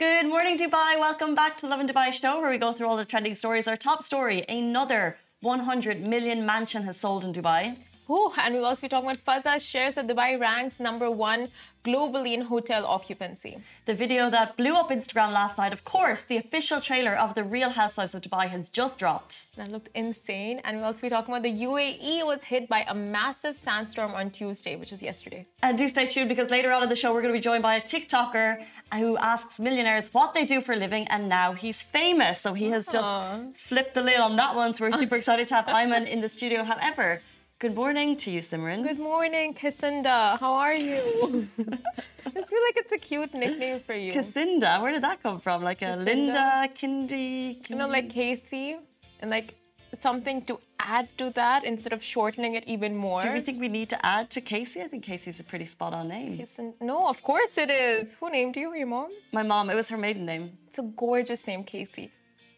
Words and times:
Good 0.00 0.28
morning, 0.30 0.56
Dubai. 0.56 0.98
Welcome 0.98 1.34
back 1.34 1.58
to 1.58 1.66
Lovin 1.66 1.86
Dubai 1.86 2.10
show, 2.10 2.40
where 2.40 2.48
we 2.48 2.56
go 2.56 2.72
through 2.72 2.88
all 2.88 2.96
the 2.96 3.04
trending 3.04 3.34
stories. 3.34 3.68
Our 3.68 3.76
top 3.76 4.02
story 4.02 4.46
another 4.48 5.18
100 5.42 6.06
million 6.06 6.46
mansion 6.46 6.84
has 6.84 6.96
sold 6.96 7.22
in 7.22 7.34
Dubai. 7.34 7.76
Ooh, 8.10 8.32
and 8.38 8.54
we'll 8.54 8.66
also 8.66 8.82
be 8.82 8.88
talking 8.88 9.08
about 9.08 9.24
Fazza 9.24 9.60
shares 9.60 9.94
that 9.94 10.08
Dubai 10.08 10.38
ranks 10.38 10.80
number 10.80 11.08
one 11.08 11.46
globally 11.84 12.34
in 12.34 12.42
hotel 12.42 12.84
occupancy. 12.84 13.58
The 13.86 13.94
video 13.94 14.28
that 14.30 14.56
blew 14.56 14.74
up 14.74 14.90
Instagram 14.90 15.32
last 15.32 15.56
night, 15.56 15.72
of 15.72 15.84
course, 15.84 16.22
the 16.22 16.36
official 16.36 16.80
trailer 16.80 17.14
of 17.14 17.36
The 17.36 17.44
Real 17.44 17.70
Housewives 17.70 18.14
of 18.16 18.22
Dubai 18.22 18.48
has 18.48 18.68
just 18.68 18.98
dropped. 18.98 19.56
That 19.56 19.68
looked 19.70 19.90
insane. 19.94 20.60
And 20.64 20.78
we'll 20.78 20.86
also 20.86 21.02
be 21.02 21.08
talking 21.08 21.32
about 21.32 21.44
the 21.44 21.54
UAE 21.54 22.26
was 22.26 22.40
hit 22.40 22.68
by 22.68 22.84
a 22.88 22.94
massive 22.94 23.56
sandstorm 23.56 24.12
on 24.14 24.30
Tuesday, 24.30 24.74
which 24.74 24.92
is 24.92 25.00
yesterday. 25.02 25.46
And 25.62 25.78
do 25.78 25.88
stay 25.88 26.06
tuned 26.08 26.28
because 26.28 26.50
later 26.50 26.72
on 26.72 26.82
in 26.82 26.88
the 26.88 26.96
show, 26.96 27.14
we're 27.14 27.22
going 27.22 27.32
to 27.32 27.38
be 27.38 27.42
joined 27.50 27.62
by 27.62 27.76
a 27.76 27.80
TikToker 27.80 28.64
who 28.94 29.16
asks 29.18 29.60
millionaires 29.60 30.08
what 30.12 30.34
they 30.34 30.44
do 30.44 30.60
for 30.60 30.72
a 30.72 30.76
living, 30.76 31.06
and 31.08 31.28
now 31.28 31.52
he's 31.52 31.80
famous. 31.80 32.40
So 32.40 32.54
he 32.54 32.70
has 32.70 32.86
just 32.86 33.04
Aww. 33.04 33.56
flipped 33.56 33.94
the 33.94 34.02
lid 34.02 34.18
on 34.18 34.34
that 34.36 34.56
one. 34.56 34.72
So 34.72 34.84
we're 34.84 34.92
super 34.92 35.16
excited 35.20 35.46
to 35.48 35.54
have 35.54 35.66
Ayman 35.66 36.08
in 36.08 36.20
the 36.20 36.28
studio. 36.28 36.64
However, 36.64 37.20
Good 37.60 37.74
morning 37.74 38.16
to 38.16 38.30
you, 38.30 38.40
Simran. 38.40 38.82
Good 38.82 38.98
morning, 38.98 39.52
Kisinda. 39.52 40.38
How 40.40 40.54
are 40.54 40.72
you? 40.72 41.46
I 41.58 42.30
just 42.30 42.48
feel 42.48 42.62
like 42.68 42.76
it's 42.82 42.92
a 42.92 42.96
cute 42.96 43.34
nickname 43.34 43.80
for 43.80 43.92
you. 43.92 44.14
Kasinda, 44.14 44.80
where 44.80 44.92
did 44.92 45.02
that 45.02 45.22
come 45.22 45.40
from? 45.40 45.62
Like 45.62 45.82
a. 45.82 45.94
Linda, 45.96 46.70
Kindy, 46.74 47.68
You 47.68 47.76
know, 47.76 47.86
like 47.86 48.08
Casey, 48.08 48.78
and 49.20 49.28
like 49.30 49.56
something 50.00 50.40
to 50.46 50.58
add 50.78 51.06
to 51.18 51.28
that 51.40 51.64
instead 51.64 51.92
of 51.92 52.02
shortening 52.02 52.54
it 52.54 52.64
even 52.66 52.96
more. 52.96 53.20
Do 53.20 53.30
we 53.30 53.42
think 53.42 53.60
we 53.60 53.68
need 53.68 53.90
to 53.90 54.06
add 54.06 54.30
to 54.30 54.40
Casey? 54.40 54.80
I 54.80 54.88
think 54.88 55.04
Casey's 55.04 55.38
a 55.38 55.44
pretty 55.44 55.66
spot 55.66 55.92
on 55.92 56.08
name. 56.08 56.38
Kisin- 56.38 56.72
no, 56.80 57.08
of 57.08 57.22
course 57.22 57.58
it 57.58 57.70
is. 57.70 58.08
Who 58.20 58.30
named 58.30 58.56
you? 58.56 58.74
Your 58.74 58.86
mom? 58.86 59.10
My 59.32 59.42
mom, 59.42 59.68
it 59.68 59.74
was 59.74 59.90
her 59.90 59.98
maiden 59.98 60.24
name. 60.24 60.56
It's 60.68 60.78
a 60.78 60.82
gorgeous 60.82 61.46
name, 61.46 61.64
Casey. 61.64 62.10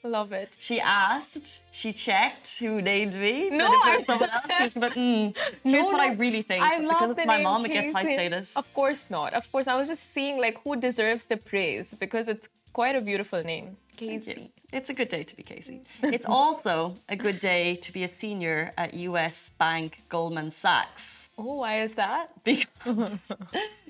Love 0.05 0.33
it. 0.33 0.51
She 0.59 0.81
asked, 0.81 1.63
she 1.71 1.93
checked 1.93 2.59
who 2.59 2.83
named 2.83 3.15
me. 3.15 3.51
No, 3.51 3.69
but 3.69 3.75
if 3.75 3.87
it 3.87 3.99
was 3.99 4.07
someone 4.07 4.31
else, 4.31 4.57
she 4.57 4.63
was 4.65 4.77
like, 4.77 4.95
mm, 4.95 5.37
here's 5.63 5.85
No, 5.87 5.93
what 5.93 6.01
I 6.01 6.13
really 6.15 6.43
think. 6.43 6.63
I 6.63 6.81
because 6.81 7.11
it's 7.17 7.27
my 7.27 7.43
mom, 7.43 7.65
it 7.67 7.73
gets 7.73 7.93
high 7.95 8.13
status. 8.15 8.57
Of 8.57 8.73
course 8.75 9.11
not. 9.11 9.33
Of 9.33 9.51
course, 9.53 9.69
I 9.69 9.77
was 9.77 9.89
just 9.89 10.13
seeing 10.13 10.41
like 10.41 10.59
who 10.65 10.75
deserves 10.77 11.27
the 11.27 11.37
praise 11.37 11.95
because 11.99 12.27
it's 12.27 12.49
quite 12.73 12.97
a 12.97 13.01
beautiful 13.01 13.43
name. 13.43 13.77
Casey. 13.97 14.51
It's 14.73 14.89
a 14.89 14.95
good 14.95 15.09
day 15.09 15.23
to 15.23 15.37
be 15.37 15.43
Casey. 15.43 15.83
It's 16.03 16.27
also 16.27 16.95
a 17.09 17.15
good 17.15 17.39
day 17.41 17.77
to 17.77 17.93
be 17.93 18.03
a 18.05 18.09
senior 18.09 18.71
at 18.77 18.95
US 18.95 19.51
bank 19.59 20.03
Goldman 20.09 20.51
Sachs. 20.51 21.29
Oh, 21.39 21.57
why 21.57 21.81
is 21.83 21.95
that? 21.95 22.31
Because 22.43 22.67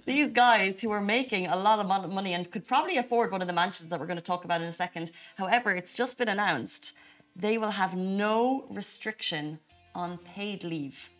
these 0.04 0.30
guys 0.30 0.80
who 0.80 0.90
are 0.90 1.00
making 1.00 1.46
a 1.46 1.56
lot 1.56 1.78
of 1.78 2.12
money 2.12 2.34
and 2.34 2.50
could 2.50 2.66
probably 2.66 2.96
afford 2.96 3.30
one 3.30 3.40
of 3.40 3.46
the 3.46 3.54
mansions 3.54 3.88
that 3.88 4.00
we're 4.00 4.06
going 4.06 4.16
to 4.16 4.22
talk 4.22 4.44
about 4.44 4.60
in 4.60 4.68
a 4.68 4.72
second. 4.72 5.10
However, 5.36 5.72
it's 5.72 5.94
just 5.94 6.18
been 6.18 6.28
announced 6.28 6.92
they 7.34 7.56
will 7.56 7.70
have 7.70 7.94
no 7.94 8.66
restriction 8.70 9.58
on 9.94 10.18
paid 10.18 10.64
leave 10.64 11.10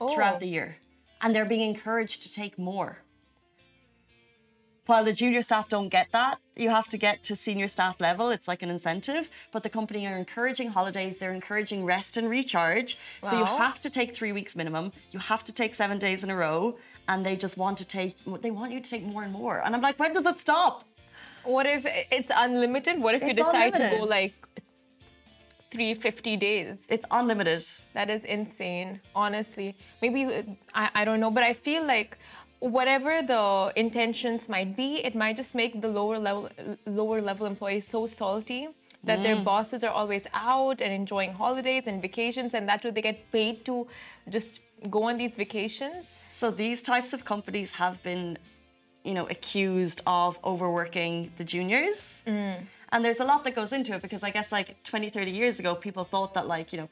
Oh, 0.00 0.14
throughout 0.14 0.40
the 0.40 0.46
oh. 0.46 0.50
year. 0.50 0.76
And 1.22 1.34
they're 1.34 1.46
being 1.46 1.68
encouraged 1.68 2.22
to 2.24 2.32
take 2.32 2.58
more. 2.58 2.98
While 4.84 5.04
the 5.04 5.12
junior 5.12 5.42
staff 5.42 5.68
don't 5.68 5.88
get 5.88 6.12
that, 6.12 6.38
you 6.54 6.70
have 6.70 6.88
to 6.90 6.96
get 6.96 7.24
to 7.24 7.34
senior 7.34 7.66
staff 7.66 8.00
level. 8.00 8.30
It's 8.30 8.46
like 8.46 8.62
an 8.62 8.70
incentive. 8.70 9.28
But 9.50 9.64
the 9.64 9.68
company 9.68 10.06
are 10.06 10.16
encouraging 10.16 10.68
holidays, 10.68 11.16
they're 11.16 11.32
encouraging 11.32 11.84
rest 11.84 12.16
and 12.16 12.30
recharge. 12.30 12.96
So 13.24 13.36
you 13.36 13.44
have 13.44 13.80
to 13.80 13.90
take 13.90 14.14
three 14.14 14.30
weeks 14.30 14.54
minimum. 14.54 14.92
You 15.10 15.18
have 15.18 15.42
to 15.44 15.52
take 15.52 15.74
seven 15.74 15.98
days 15.98 16.22
in 16.22 16.30
a 16.30 16.36
row. 16.36 16.78
And 17.08 17.24
they 17.24 17.36
just 17.36 17.56
want 17.56 17.78
to 17.78 17.84
take, 17.84 18.16
they 18.42 18.50
want 18.50 18.72
you 18.72 18.80
to 18.80 18.90
take 18.90 19.04
more 19.04 19.22
and 19.22 19.32
more. 19.32 19.64
And 19.64 19.74
I'm 19.74 19.80
like, 19.80 19.98
when 19.98 20.12
does 20.12 20.24
it 20.24 20.40
stop? 20.40 20.84
What 21.44 21.66
if 21.66 21.86
it's 22.10 22.30
unlimited? 22.34 23.00
What 23.00 23.14
if 23.14 23.22
you 23.22 23.30
It's 23.30 23.42
decide 23.42 23.74
to 23.74 23.96
go 23.98 24.04
like 24.04 24.34
350 25.70 26.36
days? 26.36 26.82
It's 26.88 27.06
unlimited. 27.10 27.64
That 27.94 28.10
is 28.10 28.24
insane, 28.24 29.00
honestly. 29.14 29.76
Maybe 30.02 30.26
I, 30.74 30.90
I 30.94 31.04
don't 31.04 31.20
know, 31.20 31.30
but 31.30 31.44
I 31.44 31.52
feel 31.52 31.84
like 31.84 32.18
whatever 32.58 33.22
the 33.22 33.72
intentions 33.76 34.48
might 34.48 34.76
be, 34.76 35.04
it 35.04 35.14
might 35.14 35.36
just 35.36 35.54
make 35.54 35.80
the 35.80 35.88
lower 35.88 36.18
level 36.18 36.48
lower 36.86 37.20
level 37.20 37.46
employees 37.46 37.86
so 37.86 38.06
salty 38.06 38.68
that 39.04 39.22
their 39.22 39.36
mm. 39.36 39.44
bosses 39.44 39.84
are 39.84 39.90
always 39.90 40.26
out 40.34 40.80
and 40.80 40.92
enjoying 40.92 41.32
holidays 41.32 41.86
and 41.86 42.02
vacations, 42.02 42.54
and 42.54 42.68
that 42.68 42.82
way 42.82 42.90
they 42.90 43.02
get 43.02 43.30
paid 43.30 43.64
to 43.64 43.86
just 44.28 44.60
go 44.90 45.04
on 45.04 45.16
these 45.16 45.36
vacations. 45.36 46.16
So 46.32 46.50
these 46.50 46.82
types 46.82 47.12
of 47.12 47.24
companies 47.24 47.72
have 47.72 48.02
been, 48.02 48.38
you 49.04 49.14
know, 49.14 49.26
accused 49.26 50.02
of 50.06 50.38
overworking 50.44 51.32
the 51.36 51.44
juniors. 51.44 52.22
And 52.92 53.04
there's 53.04 53.20
a 53.20 53.24
lot 53.24 53.44
that 53.44 53.54
goes 53.54 53.72
into 53.72 53.94
it 53.94 54.02
because 54.02 54.22
I 54.22 54.30
guess 54.30 54.52
like 54.52 54.82
20, 54.84 55.10
30 55.10 55.30
years 55.30 55.58
ago, 55.58 55.74
people 55.74 56.04
thought 56.04 56.34
that 56.34 56.46
like, 56.46 56.72
you 56.72 56.78
know, 56.80 56.88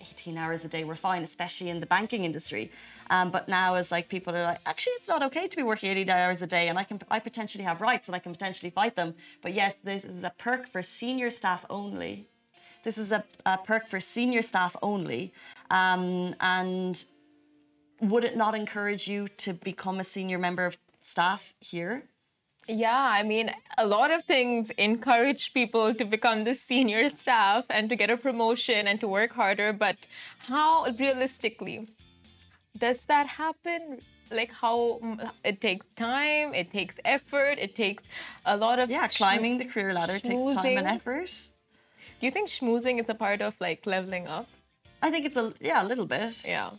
18 0.00 0.38
hours 0.38 0.64
a 0.64 0.68
day 0.68 0.84
were 0.84 0.94
fine, 0.94 1.22
especially 1.22 1.68
in 1.68 1.80
the 1.80 1.86
banking 1.86 2.24
industry. 2.24 2.70
Um, 3.10 3.30
but 3.30 3.48
now 3.48 3.74
as 3.74 3.90
like 3.90 4.08
people 4.08 4.34
are 4.36 4.42
like, 4.42 4.60
actually, 4.66 4.92
it's 4.92 5.08
not 5.08 5.22
okay 5.24 5.48
to 5.48 5.56
be 5.56 5.62
working 5.62 5.90
80 5.90 6.10
hours 6.10 6.42
a 6.42 6.46
day 6.46 6.68
and 6.68 6.78
I 6.78 6.84
can, 6.84 7.00
I 7.10 7.18
potentially 7.18 7.64
have 7.64 7.80
rights 7.80 8.08
and 8.08 8.14
I 8.14 8.18
can 8.18 8.32
potentially 8.32 8.70
fight 8.70 8.94
them. 8.96 9.14
But 9.42 9.54
yes, 9.54 9.74
this 9.82 10.04
is 10.04 10.22
a 10.22 10.32
perk 10.38 10.68
for 10.68 10.82
senior 10.82 11.30
staff 11.30 11.64
only. 11.68 12.28
This 12.84 12.98
is 12.98 13.10
a, 13.10 13.24
a 13.44 13.58
perk 13.58 13.88
for 13.88 13.98
senior 13.98 14.42
staff 14.42 14.76
only. 14.80 15.32
Um, 15.70 16.34
and 16.40 17.04
would 18.00 18.24
it 18.24 18.36
not 18.36 18.54
encourage 18.54 19.08
you 19.08 19.28
to 19.38 19.52
become 19.52 20.00
a 20.00 20.04
senior 20.04 20.38
member 20.38 20.66
of 20.66 20.78
staff 21.00 21.54
here? 21.60 22.04
Yeah, 22.68 22.98
I 22.98 23.22
mean, 23.22 23.52
a 23.78 23.86
lot 23.86 24.10
of 24.10 24.24
things 24.24 24.70
encourage 24.70 25.54
people 25.54 25.94
to 25.94 26.04
become 26.04 26.44
the 26.44 26.54
senior 26.54 27.08
staff 27.08 27.64
and 27.70 27.88
to 27.90 27.96
get 27.96 28.10
a 28.10 28.16
promotion 28.16 28.88
and 28.88 28.98
to 29.00 29.06
work 29.06 29.32
harder. 29.32 29.72
But 29.72 29.96
how 30.38 30.86
realistically 30.98 31.88
does 32.76 33.04
that 33.04 33.28
happen? 33.28 34.00
Like, 34.32 34.52
how 34.52 35.00
it 35.44 35.60
takes 35.60 35.86
time, 35.94 36.52
it 36.54 36.72
takes 36.72 36.96
effort, 37.04 37.58
it 37.60 37.76
takes 37.76 38.02
a 38.44 38.56
lot 38.56 38.80
of. 38.80 38.90
Yeah, 38.90 39.06
climbing 39.06 39.58
the 39.58 39.66
career 39.66 39.94
ladder 39.94 40.18
takes 40.18 40.54
time 40.54 40.78
and 40.78 40.86
effort. 40.88 41.30
Do 42.18 42.26
you 42.26 42.32
think 42.32 42.48
schmoozing 42.48 42.98
is 42.98 43.08
a 43.08 43.14
part 43.14 43.40
of 43.40 43.54
like 43.60 43.86
leveling 43.86 44.26
up? 44.26 44.48
I 45.00 45.10
think 45.10 45.26
it's 45.26 45.36
a 45.36 45.52
yeah, 45.60 45.84
a 45.84 45.86
little 45.86 46.06
bit. 46.06 46.44
Yeah. 46.48 46.70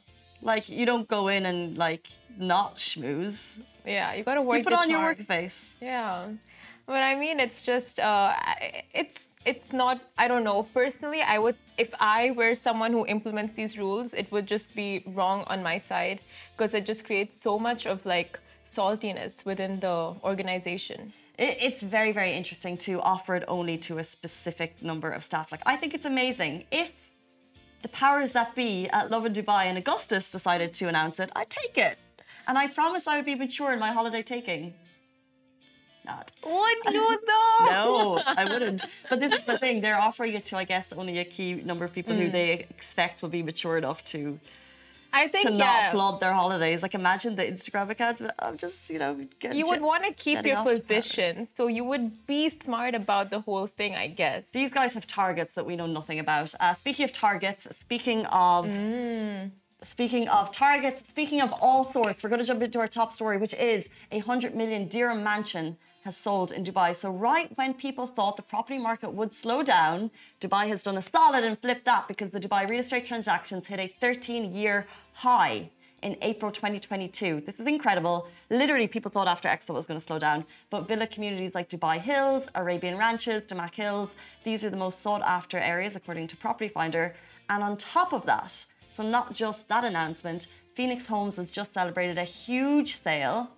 Like 0.48 0.70
you 0.70 0.86
don't 0.86 1.08
go 1.08 1.28
in 1.28 1.46
and 1.46 1.78
like 1.78 2.08
not 2.38 2.78
schmooze. 2.78 3.60
Yeah, 3.86 4.14
you 4.16 4.24
gotta 4.24 4.42
work 4.42 4.60
You 4.60 4.64
put 4.64 4.74
on 4.74 4.90
your 4.90 5.02
work 5.02 5.22
face. 5.36 5.72
Yeah, 5.82 6.30
but 6.86 7.04
I 7.04 7.16
mean, 7.16 7.42
it's 7.42 7.64
just 7.64 8.00
uh, 8.00 8.34
it's 8.94 9.28
it's 9.46 9.74
not. 9.74 10.00
I 10.18 10.30
don't 10.30 10.46
know. 10.46 10.64
Personally, 10.64 11.22
I 11.22 11.38
would 11.38 11.58
if 11.78 11.92
I 12.00 12.32
were 12.32 12.56
someone 12.56 12.94
who 12.94 13.06
implements 13.06 13.54
these 13.60 13.78
rules, 13.78 14.14
it 14.14 14.32
would 14.32 14.48
just 14.48 14.74
be 14.74 15.04
wrong 15.18 15.44
on 15.48 15.62
my 15.62 15.78
side 15.78 16.20
because 16.54 16.74
it 16.74 16.86
just 16.86 17.04
creates 17.04 17.36
so 17.48 17.60
much 17.60 17.86
of 17.86 18.06
like 18.06 18.40
saltiness 18.74 19.44
within 19.44 19.82
the 19.82 19.98
organization. 20.24 21.12
It's 21.40 21.84
very, 21.84 22.12
very 22.14 22.34
interesting 22.34 22.78
to 22.88 23.00
offer 23.02 23.36
it 23.36 23.44
only 23.48 23.78
to 23.88 24.00
a 24.00 24.04
specific 24.04 24.82
number 24.82 25.12
of 25.12 25.24
staff. 25.24 25.52
Like, 25.52 25.62
I 25.68 25.76
think 25.76 25.94
it's 25.94 26.06
amazing. 26.06 26.66
If 26.72 26.92
the 27.82 27.90
powers 27.90 28.32
that 28.34 28.56
be 28.56 28.88
at 28.90 29.10
Lovin 29.12 29.34
Dubai 29.34 29.66
and 29.66 29.78
Augustus 29.78 30.32
decided 30.32 30.74
to 30.76 30.88
announce 30.88 31.20
it, 31.20 31.30
I'd 31.36 31.50
take 31.50 31.78
it. 31.78 31.98
And 32.48 32.58
I 32.58 32.68
promise 32.68 33.08
I 33.08 33.18
would 33.18 33.26
be 33.26 33.36
mature 33.36 33.72
in 33.74 33.80
my 33.80 33.92
holiday 33.92 34.24
taking. 34.24 34.74
Not. 36.06 36.32
Would 36.46 36.94
you 36.94 37.20
though? 37.28 37.66
No, 37.66 38.22
I 38.26 38.46
wouldn't. 38.46 38.86
But 39.10 39.20
this 39.20 39.34
is 39.34 39.46
the 39.46 39.58
thing. 39.58 39.82
They're 39.82 40.00
offering 40.00 40.34
it 40.36 40.46
to, 40.46 40.58
I 40.58 40.64
guess, 40.64 40.94
only 40.94 41.20
a 41.20 41.26
key 41.26 41.56
number 41.56 41.84
of 41.84 41.92
people 41.94 42.14
Mm. 42.14 42.20
who 42.20 42.30
they 42.32 42.52
expect 42.76 43.22
will 43.22 43.30
be 43.30 43.44
mature 43.44 43.78
enough 43.78 44.06
to 44.06 44.40
I 45.22 45.28
think 45.28 45.46
to 45.48 45.54
not 45.54 45.60
yeah. 45.60 45.92
flood 45.92 46.16
their 46.24 46.34
holidays. 46.42 46.80
Like 46.86 46.96
imagine 47.04 47.32
the 47.42 47.46
Instagram 47.54 47.90
accounts 47.96 48.20
But 48.22 48.36
I'm 48.46 48.58
just, 48.66 48.80
you 48.94 49.00
know, 49.04 49.12
get 49.42 49.56
You 49.60 49.66
would 49.72 49.82
want 49.92 50.04
to 50.06 50.14
keep 50.26 50.46
your 50.46 50.58
off 50.58 50.66
the 50.66 50.80
Paris. 50.80 51.08
position, 51.08 51.48
so 51.58 51.62
you 51.78 51.84
would 51.92 52.08
be 52.34 52.50
smart 52.50 52.94
about 53.04 53.26
the 53.34 53.40
whole 53.48 53.68
thing, 53.80 53.92
I 53.96 54.08
guess. 54.22 54.42
These 54.60 54.72
guys 54.78 54.94
have 54.98 55.06
targets 55.08 55.52
that 55.56 55.66
we 55.70 55.76
know 55.80 55.88
nothing 56.00 56.20
about. 56.20 56.54
Uh, 56.60 56.74
speaking 56.76 57.04
of 57.06 57.14
targets, 57.14 57.62
speaking 57.86 58.26
of 58.28 58.66
Mm. 58.66 59.52
speaking 59.84 60.28
of 60.38 60.44
targets, 60.66 61.00
speaking 61.14 61.40
of 61.42 61.54
all 61.62 61.82
sorts, 61.92 62.18
we're 62.22 62.30
going 62.34 62.44
to 62.46 62.50
jump 62.52 62.62
into 62.68 62.80
our 62.80 62.88
top 63.00 63.10
story, 63.14 63.38
which 63.38 63.54
is 63.72 63.86
a 64.12 64.20
hundred 64.20 64.52
million 64.62 64.88
dirham 64.88 65.24
mansion 65.24 65.78
has 66.08 66.16
sold 66.28 66.50
in 66.58 66.64
Dubai. 66.70 66.90
So 66.96 67.08
right 67.30 67.50
when 67.60 67.72
people 67.86 68.08
thought 68.16 68.36
the 68.42 68.48
property 68.54 68.80
market 68.90 69.10
would 69.20 69.34
slow 69.44 69.60
down, 69.78 69.98
Dubai 70.44 70.64
has 70.74 70.82
done 70.88 70.98
a 71.04 71.06
solid 71.16 71.44
and 71.48 71.56
flipped 71.64 71.86
that 71.92 72.04
because 72.12 72.30
the 72.36 72.44
Dubai 72.46 72.62
real 72.72 72.84
estate 72.86 73.06
transactions 73.12 73.68
hit 73.72 73.80
a 73.86 73.90
13-year 74.02 74.78
high 75.26 75.70
in 76.08 76.16
April 76.22 76.52
2022. 76.52 77.42
This 77.46 77.60
is 77.60 77.68
incredible. 77.68 78.18
Literally, 78.50 78.88
people 78.88 79.12
thought 79.12 79.28
after 79.28 79.50
Expo 79.50 79.74
was 79.80 79.86
going 79.86 80.00
to 80.00 80.06
slow 80.10 80.20
down. 80.28 80.46
But 80.70 80.88
villa 80.88 81.08
communities 81.08 81.54
like 81.58 81.68
Dubai 81.70 81.98
Hills, 82.10 82.44
Arabian 82.56 82.98
Ranches, 82.98 83.44
Damac 83.50 83.74
Hills, 83.74 84.10
these 84.46 84.64
are 84.64 84.70
the 84.70 84.84
most 84.86 85.02
sought 85.02 85.24
after 85.38 85.58
areas 85.74 85.94
according 86.00 86.28
to 86.32 86.38
Property 86.38 86.70
Finder. 86.78 87.06
And 87.50 87.62
on 87.68 87.76
top 87.76 88.14
of 88.14 88.26
that, 88.32 88.54
so 88.96 89.04
not 89.04 89.34
just 89.34 89.68
that 89.68 89.84
announcement, 89.92 90.48
Phoenix 90.76 91.08
Homes 91.08 91.36
has 91.36 91.50
just 91.52 91.74
celebrated 91.74 92.18
a 92.18 92.24
huge 92.24 92.92
sale 93.02 93.50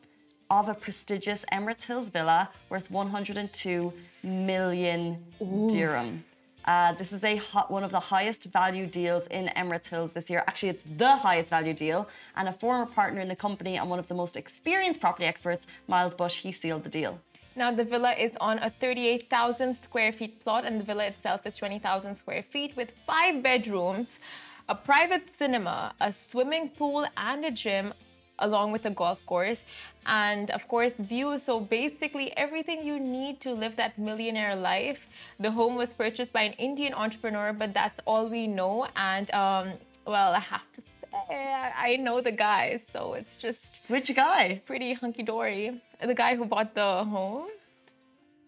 of 0.50 0.68
a 0.68 0.74
prestigious 0.74 1.46
Emirates 1.51 1.84
Hills 1.84 2.07
villa 2.07 2.50
worth 2.69 2.90
102 2.90 3.94
million 4.24 5.24
dirham. 5.69 6.24
Uh, 6.66 6.94
this 6.94 7.12
is 7.13 7.24
a 7.24 7.38
ho- 7.38 7.66
one 7.69 7.84
of 7.84 7.92
the 7.92 8.00
highest 8.00 8.44
value 8.46 8.86
deals 8.86 9.24
in 9.31 9.48
Emirates 9.56 9.88
Hills 9.88 10.12
this 10.12 10.30
year. 10.30 10.44
Actually, 10.48 10.69
it's 10.69 10.84
the 10.98 11.16
highest 11.16 11.50
value 11.50 11.74
deal. 11.74 12.07
And 12.36 12.48
a 12.48 12.54
former 12.54 12.86
partner 12.86 13.22
in 13.22 13.28
the 13.28 13.36
company 13.36 13.78
and 13.78 13.90
one 13.90 14.00
of 14.00 14.07
the 14.07 14.13
most 14.13 14.36
experienced 14.36 15.00
property 15.00 15.25
experts, 15.25 15.66
Miles 15.88 16.13
Bush, 16.13 16.42
he 16.42 16.52
sealed 16.52 16.84
the 16.84 16.90
deal. 16.90 17.19
Now, 17.56 17.72
the 17.72 17.84
villa 17.84 18.13
is 18.13 18.31
on 18.40 18.60
a 18.60 18.69
38,000 18.69 19.74
square 19.75 20.12
feet 20.12 20.44
plot, 20.44 20.66
and 20.66 20.80
the 20.80 20.84
villa 20.84 21.06
itself 21.06 21.45
is 21.45 21.57
20,000 21.57 22.16
square 22.16 22.44
feet 22.44 22.75
with 22.75 22.92
five 23.07 23.42
bedrooms, 23.42 24.19
a 24.68 24.75
private 24.75 25.24
cinema, 25.38 25.94
a 26.00 26.12
swimming 26.12 26.69
pool, 26.69 27.06
and 27.18 27.44
a 27.45 27.52
gym, 27.52 27.94
along 28.40 28.72
with 28.72 28.86
a 28.86 28.90
golf 28.90 29.20
course. 29.26 29.64
And 30.06 30.50
of 30.52 30.68
course, 30.68 30.94
views. 30.94 31.44
So, 31.44 31.60
basically, 31.60 32.36
everything 32.38 32.86
you 32.86 33.00
need 33.00 33.40
to 33.42 33.54
live 33.54 33.76
that 33.76 33.98
millionaire 33.98 34.56
life. 34.56 35.00
The 35.40 35.52
home 35.52 35.76
was 35.76 35.94
purchased 35.94 36.34
by 36.34 36.42
an 36.44 36.54
Indian 36.54 36.94
entrepreneur, 36.94 37.54
but 37.54 37.74
that's 37.74 38.00
all 38.06 38.30
we 38.30 38.48
know. 38.48 38.88
And, 38.96 39.30
um, 39.32 39.74
well, 40.06 40.34
I 40.34 40.40
have 40.40 40.72
to 40.74 40.82
say, 40.82 41.72
I 41.78 41.98
know 41.98 42.22
the 42.22 42.32
guy, 42.32 42.80
so 42.94 43.14
it's 43.14 43.38
just 43.38 43.82
Which 43.88 44.14
guy? 44.16 44.62
pretty 44.66 44.94
hunky 44.94 45.24
dory. 45.24 45.82
The 46.02 46.14
guy 46.16 46.36
who 46.36 46.46
bought 46.46 46.74
the 46.76 47.04
home, 47.04 47.50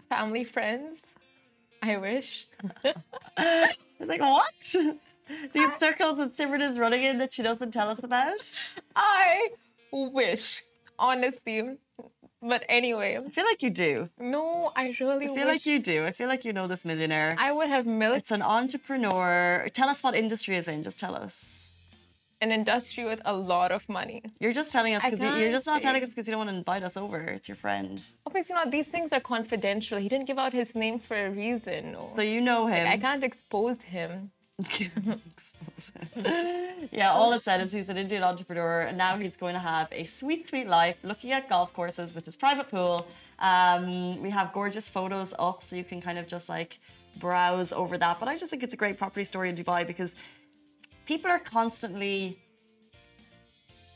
family, 0.10 0.44
friends. 0.44 1.02
I 1.84 1.98
wish. 1.98 2.48
I 3.38 3.72
was 4.00 4.08
like, 4.08 4.22
what? 4.22 4.54
These 5.54 5.70
circles 5.80 6.18
that 6.18 6.38
Simran 6.38 6.62
is 6.72 6.78
running 6.78 7.04
in 7.04 7.18
that 7.20 7.34
she 7.34 7.42
doesn't 7.42 7.72
tell 7.72 7.90
us 7.90 8.00
about? 8.04 8.42
I 8.96 9.50
wish, 9.92 10.64
honestly. 10.98 11.78
But 12.44 12.66
anyway, 12.70 13.18
I 13.24 13.30
feel 13.30 13.46
like 13.46 13.62
you 13.62 13.70
do. 13.70 14.10
no, 14.20 14.72
I 14.76 14.96
really 15.00 15.26
I 15.26 15.28
feel 15.28 15.34
wish 15.36 15.46
like 15.46 15.66
you 15.68 15.78
do. 15.80 16.06
I 16.06 16.12
feel 16.12 16.28
like 16.28 16.44
you 16.44 16.54
know 16.54 16.68
this 16.68 16.84
millionaire. 16.84 17.36
I 17.38 17.52
would 17.52 17.70
have 17.70 17.86
milked 17.86 18.18
It's 18.18 18.32
an 18.32 18.42
entrepreneur. 18.42 19.70
Tell 19.74 19.90
us 19.90 20.02
what 20.04 20.16
industry 20.16 20.56
is 20.56 20.68
in. 20.68 20.84
Just 20.84 21.00
tell 21.00 21.16
us. 21.16 21.60
an 22.42 22.52
industry 22.52 23.04
with 23.06 23.22
a 23.26 23.34
lot 23.34 23.72
of 23.72 23.88
money. 23.88 24.24
You're 24.40 24.54
just 24.54 24.72
telling 24.72 24.96
us 24.96 25.04
because 25.04 25.20
you're 25.40 25.52
just 25.52 25.68
not 25.68 25.82
say. 25.82 25.88
telling 25.88 26.02
us 26.02 26.10
because 26.10 26.26
you 26.28 26.32
don't 26.32 26.40
want 26.40 26.50
to 26.50 26.56
invite 26.56 26.82
us 26.82 26.98
over. 26.98 27.20
It's 27.20 27.48
your 27.48 27.58
friend, 27.58 28.04
Obviously, 28.26 28.56
not 28.56 28.72
these 28.72 28.88
things 28.88 29.14
are 29.14 29.20
confidential. 29.20 30.00
He 30.00 30.10
didn't 30.10 30.26
give 30.26 30.40
out 30.40 30.52
his 30.52 30.74
name 30.74 30.98
for 30.98 31.16
a 31.28 31.30
reason. 31.30 31.92
No. 31.92 32.12
so 32.16 32.24
you 32.24 32.42
know 32.42 32.66
him. 32.66 32.88
I 32.90 32.98
can't 32.98 33.24
expose 33.24 33.80
him. 33.82 34.32
yeah, 36.92 37.12
all 37.12 37.34
it 37.34 37.44
said 37.44 37.62
is 37.62 37.72
he's 37.72 37.90
an 37.90 37.98
Indian 37.98 38.24
entrepreneur, 38.24 38.80
and 38.82 38.98
now 38.98 39.18
he's 39.18 39.36
going 39.36 39.56
to 39.56 39.62
have 39.62 39.88
a 39.92 40.04
sweet, 40.06 40.48
sweet 40.50 40.68
life 40.68 40.98
looking 41.04 41.32
at 41.32 41.50
golf 41.50 41.74
courses 41.74 42.14
with 42.16 42.26
his 42.26 42.38
private 42.38 42.70
pool. 42.70 43.08
Um, 43.40 44.22
we 44.22 44.30
have 44.30 44.54
gorgeous 44.54 44.88
photos 44.90 45.34
up, 45.40 45.64
so 45.64 45.76
you 45.76 45.84
can 45.84 46.02
kind 46.02 46.18
of 46.20 46.28
just 46.28 46.48
like 46.50 46.80
browse 47.18 47.72
over 47.72 47.98
that. 47.98 48.20
But 48.20 48.28
I 48.30 48.38
just 48.38 48.50
think 48.52 48.64
it's 48.64 48.74
a 48.74 48.78
great 48.78 48.98
property 48.98 49.24
story 49.26 49.50
in 49.50 49.56
Dubai 49.56 49.86
because 49.86 50.12
people 51.06 51.30
are 51.32 51.40
constantly. 51.40 52.38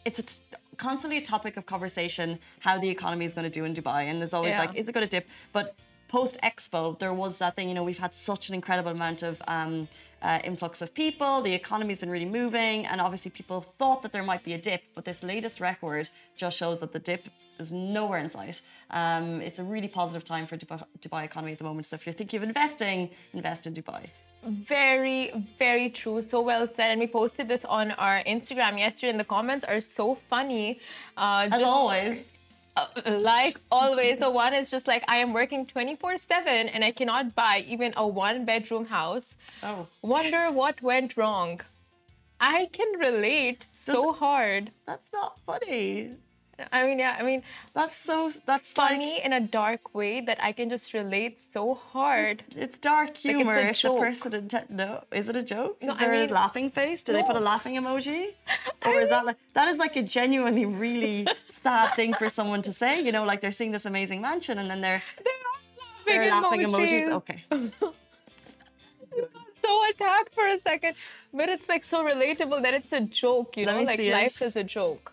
It's 0.04 0.20
a 0.20 0.24
t- 0.24 0.36
constantly 0.78 1.18
a 1.18 1.22
topic 1.22 1.58
of 1.58 1.66
conversation 1.66 2.40
how 2.60 2.78
the 2.78 2.90
economy 2.90 3.26
is 3.26 3.34
going 3.34 3.50
to 3.52 3.56
do 3.60 3.66
in 3.66 3.74
Dubai, 3.74 4.04
and 4.10 4.22
there's 4.22 4.34
always 4.34 4.52
Yeah. 4.52 4.60
like, 4.62 4.76
is 4.76 4.88
it 4.88 4.92
going 4.92 5.06
to 5.06 5.10
dip? 5.10 5.28
But 5.52 5.76
post 6.08 6.38
Expo, 6.44 6.98
there 7.00 7.14
was 7.14 7.38
that 7.40 7.56
thing. 7.56 7.70
You 7.70 7.76
know, 7.76 7.84
we've 7.84 7.98
had 7.98 8.14
such 8.14 8.50
an 8.50 8.56
incredible 8.56 8.92
amount 8.92 9.24
of 9.24 9.42
um, 9.48 9.88
uh, 10.22 10.40
influx 10.44 10.82
of 10.82 10.94
people. 10.94 11.42
The 11.42 11.54
economy's 11.54 12.00
been 12.00 12.10
really 12.10 12.26
moving, 12.26 12.86
and 12.86 13.00
obviously 13.02 13.32
people 13.32 13.62
thought 13.80 14.02
that 14.04 14.12
there 14.12 14.24
might 14.24 14.44
be 14.44 14.54
a 14.54 14.58
dip, 14.58 14.84
but 14.96 15.06
this 15.06 15.24
latest 15.24 15.60
record 15.60 16.10
just 16.36 16.58
shows 16.58 16.80
that 16.80 16.94
the 16.94 17.00
dip 17.00 17.28
is 17.60 17.72
nowhere 17.72 18.20
in 18.20 18.30
sight. 18.30 18.62
Um, 18.92 19.42
it's 19.42 19.60
a 19.60 19.64
really 19.64 19.88
positive 19.88 20.24
time 20.24 20.46
for 20.46 20.58
Dubai, 20.58 20.84
Dubai 21.00 21.24
economy 21.24 21.54
at 21.54 21.58
the 21.58 21.64
moment. 21.64 21.86
So 21.86 21.96
if 21.96 22.06
you're 22.06 22.14
thinking 22.14 22.38
of 22.38 22.44
investing, 22.44 23.10
invest 23.34 23.66
in 23.68 23.74
Dubai. 23.74 24.08
Very, 24.46 25.32
very 25.58 25.90
true. 25.90 26.22
So 26.22 26.42
well 26.42 26.68
said. 26.76 26.92
And 26.92 27.00
we 27.00 27.08
posted 27.08 27.48
this 27.48 27.64
on 27.66 27.92
our 27.92 28.24
Instagram 28.24 28.78
yesterday, 28.78 29.10
and 29.10 29.20
the 29.20 29.24
comments 29.26 29.66
are 29.66 29.80
so 29.80 30.18
funny. 30.30 30.80
Uh, 31.18 31.50
As 31.52 31.64
always, 31.64 32.20
like 33.06 33.60
always, 33.72 34.20
the 34.20 34.30
one 34.32 34.54
is 34.54 34.70
just 34.70 34.88
like, 34.88 35.04
I 35.08 35.18
am 35.18 35.34
working 35.34 35.66
24 35.66 36.18
7 36.18 36.70
and 36.70 36.84
I 36.84 36.92
cannot 36.92 37.36
buy 37.36 37.64
even 37.68 37.94
a 37.96 38.08
one 38.08 38.46
bedroom 38.46 38.86
house. 38.86 39.36
oh, 39.64 39.88
Wonder 40.02 40.52
what 40.52 40.82
went 40.82 41.18
wrong. 41.18 41.62
I 42.40 42.68
can 42.72 43.00
relate 43.00 43.66
so 43.74 44.12
hard. 44.12 44.72
that's 44.86 45.12
not 45.14 45.40
funny. 45.46 46.12
I 46.72 46.84
mean, 46.86 47.00
yeah, 47.00 47.18
I 47.20 47.24
mean, 47.24 47.42
That's 47.74 47.98
so. 48.00 48.32
That's 48.46 48.78
like 48.78 48.92
funny 48.92 49.22
in 49.22 49.34
a 49.34 49.42
dark 49.42 49.94
way 49.94 50.22
that 50.22 50.38
I 50.42 50.54
can 50.54 50.70
just 50.70 50.94
relate 50.94 51.38
so 51.38 51.76
hard. 51.76 52.44
It's 52.56 52.80
dark 52.80 53.10
it's 53.10 53.26
a 53.26 53.30
humor. 53.30 53.56
if 53.58 53.76
the 53.82 53.88
joke. 53.90 54.00
person 54.00 54.32
inten- 54.32 54.70
no, 54.70 55.04
is 55.12 55.28
it 55.28 55.36
a 55.36 55.44
joke? 55.44 55.78
No, 55.82 55.92
is 55.92 55.98
I 55.98 56.06
there 56.06 56.12
mean- 56.14 56.30
a 56.30 56.34
laughing 56.34 56.70
face? 56.72 57.04
Do 57.04 57.12
they 57.12 57.24
put 57.24 57.36
a 57.36 57.42
laughing 57.42 57.76
emoji? 57.76 58.34
Or 58.86 59.00
is 59.00 59.10
that 59.10 59.26
like 59.26 59.38
that 59.54 59.68
is 59.68 59.78
like 59.80 59.96
a 59.98 60.04
genuinely 60.04 60.66
really 60.66 61.28
sad 61.48 61.96
thing 61.96 62.14
for 62.14 62.30
someone 62.30 62.62
to 62.62 62.72
say? 62.72 63.02
You 63.02 63.12
know, 63.12 63.26
like 63.26 63.42
they're 63.42 63.52
seeing 63.60 63.72
this 63.74 63.86
amazing 63.86 64.22
mansion 64.22 64.58
and 64.60 64.70
then 64.70 64.80
they're 64.82 65.02
They're 66.06 66.20
they're 66.20 66.32
laughing 66.32 66.62
emojis. 66.62 67.02
emojis. 67.02 67.12
Okay, 67.20 67.44
so 69.64 69.74
attacked 69.90 70.34
for 70.34 70.48
a 70.48 70.60
second, 70.60 70.96
but 71.34 71.50
it's 71.50 71.68
like 71.68 71.84
so 71.84 72.04
relatable 72.06 72.62
that 72.62 72.74
it's 72.74 72.92
a 72.92 73.02
joke, 73.02 73.58
you 73.58 73.66
Let 73.66 73.76
know, 73.78 73.84
like 73.84 74.00
life 74.00 74.42
it. 74.42 74.46
is 74.46 74.56
a 74.56 74.64
joke. 74.64 75.12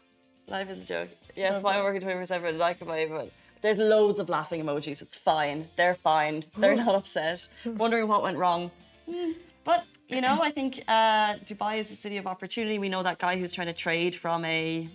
life 0.49 0.69
is 0.71 0.83
a 0.85 0.87
joke. 0.87 1.09
Yes, 1.35 1.55
if 1.55 1.65
I'm 1.65 1.83
working 1.85 2.01
twenty 2.01 2.17
four 2.17 2.27
seven, 2.27 2.59
like 2.59 2.81
if 2.81 2.89
I 2.89 3.07
but 3.07 3.31
there's 3.63 3.79
loads 3.79 4.19
of 4.19 4.29
laughing 4.29 4.63
emojis. 4.65 5.01
It's 5.03 5.17
fine. 5.17 5.69
They're 5.77 5.95
fine. 5.95 6.45
They're 6.59 6.77
not 6.77 6.95
upset. 6.95 7.49
Wondering 7.65 8.09
what 8.09 8.23
went 8.23 8.37
wrong. 8.37 8.71
Hmm. 9.09 9.33
But 9.65 9.85
you 10.09 10.21
know, 10.21 10.41
I 10.43 10.51
think 10.51 10.83
uh, 10.89 11.35
Dubai 11.49 11.79
is 11.79 11.91
a 11.91 11.97
city 11.97 12.17
of 12.17 12.27
opportunity. 12.27 12.79
We 12.79 12.89
know 12.89 13.03
that 13.03 13.19
guy 13.19 13.39
who's 13.39 13.53
trying 13.53 13.69
to 13.69 13.73
trade 13.73 14.15
from 14.15 14.45
a 14.45 14.89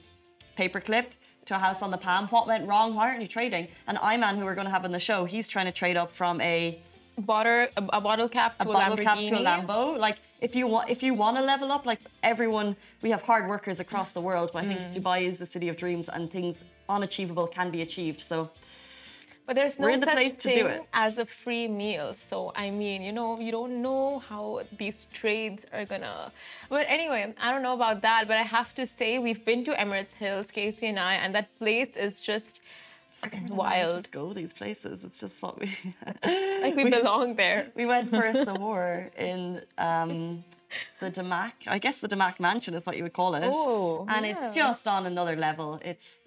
paperclip 0.57 1.05
to 1.45 1.55
a 1.55 1.57
house 1.57 1.81
on 1.81 1.91
the 1.91 1.97
palm. 1.97 2.27
What 2.27 2.47
went 2.47 2.67
wrong? 2.67 2.93
Why 2.93 3.07
aren't 3.09 3.21
you 3.21 3.27
trading? 3.27 3.69
And 3.87 3.97
Iman, 3.99 4.37
who 4.37 4.43
we're 4.43 4.55
going 4.55 4.65
to 4.65 4.71
have 4.71 4.85
on 4.85 4.91
the 4.91 4.99
show, 4.99 5.25
he's 5.25 5.47
trying 5.47 5.65
to 5.65 5.71
trade 5.71 5.97
up 5.97 6.11
from 6.11 6.41
a, 6.41 6.77
Bottle, 7.19 7.67
a, 7.75 7.83
a 7.93 8.01
bottle 8.01 8.29
cap 8.29 8.55
a 8.59 8.65
to 8.65 8.69
a, 8.69 8.73
bottle 8.73 8.97
Lamborghini. 8.97 9.03
cap 9.03 9.17
to 9.17 9.39
a 9.39 9.43
Lambo. 9.43 9.97
Like 9.97 10.17
if 10.39 10.55
you 10.55 10.67
want, 10.67 10.89
if 10.89 11.01
you 11.01 11.15
want 11.15 11.37
to 11.37 11.43
level 11.43 11.71
up, 11.71 11.83
like 11.85 11.99
everyone, 12.21 12.75
we 13.01 13.09
have 13.11 13.21
hard 13.21 13.47
workers 13.47 13.79
across 13.79 14.11
the 14.11 14.21
world. 14.21 14.51
But 14.53 14.63
I 14.63 14.67
think 14.67 14.79
mm. 14.79 14.93
Dubai 14.95 15.19
is 15.29 15.37
the 15.37 15.45
city 15.45 15.69
of 15.69 15.77
dreams, 15.77 16.09
and 16.09 16.31
things 16.31 16.57
unachievable 16.89 17.47
can 17.47 17.71
be 17.71 17.81
achieved. 17.81 18.21
So 18.21 18.49
But 19.47 19.55
there's 19.55 19.79
no 19.79 19.87
We're 19.87 19.93
in 19.93 20.01
the 20.01 20.07
such 20.07 20.15
place 20.15 20.31
to 20.33 20.49
do 20.49 20.55
thing 20.55 20.67
it. 20.67 20.81
as 20.93 21.17
a 21.19 21.25
free 21.25 21.67
meal. 21.69 22.15
So 22.29 22.37
I 22.55 22.69
mean, 22.69 23.01
you 23.07 23.13
know, 23.13 23.39
you 23.39 23.51
don't 23.51 23.81
know 23.81 24.19
how 24.29 24.61
these 24.77 24.99
trades 25.19 25.65
are 25.75 25.85
gonna. 25.85 26.31
But 26.69 26.85
anyway, 26.97 27.33
I 27.45 27.51
don't 27.51 27.63
know 27.67 27.73
about 27.81 28.01
that. 28.01 28.21
But 28.29 28.37
I 28.37 28.47
have 28.57 28.73
to 28.79 28.85
say, 28.85 29.19
we've 29.19 29.43
been 29.49 29.63
to 29.69 29.71
Emirates 29.83 30.15
Hills, 30.23 30.47
Casey 30.57 30.87
and 30.87 30.99
I, 30.99 31.13
and 31.23 31.33
that 31.37 31.47
place 31.59 31.91
is 31.95 32.19
just 32.19 32.59
wild. 33.49 34.03
Just 34.03 34.11
go 34.11 34.33
these 34.33 34.53
places. 34.53 35.03
It's 35.03 35.21
just 35.21 35.41
what 35.41 35.59
we. 35.59 35.75
Like 36.61 36.75
we 36.75 36.89
belong 36.89 37.35
there. 37.35 37.67
We 37.75 37.85
went 37.85 38.09
for 38.09 38.33
the 38.33 38.53
war 38.59 39.09
in 39.17 39.61
um, 39.77 40.43
the 40.99 41.11
Damac. 41.11 41.53
I 41.67 41.77
guess 41.79 41.99
the 41.99 42.07
Damac 42.07 42.39
Mansion 42.39 42.73
is 42.73 42.85
what 42.85 42.97
you 42.97 43.03
would 43.03 43.13
call 43.13 43.35
it. 43.35 43.43
Oh, 43.45 44.05
and 44.09 44.25
yeah. 44.25 44.47
it's 44.47 44.55
just 44.55 44.87
on 44.87 45.05
another 45.05 45.35
level. 45.35 45.79
It's 45.83 46.17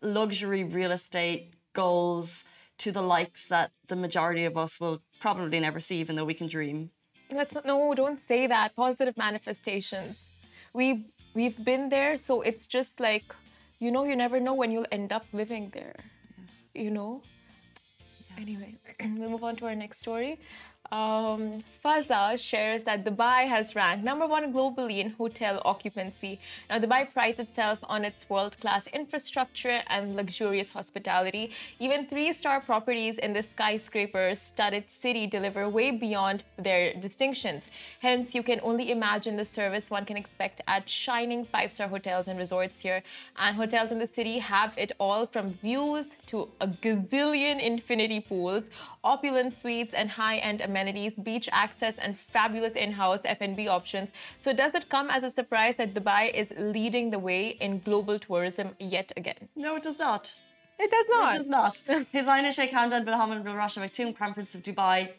luxury 0.00 0.64
real 0.64 0.92
estate 0.92 1.54
goals 1.72 2.44
to 2.78 2.92
the 2.92 3.02
likes 3.02 3.48
that 3.48 3.72
the 3.88 3.96
majority 3.96 4.44
of 4.44 4.56
us 4.56 4.80
will 4.80 5.02
probably 5.20 5.60
never 5.60 5.80
see, 5.80 5.96
even 5.96 6.16
though 6.16 6.24
we 6.24 6.34
can 6.34 6.46
dream. 6.46 6.90
Let's 7.30 7.54
not, 7.54 7.66
no, 7.66 7.94
don't 7.94 8.20
say 8.26 8.46
that. 8.46 8.74
Positive 8.76 9.16
manifestations. 9.16 10.16
We've 10.72 11.04
we've 11.34 11.62
been 11.62 11.88
there, 11.88 12.16
so 12.16 12.40
it's 12.42 12.66
just 12.66 13.00
like, 13.00 13.34
you 13.78 13.90
know, 13.90 14.04
you 14.04 14.16
never 14.16 14.40
know 14.40 14.54
when 14.54 14.70
you'll 14.70 14.86
end 14.90 15.12
up 15.12 15.24
living 15.32 15.70
there. 15.72 15.94
You 16.74 16.90
know. 16.90 17.22
Anyway, 18.38 18.74
we'll 19.00 19.30
move 19.30 19.44
on 19.44 19.56
to 19.56 19.66
our 19.66 19.74
next 19.74 20.00
story. 20.00 20.38
Um, 20.90 21.62
Fazza 21.84 22.38
shares 22.38 22.84
that 22.84 23.04
Dubai 23.04 23.46
has 23.46 23.74
ranked 23.74 24.04
number 24.04 24.26
one 24.26 24.52
globally 24.52 24.98
in 24.98 25.10
hotel 25.10 25.60
occupancy. 25.64 26.40
Now, 26.68 26.78
Dubai 26.78 27.12
prides 27.12 27.38
itself 27.38 27.78
on 27.84 28.04
its 28.04 28.28
world 28.28 28.58
class 28.60 28.86
infrastructure 28.88 29.82
and 29.88 30.16
luxurious 30.16 30.70
hospitality. 30.70 31.52
Even 31.78 32.06
three 32.06 32.32
star 32.32 32.60
properties 32.60 33.18
in 33.18 33.32
the 33.32 33.42
skyscraper 33.42 34.34
studded 34.34 34.90
city 34.90 35.26
deliver 35.26 35.68
way 35.68 35.90
beyond 35.90 36.42
their 36.56 36.94
distinctions. 36.94 37.68
Hence, 38.00 38.34
you 38.34 38.42
can 38.42 38.60
only 38.62 38.90
imagine 38.90 39.36
the 39.36 39.44
service 39.44 39.90
one 39.90 40.04
can 40.04 40.16
expect 40.16 40.62
at 40.66 40.88
shining 40.88 41.44
five 41.44 41.70
star 41.70 41.88
hotels 41.88 42.28
and 42.28 42.38
resorts 42.38 42.74
here. 42.78 43.02
And 43.36 43.56
hotels 43.56 43.90
in 43.92 43.98
the 43.98 44.06
city 44.08 44.38
have 44.38 44.72
it 44.76 44.92
all 44.98 45.26
from 45.26 45.48
views 45.48 46.06
to 46.26 46.48
a 46.60 46.66
gazillion 46.66 47.60
infinity 47.62 48.20
pools, 48.20 48.64
opulent 49.04 49.60
suites, 49.60 49.92
and 49.94 50.10
high 50.10 50.38
end 50.38 50.60
amenities, 50.60 50.77
beach 51.22 51.48
access, 51.52 51.94
and 51.98 52.18
fabulous 52.18 52.74
in 52.74 52.92
house 52.92 53.20
F&B 53.24 53.68
options. 53.68 54.10
So, 54.42 54.52
does 54.52 54.74
it 54.74 54.88
come 54.88 55.10
as 55.10 55.22
a 55.22 55.30
surprise 55.30 55.76
that 55.78 55.94
Dubai 55.94 56.32
is 56.32 56.48
leading 56.58 57.10
the 57.10 57.18
way 57.18 57.48
in 57.60 57.80
global 57.80 58.18
tourism 58.18 58.74
yet 58.78 59.12
again? 59.16 59.48
No, 59.56 59.76
it 59.76 59.82
does 59.82 59.98
not. 59.98 60.38
It 60.78 60.90
does 60.90 61.08
not. 61.08 61.34
It 61.34 61.38
does 61.38 61.46
not. 61.48 62.06
His 62.12 62.26
Highness 62.26 62.54
Sheikh 62.54 62.70
Hamdan 62.70 63.04
bin 63.04 63.14
Hamad 63.14 63.42
bin 63.42 63.54
Rashid 63.54 63.82
Maktoum, 63.82 64.14
Crown 64.16 64.34
Prince 64.34 64.54
of 64.54 64.62
Dubai, 64.62 65.10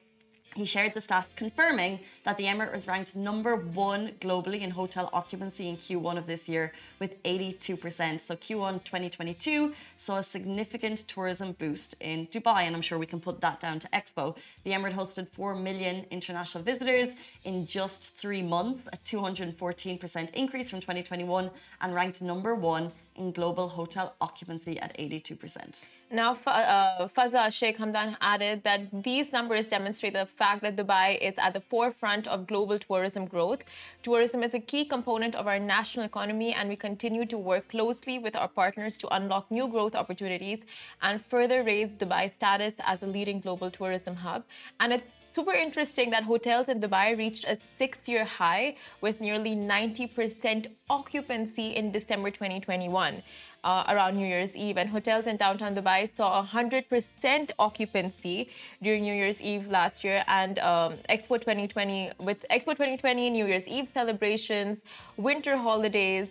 he 0.55 0.65
shared 0.65 0.93
the 0.93 0.99
stats 0.99 1.35
confirming 1.35 1.99
that 2.23 2.37
the 2.37 2.45
Emirate 2.45 2.73
was 2.73 2.87
ranked 2.87 3.15
number 3.15 3.55
one 3.55 4.09
globally 4.19 4.61
in 4.61 4.71
hotel 4.71 5.09
occupancy 5.13 5.69
in 5.69 5.77
Q1 5.77 6.17
of 6.17 6.27
this 6.27 6.49
year 6.49 6.73
with 6.99 7.21
82%. 7.23 8.19
So 8.19 8.35
Q1 8.35 8.83
2022 8.83 9.73
saw 9.97 10.17
a 10.17 10.23
significant 10.23 10.99
tourism 11.07 11.53
boost 11.53 11.95
in 12.01 12.27
Dubai, 12.27 12.63
and 12.63 12.75
I'm 12.75 12.81
sure 12.81 12.97
we 12.97 13.05
can 13.05 13.19
put 13.19 13.41
that 13.41 13.59
down 13.59 13.79
to 13.79 13.87
Expo. 13.89 14.35
The 14.63 14.71
Emirate 14.71 14.93
hosted 14.93 15.27
4 15.29 15.55
million 15.55 16.05
international 16.11 16.63
visitors 16.63 17.09
in 17.45 17.65
just 17.65 18.17
three 18.17 18.43
months, 18.43 18.87
a 18.91 18.97
214% 18.97 20.33
increase 20.33 20.69
from 20.69 20.81
2021, 20.81 21.49
and 21.81 21.95
ranked 21.95 22.21
number 22.21 22.55
one 22.55 22.91
in 23.15 23.31
global 23.31 23.67
hotel 23.67 24.15
occupancy 24.21 24.79
at 24.79 24.97
82%. 24.97 25.85
Now, 26.11 26.37
uh, 26.47 27.07
Fazza 27.15 27.51
Sheikh 27.51 27.77
Hamdan 27.77 28.17
added 28.21 28.63
that 28.63 29.03
these 29.03 29.31
numbers 29.31 29.67
demonstrate 29.67 30.13
the 30.13 30.25
fact 30.25 30.63
that 30.63 30.75
Dubai 30.75 31.19
is 31.19 31.35
at 31.37 31.53
the 31.53 31.61
forefront 31.61 32.27
of 32.27 32.47
global 32.47 32.79
tourism 32.79 33.25
growth. 33.25 33.59
Tourism 34.01 34.41
is 34.41 34.55
a 34.55 34.59
key 34.59 34.85
component 34.85 35.35
of 35.35 35.45
our 35.45 35.59
national 35.59 36.05
economy, 36.05 36.53
and 36.53 36.67
we 36.67 36.75
continue 36.75 37.25
to 37.27 37.37
work 37.37 37.67
closely 37.69 38.17
with 38.17 38.35
our 38.35 38.47
partners 38.47 38.97
to 38.97 39.07
unlock 39.13 39.51
new 39.51 39.67
growth 39.67 39.93
opportunities 39.93 40.59
and 41.03 41.23
further 41.25 41.63
raise 41.63 41.89
Dubai's 41.89 42.33
status 42.37 42.73
as 42.79 43.03
a 43.03 43.07
leading 43.07 43.39
global 43.39 43.69
tourism 43.69 44.15
hub. 44.15 44.43
And 44.79 44.93
it's 44.93 45.05
super 45.39 45.53
interesting 45.53 46.09
that 46.09 46.23
hotels 46.23 46.67
in 46.67 46.81
Dubai 46.81 47.17
reached 47.17 47.45
a 47.45 47.57
six 47.77 47.97
year 48.11 48.25
high 48.25 48.75
with 48.99 49.21
nearly 49.21 49.55
90% 49.55 50.67
occupancy 50.89 51.67
in 51.79 51.93
December 51.93 52.29
2021. 52.29 53.23
Uh, 53.61 53.83
around 53.89 54.15
New 54.15 54.25
Year's 54.25 54.55
Eve, 54.55 54.77
and 54.77 54.89
hotels 54.89 55.25
in 55.27 55.35
downtown 55.35 55.75
Dubai 55.75 56.09
saw 56.15 56.45
100% 56.45 57.51
occupancy 57.59 58.49
during 58.81 59.01
New 59.01 59.13
Year's 59.13 59.41
Eve 59.41 59.67
last 59.67 60.01
year, 60.01 60.23
and 60.29 60.59
um, 60.59 60.93
Expo 61.09 61.35
2020 61.37 62.11
with 62.19 62.45
Expo 62.49 62.71
2020, 62.71 63.29
New 63.31 63.45
Year's 63.45 63.67
Eve 63.67 63.89
celebrations, 63.89 64.79
winter 65.17 65.57
holidays, 65.57 66.29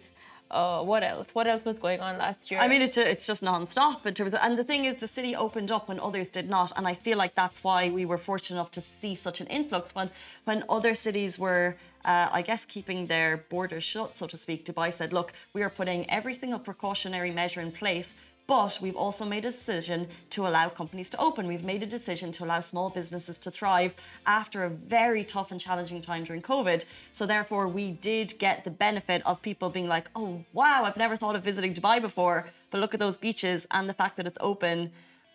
uh, 0.51 0.83
what 0.83 1.03
else? 1.03 1.29
What 1.33 1.47
else 1.47 1.65
was 1.65 1.79
going 1.79 2.01
on 2.01 2.19
last 2.19 2.51
year? 2.51 2.61
I 2.61 2.69
mean, 2.69 2.83
it's 2.83 2.97
a, 2.97 3.11
it's 3.11 3.27
just 3.27 3.43
non-stop 3.43 4.07
in 4.07 4.15
terms 4.15 4.33
of, 4.33 4.41
and 4.43 4.59
the 4.59 4.65
thing 4.65 4.85
is, 4.85 4.97
the 4.97 5.09
city 5.09 5.37
opened 5.37 5.71
up 5.71 5.89
when 5.89 6.01
others 6.01 6.29
did 6.29 6.49
not, 6.49 6.73
and 6.77 6.87
I 6.89 6.95
feel 6.95 7.19
like 7.19 7.35
that's 7.35 7.63
why 7.63 7.91
we 7.91 8.05
were 8.05 8.19
fortunate 8.19 8.57
enough 8.57 8.71
to 8.73 8.81
see 8.81 9.15
such 9.15 9.41
an 9.41 9.47
influx 9.49 9.95
when 9.95 10.11
when 10.45 10.65
other 10.69 10.95
cities 10.95 11.39
were. 11.39 11.77
Uh, 12.05 12.29
I 12.33 12.43
guess 12.43 12.65
keeping 12.65 13.07
their 13.07 13.39
borders 13.51 13.85
shut, 13.85 14.17
so 14.17 14.27
to 14.29 14.37
speak, 14.37 14.65
Dubai 14.65 14.91
said, 14.93 15.13
look, 15.13 15.33
we 15.53 15.63
are 15.63 15.69
putting 15.69 16.09
every 16.09 16.33
single 16.33 16.61
precautionary 16.61 17.33
measure 17.33 17.61
in 17.61 17.71
place 17.73 18.09
but 18.49 18.79
we've 18.81 18.97
also 18.97 19.25
made 19.27 19.45
a 19.45 19.51
decision 19.51 20.09
to 20.31 20.49
allow 20.49 20.69
companies 20.71 21.11
to 21.11 21.21
open. 21.21 21.47
We've 21.47 21.69
made 21.73 21.83
a 21.83 21.87
decision 21.99 22.33
to 22.33 22.45
allow 22.45 22.61
small 22.61 22.89
businesses 22.89 23.37
to 23.45 23.51
thrive 23.51 23.93
after 24.27 24.65
a 24.65 24.71
very 24.71 25.23
tough 25.23 25.53
and 25.53 25.61
challenging 25.61 26.01
time 26.01 26.25
during 26.25 26.41
COVID. 26.41 26.85
So, 27.13 27.27
therefore, 27.27 27.69
we 27.69 27.93
did 28.11 28.29
get 28.39 28.65
the 28.65 28.71
benefit 28.71 29.21
of 29.27 29.43
people 29.43 29.69
being 29.69 29.87
like, 29.87 30.09
oh, 30.17 30.43
wow, 30.55 30.83
I've 30.87 30.97
never 30.97 31.17
thought 31.17 31.37
of 31.37 31.45
visiting 31.45 31.75
Dubai 31.75 32.01
before, 32.01 32.49
but 32.71 32.81
look 32.81 32.95
at 32.95 33.01
those 33.01 33.19
beaches 33.19 33.67
and 33.71 33.89
the 33.89 33.95
fact 33.95 34.17
that 34.17 34.27
it's 34.27 34.39
open. 34.41 34.91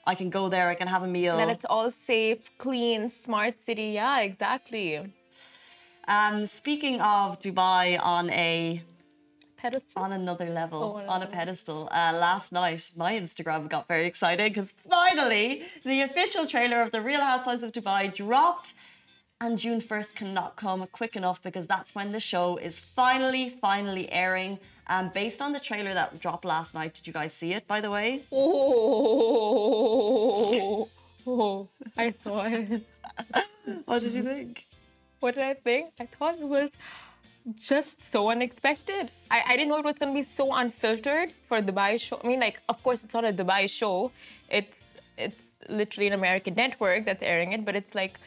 I 0.05 0.15
can 0.15 0.29
go 0.31 0.49
there, 0.49 0.67
I 0.69 0.75
can 0.75 0.87
have 0.87 1.03
a 1.03 1.07
meal. 1.07 1.37
That 1.37 1.49
it's 1.49 1.65
all 1.65 1.91
safe, 1.91 2.41
clean, 2.57 3.09
smart 3.11 3.53
city. 3.65 3.89
Yeah, 3.99 4.21
exactly. 4.21 4.99
Um, 6.07 6.47
speaking 6.47 6.99
of 6.99 7.39
Dubai 7.39 7.97
on 8.03 8.29
a 8.31 8.81
pedestal? 9.63 10.03
On 10.03 10.11
another 10.11 10.49
level, 10.49 10.81
oh, 10.83 11.09
on 11.13 11.21
a 11.23 11.27
pedestal. 11.37 11.87
Uh, 11.91 12.11
last 12.27 12.51
night, 12.51 12.91
my 12.97 13.13
Instagram 13.13 13.69
got 13.69 13.87
very 13.87 14.05
excited 14.05 14.53
because 14.53 14.69
finally 14.89 15.63
the 15.85 16.01
official 16.01 16.45
trailer 16.45 16.81
of 16.81 16.91
The 16.91 17.01
Real 17.01 17.21
Housewives 17.21 17.63
of 17.63 17.71
Dubai 17.71 18.13
dropped. 18.13 18.73
And 19.41 19.57
June 19.59 19.81
1st 19.81 20.11
cannot 20.15 20.55
come 20.55 20.87
quick 20.99 21.15
enough 21.17 21.41
because 21.41 21.65
that's 21.67 21.95
when 21.95 22.11
the 22.13 22.19
show 22.19 22.57
is 22.57 22.79
finally, 22.79 23.49
finally 23.49 24.05
airing. 24.11 24.59
Um, 24.87 25.11
based 25.13 25.41
on 25.41 25.53
the 25.53 25.59
trailer 25.59 25.93
that 25.93 26.19
dropped 26.19 26.45
last 26.45 26.73
night, 26.73 26.93
did 26.93 27.07
you 27.07 27.13
guys 27.13 27.33
see 27.33 27.51
it, 27.53 27.67
by 27.67 27.81
the 27.81 27.91
way? 27.91 28.23
Oh, 28.31 28.47
oh 31.27 31.67
I 31.97 32.13
saw 32.23 32.45
it. 32.45 32.85
what 33.85 34.01
did 34.01 34.13
you 34.13 34.23
think? 34.23 34.63
What 35.19 35.35
did 35.35 35.43
I 35.43 35.55
think? 35.55 35.91
I 35.99 36.05
thought 36.05 36.35
it 36.39 36.47
was 36.57 36.69
just 37.59 38.11
so 38.11 38.29
unexpected. 38.29 39.11
I, 39.29 39.43
I 39.47 39.51
didn't 39.57 39.69
know 39.69 39.77
it 39.77 39.85
was 39.85 39.97
going 39.97 40.13
to 40.13 40.19
be 40.19 40.23
so 40.23 40.53
unfiltered 40.53 41.33
for 41.47 41.57
a 41.57 41.61
Dubai 41.61 41.99
show. 41.99 42.19
I 42.23 42.27
mean, 42.27 42.39
like, 42.39 42.61
of 42.69 42.81
course, 42.83 43.03
it's 43.03 43.13
not 43.13 43.25
a 43.25 43.33
Dubai 43.33 43.69
show. 43.69 44.11
It's 44.49 44.77
it's 45.17 45.41
literally 45.69 46.07
an 46.07 46.13
American 46.13 46.55
network 46.55 47.05
that's 47.05 47.23
airing 47.23 47.53
it, 47.53 47.63
but 47.65 47.75
it's 47.75 47.93
like, 47.93 48.19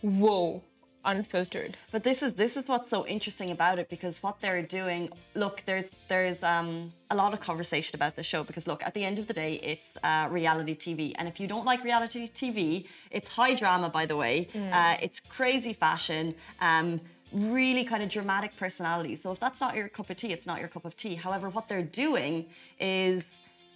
whoa, 0.00 0.62
unfiltered. 1.04 1.76
But 1.92 2.02
this 2.02 2.22
is 2.22 2.34
this 2.34 2.56
is 2.56 2.68
what's 2.68 2.90
so 2.90 3.06
interesting 3.06 3.50
about 3.50 3.78
it 3.78 3.88
because 3.88 4.22
what 4.22 4.40
they're 4.40 4.62
doing. 4.62 5.10
Look, 5.34 5.62
there's 5.66 5.88
there's 6.08 6.42
um, 6.42 6.92
a 7.10 7.16
lot 7.16 7.32
of 7.32 7.40
conversation 7.40 7.94
about 7.96 8.16
the 8.16 8.22
show 8.22 8.42
because 8.44 8.66
look, 8.66 8.82
at 8.84 8.94
the 8.94 9.04
end 9.04 9.18
of 9.18 9.26
the 9.26 9.34
day, 9.34 9.54
it's 9.62 9.96
uh, 10.02 10.28
reality 10.30 10.74
TV, 10.74 11.14
and 11.18 11.28
if 11.28 11.40
you 11.40 11.46
don't 11.46 11.64
like 11.64 11.82
reality 11.84 12.28
TV, 12.28 12.86
it's 13.10 13.28
high 13.28 13.54
drama, 13.54 13.88
by 13.88 14.06
the 14.06 14.16
way. 14.16 14.48
Mm. 14.54 14.72
Uh, 14.72 14.96
it's 15.00 15.20
crazy 15.20 15.72
fashion. 15.72 16.34
Um, 16.60 17.00
really 17.32 17.84
kind 17.84 18.02
of 18.02 18.08
dramatic 18.08 18.56
personalities. 18.56 19.22
So 19.22 19.32
if 19.32 19.40
that's 19.40 19.60
not 19.60 19.74
your 19.76 19.88
cup 19.88 20.10
of 20.10 20.16
tea, 20.16 20.32
it's 20.32 20.46
not 20.46 20.60
your 20.60 20.68
cup 20.68 20.84
of 20.84 20.96
tea. 20.96 21.14
However, 21.14 21.48
what 21.48 21.68
they're 21.68 21.82
doing 21.82 22.46
is 22.78 23.24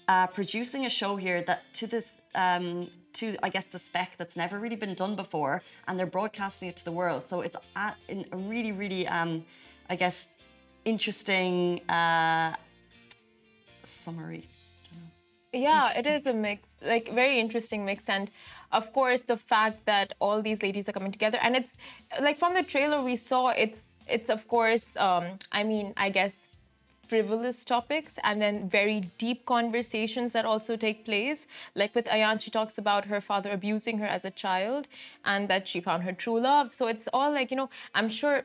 uh, 0.09 0.27
producing 0.29 0.87
a 0.87 0.91
show 0.91 1.17
here 1.17 1.43
that 1.43 1.63
to 1.75 1.87
this 1.87 2.07
um, 2.35 2.89
to 3.15 3.37
I 3.43 3.49
guess 3.49 3.65
the 3.65 3.79
spec 3.79 4.13
that's 4.19 4.37
never 4.37 4.59
really 4.59 4.77
been 4.77 4.95
done 4.95 5.17
before, 5.17 5.63
and 5.87 5.99
they're 5.99 6.07
broadcasting 6.07 6.69
it 6.69 6.77
to 6.77 6.85
the 6.85 6.93
world. 6.93 7.25
So 7.29 7.41
it's 7.41 7.57
at, 7.77 7.97
in 8.09 8.25
a 8.33 8.37
really 8.37 8.73
really 8.73 9.07
um, 9.09 9.45
I 9.89 9.97
guess 9.97 10.29
interesting 10.85 11.81
uh, 11.89 12.55
summary. 13.85 14.45
Yeah, 15.53 15.99
it 15.99 16.07
is 16.07 16.27
a 16.27 16.33
mix, 16.33 16.63
like 16.81 17.13
very 17.13 17.41
interesting 17.41 17.85
mix 17.85 18.05
and 18.07 18.31
of 18.73 18.93
course 18.93 19.23
the 19.23 19.37
fact 19.37 19.85
that 19.87 20.15
all 20.21 20.43
these 20.43 20.63
ladies 20.63 20.89
are 20.89 20.93
coming 20.93 21.13
together 21.13 21.39
and 21.43 21.57
it's 21.57 21.73
like 22.21 22.37
from 22.37 22.55
the 22.55 22.63
trailer 22.63 23.03
we 23.03 23.17
saw 23.17 23.49
it's 23.49 23.81
it's 24.09 24.29
of 24.29 24.47
course 24.49 24.87
um, 24.97 25.25
i 25.53 25.63
mean 25.63 25.93
i 25.97 26.09
guess 26.09 26.51
frivolous 27.11 27.65
topics 27.65 28.21
and 28.23 28.41
then 28.41 28.69
very 28.69 29.01
deep 29.19 29.45
conversations 29.45 30.33
that 30.33 30.45
also 30.45 30.77
take 30.77 31.05
place. 31.05 31.41
Like 31.75 31.93
with 31.97 32.07
ayan 32.17 32.41
she 32.41 32.53
talks 32.53 32.79
about 32.79 33.07
her 33.13 33.21
father 33.21 33.51
abusing 33.51 33.99
her 33.99 34.07
as 34.17 34.25
a 34.25 34.31
child 34.45 34.87
and 35.25 35.49
that 35.49 35.67
she 35.67 35.81
found 35.81 36.05
her 36.05 36.13
true 36.13 36.39
love. 36.41 36.73
So 36.73 36.87
it's 36.87 37.09
all 37.13 37.33
like 37.39 37.51
you 37.51 37.57
know 37.57 37.69
i'm 37.97 38.09
sure 38.09 38.45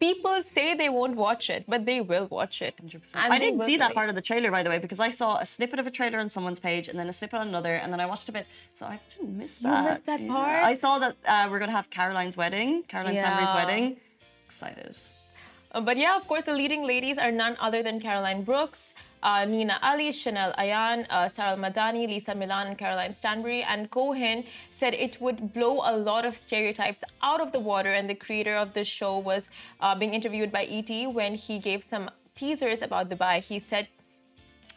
people 0.00 0.42
say 0.54 0.74
they 0.74 0.88
won't 0.88 1.14
watch 1.14 1.50
it, 1.50 1.64
but 1.68 1.84
they 1.84 2.00
will 2.00 2.26
watch 2.28 2.62
it. 2.62 2.74
100%. 2.82 3.00
I 3.14 3.38
didn't 3.38 3.64
see 3.66 3.76
that 3.76 3.94
part 3.94 4.08
of 4.08 4.14
the 4.14 4.22
trailer, 4.22 4.50
by 4.50 4.62
the 4.62 4.70
way, 4.70 4.78
because 4.78 4.98
I 4.98 5.10
saw 5.10 5.36
a 5.36 5.46
snippet 5.46 5.78
of 5.78 5.86
a 5.86 5.90
trailer 5.90 6.18
on 6.18 6.28
someone's 6.28 6.58
page 6.58 6.88
and 6.88 6.98
then 6.98 7.08
a 7.08 7.12
snippet 7.12 7.38
on 7.38 7.48
another, 7.48 7.74
and 7.76 7.92
then 7.92 8.00
I 8.00 8.06
watched 8.06 8.28
a 8.28 8.32
bit. 8.32 8.46
So 8.78 8.86
I 8.86 8.98
didn't 9.10 9.36
miss 9.38 9.56
that. 9.56 9.82
You 9.82 9.90
missed 9.90 10.06
that 10.06 10.26
part? 10.26 10.64
I 10.64 10.78
saw 10.78 10.98
that 10.98 11.16
uh, 11.26 11.48
we're 11.50 11.58
going 11.58 11.70
to 11.70 11.76
have 11.76 11.90
Caroline's 11.90 12.36
wedding, 12.36 12.82
Caroline 12.88 13.14
yeah. 13.14 13.20
Stanbury's 13.20 13.54
wedding. 13.54 13.96
Excited. 14.48 14.96
Uh, 15.72 15.80
but 15.80 15.96
yeah, 15.96 16.16
of 16.16 16.26
course, 16.26 16.44
the 16.44 16.54
leading 16.54 16.84
ladies 16.86 17.18
are 17.18 17.30
none 17.30 17.56
other 17.60 17.82
than 17.82 18.00
Caroline 18.00 18.42
Brooks 18.42 18.94
uh, 19.22 19.44
Nina 19.44 19.78
Ali, 19.82 20.12
Chanel 20.12 20.52
Ayan, 20.58 21.06
uh, 21.10 21.28
Sarah 21.28 21.56
Madani, 21.56 22.08
Lesa 22.08 22.34
Milan, 22.34 22.68
and 22.68 22.78
Caroline 22.78 23.14
Stanbury. 23.14 23.62
And 23.62 23.90
Cohen 23.90 24.44
said 24.72 24.94
it 24.94 25.20
would 25.20 25.52
blow 25.52 25.80
a 25.84 25.96
lot 25.96 26.24
of 26.24 26.36
stereotypes 26.36 27.02
out 27.22 27.40
of 27.40 27.52
the 27.52 27.60
water. 27.60 27.92
And 27.92 28.08
the 28.08 28.14
creator 28.14 28.56
of 28.56 28.74
the 28.74 28.84
show 28.84 29.18
was 29.18 29.48
uh, 29.80 29.94
being 29.94 30.14
interviewed 30.14 30.50
by 30.50 30.64
ET 30.64 30.90
when 31.12 31.34
he 31.34 31.58
gave 31.58 31.84
some 31.84 32.10
teasers 32.34 32.82
about 32.82 33.10
Dubai. 33.10 33.42
He 33.42 33.60
said, 33.60 33.88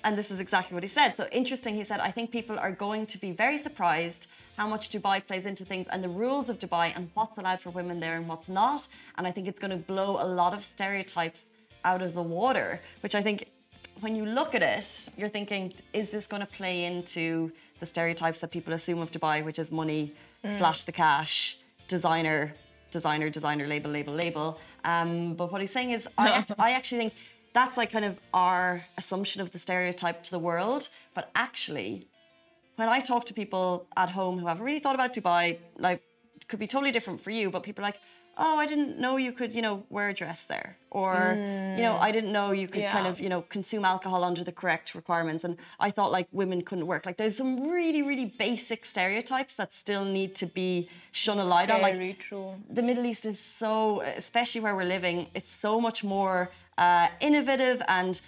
and 0.03 0.17
this 0.17 0.31
is 0.31 0.39
exactly 0.39 0.73
what 0.75 0.83
he 0.83 0.89
said. 0.89 1.15
So 1.15 1.27
interesting, 1.31 1.75
he 1.75 1.85
said, 1.85 1.99
I 2.01 2.11
think 2.11 2.29
people 2.29 2.59
are 2.59 2.71
going 2.71 3.05
to 3.07 3.17
be 3.17 3.31
very 3.31 3.57
surprised 3.57 4.31
how 4.57 4.67
much 4.67 4.89
Dubai 4.89 5.25
plays 5.25 5.45
into 5.45 5.65
things 5.65 5.87
and 5.89 6.03
the 6.03 6.09
rules 6.09 6.49
of 6.49 6.59
Dubai 6.59 6.93
and 6.95 7.09
what's 7.13 7.37
allowed 7.37 7.61
for 7.61 7.69
women 7.71 7.99
there 7.99 8.15
and 8.17 8.27
what's 8.27 8.49
not. 8.49 8.87
And 9.17 9.25
I 9.25 9.31
think 9.31 9.47
it's 9.47 9.59
going 9.59 9.71
to 9.71 9.77
blow 9.77 10.21
a 10.21 10.27
lot 10.27 10.53
of 10.53 10.63
stereotypes 10.63 11.43
out 11.85 12.01
of 12.01 12.13
the 12.13 12.21
water, 12.21 12.81
which 13.01 13.15
I 13.15 13.21
think 13.21 13.47
when 14.03 14.15
you 14.15 14.25
look 14.25 14.53
at 14.53 14.61
it, 14.61 15.09
you're 15.17 15.29
thinking, 15.29 15.71
is 15.93 16.09
this 16.09 16.27
going 16.27 16.45
to 16.45 16.51
play 16.59 16.83
into 16.83 17.49
the 17.79 17.85
stereotypes 17.85 18.39
that 18.41 18.51
people 18.51 18.73
assume 18.73 18.99
of 18.99 19.09
Dubai, 19.11 19.43
which 19.43 19.57
is 19.57 19.71
money, 19.71 20.13
mm. 20.45 20.57
flash 20.57 20.83
the 20.83 20.91
cash, 20.91 21.57
designer, 21.87 22.53
designer, 22.91 23.29
designer, 23.29 23.65
label, 23.65 23.89
label, 23.89 24.13
label. 24.13 24.59
Um, 24.83 25.33
but 25.35 25.51
what 25.51 25.61
he's 25.61 25.71
saying 25.71 25.91
is, 25.91 26.07
I, 26.17 26.45
I 26.59 26.71
actually 26.71 26.99
think 26.99 27.13
that's 27.53 27.77
like 27.77 27.91
kind 27.91 28.05
of 28.05 28.19
our 28.33 28.83
assumption 28.97 29.41
of 29.41 29.51
the 29.51 29.59
stereotype 29.59 30.21
to 30.23 30.31
the 30.31 30.39
world. 30.39 30.89
But 31.13 31.31
actually, 31.35 32.07
when 32.75 32.89
I 32.89 32.99
talk 32.99 33.25
to 33.27 33.33
people 33.33 33.87
at 33.95 34.09
home 34.09 34.37
who 34.37 34.47
haven't 34.47 34.65
really 34.65 34.79
thought 34.79 34.95
about 34.95 35.13
Dubai, 35.13 35.57
like, 35.77 36.01
could 36.49 36.59
be 36.59 36.67
totally 36.67 36.91
different 36.91 37.21
for 37.21 37.31
you, 37.31 37.49
but 37.49 37.63
people 37.63 37.83
are 37.83 37.87
like, 37.87 37.99
oh, 38.37 38.57
I 38.57 38.65
didn't 38.65 38.97
know 38.99 39.17
you 39.17 39.31
could, 39.31 39.53
you 39.53 39.61
know, 39.61 39.83
wear 39.89 40.09
a 40.09 40.13
dress 40.13 40.43
there. 40.43 40.77
Or, 40.89 41.33
you 41.77 41.81
know, 41.81 41.97
I 41.97 42.11
didn't 42.11 42.31
know 42.31 42.51
you 42.51 42.67
could 42.67 42.85
kind 42.85 43.07
of, 43.07 43.19
you 43.19 43.29
know, 43.29 43.41
consume 43.43 43.83
alcohol 43.85 44.23
under 44.23 44.43
the 44.43 44.51
correct 44.51 44.95
requirements. 44.95 45.43
And 45.43 45.57
I 45.79 45.89
thought 45.91 46.11
like 46.11 46.27
women 46.31 46.61
couldn't 46.61 46.87
work. 46.87 47.05
Like 47.05 47.17
there's 47.17 47.37
some 47.37 47.69
really, 47.69 48.03
really 48.03 48.33
basic 48.37 48.85
stereotypes 48.85 49.55
that 49.55 49.73
still 49.73 50.05
need 50.05 50.35
to 50.35 50.45
be 50.45 50.89
shone 51.11 51.39
a 51.39 51.43
light 51.43 51.71
on. 51.71 51.81
Like 51.81 52.19
true. 52.19 52.55
the 52.69 52.83
Middle 52.83 53.05
East 53.05 53.25
is 53.25 53.39
so, 53.39 54.01
especially 54.01 54.61
where 54.61 54.75
we're 54.75 54.83
living, 54.83 55.27
it's 55.33 55.51
so 55.51 55.81
much 55.81 56.03
more 56.03 56.51
uh, 56.77 57.07
innovative 57.21 57.81
and 57.87 58.21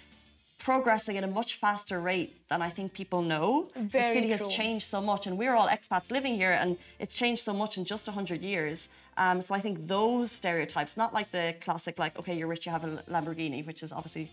progressing 0.58 1.16
at 1.16 1.22
a 1.22 1.28
much 1.28 1.54
faster 1.56 2.00
rate 2.00 2.34
than 2.48 2.60
I 2.60 2.70
think 2.70 2.92
people 2.92 3.22
know. 3.22 3.68
Very 3.76 4.14
the 4.14 4.20
city 4.20 4.30
has 4.30 4.48
changed 4.48 4.86
so 4.86 5.00
much, 5.00 5.28
and 5.28 5.38
we're 5.38 5.54
all 5.54 5.68
expats 5.68 6.10
living 6.10 6.34
here, 6.34 6.52
and 6.52 6.76
it's 6.98 7.14
changed 7.14 7.42
so 7.44 7.52
much 7.52 7.78
in 7.78 7.84
just 7.84 8.08
100 8.08 8.42
years. 8.42 8.88
Um, 9.16 9.40
so 9.42 9.54
I 9.54 9.60
think 9.60 9.86
those 9.86 10.30
stereotypes, 10.30 10.96
not 10.96 11.14
like 11.14 11.30
the 11.30 11.54
classic, 11.60 11.98
like, 11.98 12.18
okay, 12.18 12.36
you're 12.36 12.48
rich, 12.48 12.66
you 12.66 12.72
have 12.72 12.84
a 12.84 13.02
Lamborghini, 13.10 13.66
which 13.66 13.82
is 13.82 13.92
obviously 13.92 14.30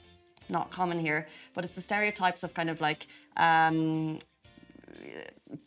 not 0.49 0.69
common 0.71 0.99
here, 0.99 1.27
but 1.53 1.63
it's 1.63 1.75
the 1.75 1.81
stereotypes 1.81 2.43
of 2.43 2.53
kind 2.53 2.69
of 2.69 2.81
like, 2.81 3.07
um, 3.37 4.19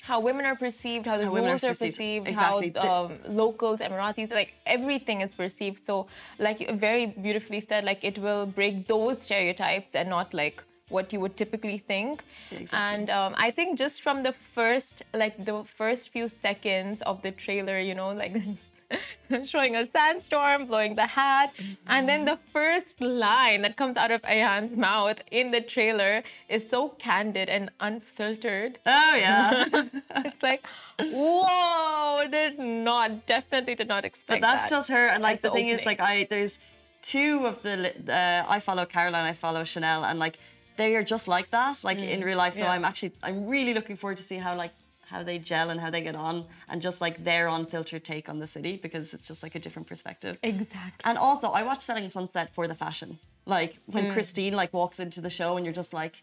how 0.03 0.21
women 0.21 0.45
are 0.45 0.57
perceived, 0.57 1.07
how 1.07 1.17
the 1.17 1.25
How 1.25 1.35
rules 1.35 1.65
are 1.65 1.69
perceived. 1.69 1.97
perceived, 1.97 2.29
Exactly. 2.29 2.73
How 2.75 3.05
um, 3.07 3.19
locals, 3.29 3.81
Emiratis, 3.81 4.33
like 4.33 4.55
everything 4.67 5.21
is 5.21 5.35
perceived. 5.35 5.85
So, 5.85 6.07
like 6.39 6.69
very 6.79 7.07
beautifully 7.07 7.61
said, 7.61 7.85
like 7.85 8.05
it 8.05 8.19
will 8.19 8.47
break 8.47 8.87
those 8.87 9.23
stereotypes 9.23 9.91
and 9.95 10.09
not 10.09 10.35
like 10.35 10.63
what 10.89 11.13
you 11.13 11.21
would 11.21 11.37
typically 11.37 11.79
think. 11.79 12.23
Exactly. 12.51 12.79
And 12.79 13.11
um, 13.11 13.35
I 13.37 13.51
think 13.51 13.79
just 13.79 14.03
from 14.03 14.23
the 14.23 14.33
first, 14.33 15.03
like 15.15 15.45
the 15.45 15.65
first 15.65 16.11
few 16.11 16.29
seconds 16.29 17.03
of 17.03 17.23
the 17.23 17.31
trailer, 17.33 17.79
you 17.79 17.95
know, 17.95 18.11
like. 18.13 18.37
showing 19.45 19.75
a 19.77 19.91
sandstorm, 19.91 20.67
blowing 20.67 20.95
the 20.95 21.07
hat, 21.07 21.53
and 21.87 22.09
then 22.09 22.25
the 22.25 22.39
first 22.53 23.01
line 23.01 23.63
that 23.63 23.77
comes 23.77 23.97
out 23.97 24.11
of 24.11 24.23
Ayan's 24.23 24.77
mouth 24.77 25.19
in 25.31 25.51
the 25.51 25.61
trailer 25.61 26.23
is 26.49 26.67
so 26.71 26.91
candid 26.91 27.49
and 27.49 27.71
unfiltered 27.81 28.79
oh 28.87 29.15
yeah. 29.17 29.65
it's 30.25 30.43
like, 30.43 30.65
whoa, 31.01 32.27
did 32.31 32.59
not, 32.59 33.27
definitely 33.27 33.75
did 33.75 33.89
not 33.89 34.05
expect 34.05 34.41
that. 34.41 34.41
But 34.41 34.47
that's 34.47 34.71
that. 34.71 34.77
just 34.77 34.89
her. 34.91 35.07
And 35.09 35.23
like 35.23 35.41
the 35.41 35.51
the 35.51 35.55
thing 35.55 35.69
is, 35.69 35.87
like 35.87 36.01
I 36.01 36.27
there's 36.29 36.59
two 37.03 37.47
of 37.47 37.63
the 37.63 37.93
uh, 38.09 38.45
I 38.49 38.61
follow 38.61 38.85
Caroline, 38.87 39.25
I 39.25 39.33
follow 39.33 39.65
Chanel, 39.65 40.05
and 40.05 40.19
like 40.19 40.39
they 40.77 40.95
are 40.97 41.03
just 41.03 41.29
like 41.29 41.51
that, 41.51 41.83
like 41.85 41.99
in 41.99 42.23
real 42.23 42.39
life. 42.39 42.55
So 42.55 42.61
yeah. 42.61 42.73
I'm 42.73 42.85
actually 42.85 43.13
I'm 43.23 43.47
really 43.47 43.75
looking 43.75 43.97
forward 43.97 44.19
to 44.19 44.23
see 44.23 44.37
how 44.37 44.57
like 44.57 44.73
how 45.11 45.23
they 45.23 45.39
gel 45.39 45.71
and 45.71 45.81
how 45.81 45.91
they 45.91 46.01
get 46.01 46.15
on, 46.17 46.45
and 46.69 46.83
just 46.83 47.01
like 47.01 47.25
their 47.25 47.49
unfiltered 47.49 48.05
take 48.05 48.29
on 48.29 48.39
the 48.39 48.47
city 48.47 48.77
because 48.77 49.15
it's 49.15 49.29
just 49.29 49.43
like 49.43 49.55
a 49.55 49.59
different 49.59 49.89
perspective. 49.89 50.39
Exactly. 50.43 51.03
And 51.05 51.17
also, 51.19 51.49
I 51.49 51.63
watched 51.63 51.83
Selling 51.83 52.09
Sunset 52.09 52.51
for 52.55 52.67
the 52.69 52.75
fashion. 52.75 53.17
Like 53.45 53.79
when 53.87 54.13
Christine 54.13 54.55
like 54.55 54.73
walks 54.73 54.99
into 54.99 55.21
the 55.21 55.31
show, 55.31 55.57
and 55.57 55.65
you're 55.65 55.75
just 55.75 55.93
like. 55.93 56.23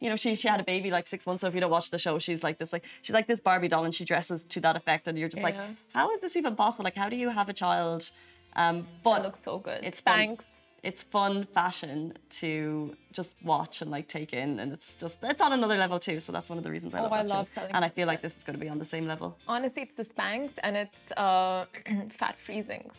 You 0.00 0.10
know, 0.10 0.16
she 0.16 0.34
she 0.34 0.48
had 0.48 0.60
a 0.60 0.64
baby 0.64 0.90
like 0.90 1.06
six 1.06 1.26
months. 1.26 1.40
So 1.40 1.46
if 1.46 1.54
you 1.54 1.62
don't 1.62 1.70
watch 1.70 1.88
the 1.88 1.98
show, 1.98 2.18
she's 2.18 2.42
like 2.42 2.58
this 2.58 2.74
like 2.74 2.84
she's 3.00 3.14
like 3.14 3.26
this 3.26 3.40
Barbie 3.40 3.68
doll, 3.68 3.84
and 3.84 3.94
she 3.94 4.04
dresses 4.04 4.44
to 4.50 4.60
that 4.60 4.76
effect. 4.76 5.08
And 5.08 5.16
you're 5.18 5.30
just 5.30 5.42
like, 5.42 5.56
how 5.94 6.10
is 6.12 6.20
this 6.20 6.36
even 6.36 6.54
possible? 6.56 6.84
Like, 6.84 6.94
how 6.94 7.08
do 7.08 7.16
you 7.16 7.30
have 7.30 7.48
a 7.48 7.54
child? 7.54 8.10
Um, 8.54 8.86
but 9.02 9.20
It 9.20 9.24
looks 9.24 9.38
so 9.44 9.58
good. 9.58 9.80
It's 9.82 10.02
Spanx. 10.02 10.36
fun. 10.36 10.38
It's 10.84 11.02
fun 11.02 11.46
fashion 11.54 12.12
to 12.40 12.94
just 13.12 13.32
watch 13.42 13.80
and 13.82 13.90
like 13.90 14.06
take 14.06 14.32
in, 14.34 14.60
and 14.60 14.70
it's 14.72 14.94
just 14.96 15.18
it's 15.22 15.40
on 15.40 15.52
another 15.52 15.76
level 15.78 15.98
too. 15.98 16.20
So 16.20 16.30
that's 16.30 16.48
one 16.48 16.58
of 16.58 16.64
the 16.64 16.70
reasons 16.70 16.92
I 16.94 16.98
Oh, 16.98 17.02
love 17.04 17.12
I 17.12 17.22
love 17.22 17.48
show. 17.48 17.54
Selling 17.60 17.72
And 17.74 17.84
I 17.84 17.88
feel 17.88 18.06
like 18.06 18.20
this 18.20 18.34
is 18.36 18.42
going 18.44 18.58
to 18.58 18.64
be 18.66 18.68
on 18.68 18.78
the 18.78 18.84
same 18.84 19.06
level. 19.08 19.36
Honestly, 19.48 19.82
it's 19.82 19.94
the 19.94 20.04
Spanx 20.04 20.50
and 20.62 20.76
it's 20.76 21.12
uh, 21.16 21.64
fat 22.18 22.36
freezing. 22.44 22.90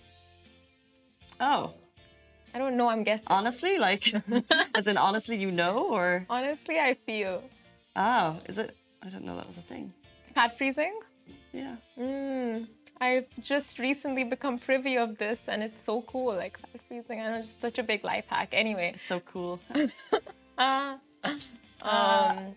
Oh, 1.40 1.74
I 2.54 2.58
don't 2.58 2.78
know, 2.78 2.88
I'm 2.88 3.04
guessing. 3.04 3.28
honestly, 3.30 3.78
like, 3.78 4.14
as 4.76 4.88
in 4.88 4.98
honestly, 4.98 5.36
you 5.38 5.52
know, 5.52 5.90
or 5.92 6.26
Honestly, 6.30 6.80
I 6.80 6.94
feel. 6.94 7.44
oh, 7.98 8.40
is 8.48 8.58
it? 8.58 8.76
I 9.04 9.10
don't 9.10 9.26
know 9.26 9.36
that 9.36 9.46
was 9.46 9.58
a 9.58 9.62
thing. 9.62 9.94
Fat 10.34 10.58
freezing? 10.58 10.98
Yeah. 11.54 11.76
Mm, 12.00 12.68
I've 13.02 13.26
just 13.42 13.80
recently 13.80 14.24
become 14.24 14.58
privy 14.58 14.98
of 14.98 15.18
this 15.18 15.40
and 15.48 15.62
it's 15.64 15.86
so 15.86 16.02
cool. 16.04 16.36
Like 16.36 16.58
fat 16.58 16.82
freezing. 16.88 17.22
I 17.22 17.32
know, 17.32 17.40
it's 17.40 17.52
such 17.52 17.78
a 17.78 17.84
big 17.84 18.04
life 18.04 18.26
hack. 18.28 18.50
Anyway. 18.52 18.94
It's 18.96 19.08
so 19.08 19.20
cool. 19.22 19.60
Uh, 20.58 20.96
um, 21.82 22.56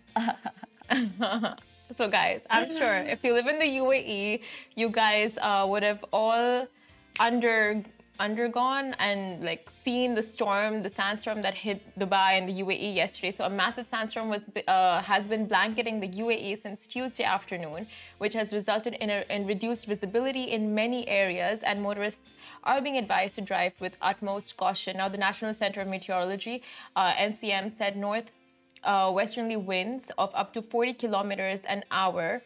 so 1.97 2.07
guys, 2.09 2.39
I'm 2.49 2.77
sure 2.77 2.95
if 2.95 3.23
you 3.25 3.33
live 3.33 3.47
in 3.47 3.59
the 3.59 3.65
UAE, 3.65 4.41
you 4.75 4.89
guys 4.89 5.37
uh, 5.41 5.65
would 5.67 5.83
have 5.83 6.05
all 6.13 6.65
under 7.19 7.83
undergone 8.19 8.93
and 8.99 9.43
like 9.43 9.65
seen 9.83 10.13
the 10.13 10.21
storm, 10.21 10.83
the 10.83 10.91
sandstorm 10.91 11.41
that 11.41 11.53
hit 11.53 11.81
Dubai 11.97 12.31
and 12.37 12.47
the 12.49 12.61
UAE 12.61 12.93
yesterday. 12.93 13.33
So 13.37 13.45
a 13.45 13.49
massive 13.49 13.87
sandstorm 13.87 14.29
was 14.29 14.41
uh, 14.67 15.01
has 15.01 15.23
been 15.23 15.45
blanketing 15.47 15.99
the 15.99 16.09
UAE 16.09 16.61
since 16.61 16.85
Tuesday 16.85 17.23
afternoon, 17.23 17.87
which 18.17 18.33
has 18.33 18.51
resulted 18.53 18.93
in, 18.95 19.09
a, 19.09 19.23
in 19.29 19.47
reduced 19.47 19.85
visibility 19.85 20.43
in 20.43 20.75
many 20.75 21.07
areas, 21.07 21.63
and 21.63 21.81
motorists 21.81 22.21
are 22.63 22.81
being 22.81 22.97
advised 22.97 23.35
to 23.35 23.41
drive 23.41 23.73
with 23.79 23.93
utmost 24.01 24.57
caution. 24.57 24.97
Now, 24.97 25.07
the 25.07 25.17
National 25.17 25.53
Center 25.53 25.81
of 25.81 25.87
Meteorology, 25.87 26.61
uh, 26.95 27.13
NCM, 27.13 27.77
said 27.77 27.95
north 27.95 28.25
uh, 28.83 29.11
westerly 29.13 29.57
winds 29.57 30.05
of 30.17 30.29
up 30.33 30.53
to 30.53 30.61
40 30.61 30.93
kilometers 30.93 31.61
an 31.67 31.83
hour 31.91 32.41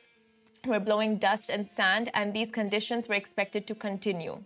were 0.65 0.79
blowing 0.79 1.17
dust 1.17 1.49
and 1.49 1.67
sand, 1.75 2.09
and 2.13 2.33
these 2.33 2.49
conditions 2.49 3.07
were 3.07 3.15
expected 3.15 3.67
to 3.67 3.75
continue. 3.75 4.37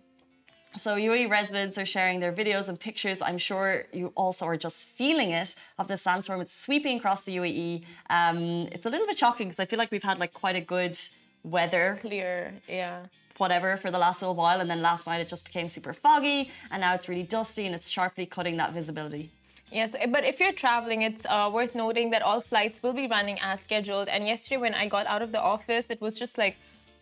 So 0.78 0.96
UAE 0.96 1.30
residents 1.30 1.78
are 1.78 1.86
sharing 1.86 2.20
their 2.20 2.32
videos 2.32 2.70
and 2.70 2.80
pictures. 2.80 3.22
I'm 3.22 3.38
sure 3.38 3.86
you 3.92 4.12
also 4.16 4.46
are 4.46 4.58
just 4.58 4.76
feeling 4.76 5.32
it 5.32 5.56
of 5.80 5.88
the 5.88 5.98
sandstorm. 5.98 6.40
It's 6.42 6.54
sweeping 6.54 6.98
across 6.98 7.24
the 7.24 7.38
UAE. 7.38 7.84
Um, 8.10 8.68
it's 8.72 8.86
a 8.86 8.90
little 8.90 9.08
bit 9.08 9.18
shocking 9.18 9.48
because 9.48 9.60
I 9.60 9.66
feel 9.66 9.80
like 9.80 9.92
we've 9.92 10.04
had 10.04 10.20
like 10.20 10.34
quite 10.34 10.56
a 10.56 10.62
good 10.62 10.98
weather, 11.44 11.98
Clear, 12.02 12.54
yeah. 12.68 13.06
whatever, 13.38 13.78
for 13.78 13.90
the 13.90 13.98
last 13.98 14.22
little 14.22 14.36
while, 14.36 14.62
and 14.62 14.70
then 14.70 14.82
last 14.82 15.08
night 15.08 15.22
it 15.22 15.30
just 15.30 15.46
became 15.46 15.68
super 15.70 15.94
foggy, 15.94 16.52
and 16.72 16.82
now 16.82 16.94
it's 16.94 17.08
really 17.10 17.24
dusty 17.24 17.66
and 17.66 17.74
it's 17.74 17.90
sharply 17.90 18.26
cutting 18.26 18.58
that 18.58 18.74
visibility. 18.74 19.32
Yes, 19.72 19.96
but 20.10 20.24
if 20.24 20.40
you're 20.40 20.54
traveling, 20.54 21.02
it's 21.02 21.26
uh, 21.26 21.50
worth 21.54 21.76
noting 21.76 22.10
that 22.12 22.22
all 22.22 22.40
flights 22.42 22.82
will 22.82 22.94
be 22.94 23.08
running 23.08 23.38
as 23.42 23.60
scheduled. 23.62 24.08
And 24.08 24.26
yesterday, 24.26 24.58
when 24.58 24.74
I 24.74 24.88
got 24.88 25.06
out 25.08 25.22
of 25.22 25.34
the 25.34 25.42
office, 25.42 25.88
it 25.90 26.00
was 26.00 26.18
just 26.18 26.38
like, 26.38 26.56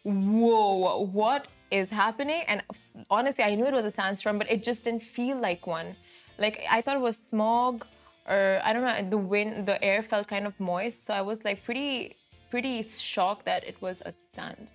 whoa, 0.04 1.02
what 1.02 1.48
is 1.72 1.90
happening? 1.90 2.44
And 2.48 2.62
honestly, 3.10 3.44
I 3.44 3.56
knew 3.56 3.66
it 3.66 3.74
was 3.74 3.86
a 3.86 3.92
sandstorm, 3.92 4.38
but 4.38 4.50
it 4.52 4.64
just 4.64 4.84
didn't 4.84 5.04
feel 5.04 5.38
like 5.38 5.66
one. 5.68 5.96
Like 6.38 6.64
I 6.70 6.82
thought 6.82 6.96
it 6.98 7.02
was 7.02 7.18
smog, 7.30 7.86
or 8.30 8.62
I 8.64 8.74
don't 8.74 8.84
know. 8.84 9.10
The 9.10 9.18
wind, 9.18 9.66
the 9.66 9.82
air 9.84 10.04
felt 10.04 10.28
kind 10.28 10.46
of 10.48 10.60
moist, 10.60 11.06
so 11.06 11.14
I 11.14 11.22
was 11.22 11.44
like 11.46 11.64
pretty, 11.64 12.16
pretty 12.50 12.84
shocked 12.84 13.46
that 13.46 13.64
it 13.66 13.82
was 13.82 14.02
a 14.06 14.14
sandstorm. 14.34 14.70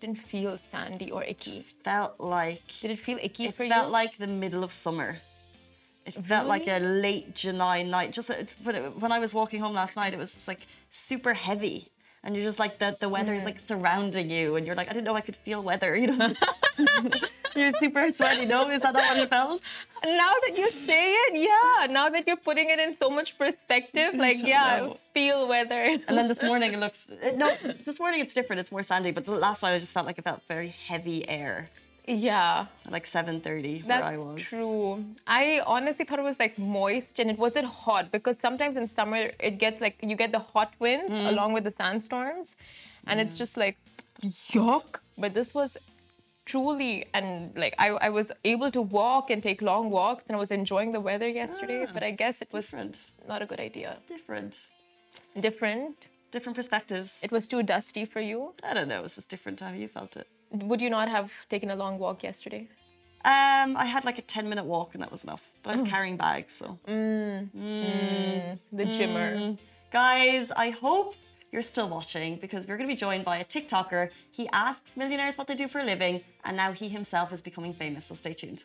Didn't 0.00 0.16
feel 0.16 0.56
sandy 0.56 1.10
or 1.10 1.22
icky. 1.24 1.62
Felt 1.84 2.18
like 2.18 2.62
Did 2.80 2.90
it 2.92 2.98
feel 2.98 3.18
icky 3.20 3.46
it 3.46 3.54
for 3.54 3.66
felt 3.68 3.90
like 3.90 4.16
the 4.16 4.26
middle 4.26 4.64
of 4.64 4.72
summer. 4.72 5.18
It 6.06 6.14
felt 6.14 6.46
like 6.48 6.66
a 6.66 6.78
late 6.78 7.34
July 7.34 7.82
night. 7.82 8.12
Just 8.12 8.30
uh, 8.30 8.34
it- 8.34 8.48
when 8.98 9.12
I 9.12 9.18
was 9.18 9.34
walking 9.34 9.60
home 9.60 9.74
last 9.74 9.96
night, 9.96 10.14
it 10.14 10.18
was 10.18 10.32
just 10.32 10.48
like 10.48 10.66
super 10.88 11.34
heavy, 11.34 11.88
and 12.22 12.36
you're 12.36 12.44
just 12.44 12.58
like 12.58 12.78
the 12.78 12.96
the 13.00 13.08
weather 13.08 13.34
is 13.34 13.44
like 13.44 13.60
surrounding 13.66 14.30
you, 14.30 14.56
and 14.56 14.66
you're 14.66 14.76
like, 14.76 14.88
I 14.90 14.92
didn't 14.92 15.04
know 15.04 15.14
I 15.14 15.20
could 15.22 15.36
feel 15.36 15.62
weather. 15.62 15.96
You 15.96 16.08
know, 16.08 16.32
you're 17.56 17.72
super 17.80 18.10
sweaty. 18.10 18.44
No, 18.46 18.68
is 18.68 18.80
that 18.80 18.92
not 18.92 19.02
what 19.04 19.18
you 19.18 19.26
felt? 19.26 19.78
Now 20.04 20.32
that 20.46 20.56
you 20.56 20.70
say 20.70 21.12
it, 21.12 21.38
yeah. 21.38 21.86
Now 21.86 22.08
that 22.08 22.26
you're 22.26 22.36
putting 22.36 22.70
it 22.70 22.78
in 22.78 22.96
so 22.96 23.10
much 23.10 23.38
perspective, 23.38 24.14
like 24.26 24.42
yeah, 24.42 24.78
know. 24.80 24.98
feel 25.14 25.48
weather. 25.48 25.98
And 26.08 26.16
then 26.18 26.28
this 26.28 26.42
morning 26.42 26.72
it 26.72 26.78
looks 26.78 27.10
no. 27.36 27.50
This 27.84 27.98
morning 27.98 28.20
it's 28.20 28.34
different. 28.34 28.60
It's 28.60 28.72
more 28.72 28.82
sandy. 28.82 29.10
But 29.10 29.26
last 29.28 29.62
night 29.62 29.74
I 29.74 29.78
just 29.78 29.92
felt 29.92 30.06
like 30.06 30.18
it 30.18 30.24
felt 30.24 30.42
very 30.46 30.74
heavy 30.86 31.28
air 31.28 31.66
yeah, 32.10 32.66
like 32.88 33.06
7:30 33.06 33.84
where 33.86 34.02
I 34.04 34.16
was. 34.16 34.42
true. 34.42 35.04
I 35.26 35.60
honestly 35.66 36.04
thought 36.04 36.18
it 36.18 36.28
was 36.32 36.38
like 36.44 36.58
moist 36.58 37.18
and 37.20 37.30
it 37.30 37.38
wasn't 37.38 37.66
hot 37.66 38.10
because 38.16 38.36
sometimes 38.46 38.76
in 38.76 38.88
summer 38.88 39.30
it 39.48 39.58
gets 39.58 39.80
like 39.80 39.96
you 40.02 40.16
get 40.16 40.32
the 40.32 40.44
hot 40.54 40.72
winds 40.78 41.12
Mm. 41.12 41.28
along 41.32 41.52
with 41.56 41.64
the 41.64 41.74
sandstorms, 41.82 42.56
and 43.06 43.20
it's 43.20 43.34
just 43.42 43.56
like 43.56 43.76
yuck. 44.54 45.00
But 45.18 45.34
this 45.34 45.54
was 45.54 45.76
truly 46.46 47.04
and 47.14 47.52
like 47.56 47.74
I, 47.78 47.88
I 48.06 48.08
was 48.08 48.32
able 48.44 48.70
to 48.72 48.82
walk 48.82 49.30
and 49.30 49.40
take 49.42 49.62
long 49.62 49.90
walks 49.90 50.24
and 50.26 50.34
I 50.36 50.40
was 50.40 50.50
enjoying 50.50 50.90
the 50.92 51.00
weather 51.00 51.28
yesterday. 51.28 51.84
Ah, 51.86 51.90
but 51.94 52.02
I 52.02 52.10
guess 52.10 52.42
it 52.42 52.48
was 52.52 52.64
Different, 52.66 52.96
not 53.28 53.40
a 53.42 53.46
good 53.46 53.60
idea. 53.60 53.98
different, 54.08 54.66
Different. 55.38 56.08
different 56.32 56.56
perspectives. 56.56 57.20
It 57.22 57.30
was 57.30 57.46
too 57.46 57.62
dusty 57.62 58.04
for 58.04 58.20
you. 58.20 58.54
I 58.64 58.74
don't 58.74 58.88
know. 58.88 58.98
it 59.00 59.02
was 59.02 59.14
just 59.16 59.28
different 59.28 59.60
how 59.60 59.72
you 59.72 59.88
felt 59.88 60.16
it. 60.16 60.26
Would 60.52 60.82
you 60.82 60.90
not 60.90 61.08
have 61.08 61.30
taken 61.48 61.70
a 61.70 61.76
long 61.76 61.98
walk 61.98 62.22
yesterday? 62.22 62.68
Um, 63.24 63.76
I 63.76 63.84
had 63.84 64.04
like 64.04 64.18
a 64.18 64.22
10 64.22 64.48
minute 64.48 64.64
walk 64.64 64.94
and 64.94 65.02
that 65.02 65.10
was 65.12 65.24
enough. 65.24 65.42
But 65.62 65.70
I 65.70 65.74
Mm. 65.76 65.80
was 65.82 65.90
carrying 65.90 66.16
bags, 66.16 66.52
so. 66.54 66.78
The 68.72 68.84
gymmer. 68.86 69.56
Guys, 69.92 70.50
I 70.52 70.70
hope 70.70 71.14
you're 71.52 71.62
still 71.62 71.88
watching 71.88 72.36
because 72.36 72.66
we're 72.66 72.76
going 72.76 72.88
to 72.88 72.94
be 72.94 72.98
joined 72.98 73.24
by 73.24 73.38
a 73.38 73.44
TikToker. 73.44 74.10
He 74.30 74.48
asks 74.52 74.96
millionaires 74.96 75.36
what 75.36 75.46
they 75.48 75.54
do 75.54 75.68
for 75.68 75.80
a 75.80 75.84
living, 75.84 76.22
and 76.44 76.56
now 76.56 76.72
he 76.72 76.88
himself 76.88 77.32
is 77.32 77.42
becoming 77.42 77.74
famous. 77.74 78.06
So 78.06 78.14
stay 78.14 78.32
tuned. 78.32 78.64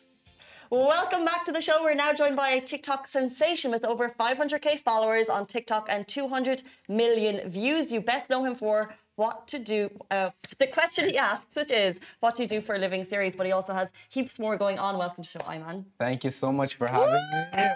Welcome 0.70 1.24
back 1.24 1.44
to 1.44 1.52
the 1.52 1.60
show. 1.60 1.82
We're 1.84 1.94
now 1.94 2.12
joined 2.12 2.34
by 2.36 2.50
a 2.50 2.60
TikTok 2.60 3.06
sensation 3.08 3.70
with 3.70 3.84
over 3.84 4.08
500k 4.18 4.80
followers 4.80 5.28
on 5.28 5.46
TikTok 5.46 5.86
and 5.88 6.06
200 6.08 6.62
million 6.88 7.48
views. 7.50 7.92
You 7.92 8.00
best 8.00 8.30
know 8.30 8.42
him 8.44 8.56
for 8.56 8.94
what 9.16 9.48
to 9.48 9.58
do. 9.58 9.90
Uh, 10.10 10.30
the 10.58 10.66
question 10.66 11.08
he 11.08 11.18
asks, 11.18 11.46
which 11.54 11.70
is 11.70 11.96
what 12.20 12.36
to 12.36 12.46
do 12.46 12.60
for 12.60 12.74
a 12.74 12.78
living 12.78 13.04
series, 13.04 13.34
but 13.34 13.46
he 13.46 13.52
also 13.52 13.72
has 13.72 13.88
heaps 14.10 14.38
more 14.38 14.56
going 14.56 14.78
on. 14.78 14.96
Welcome 14.98 15.24
to 15.24 15.32
the 15.32 15.38
show, 15.38 15.48
Iman. 15.48 15.86
Thank 15.98 16.24
you 16.24 16.30
so 16.30 16.52
much 16.52 16.74
for 16.76 16.86
having 16.86 17.14
me. 17.32 17.68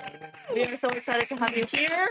We 0.55 0.65
are 0.65 0.77
so 0.77 0.89
excited 0.91 1.29
to 1.31 1.37
have 1.37 1.57
you 1.57 1.65
here. 1.65 2.09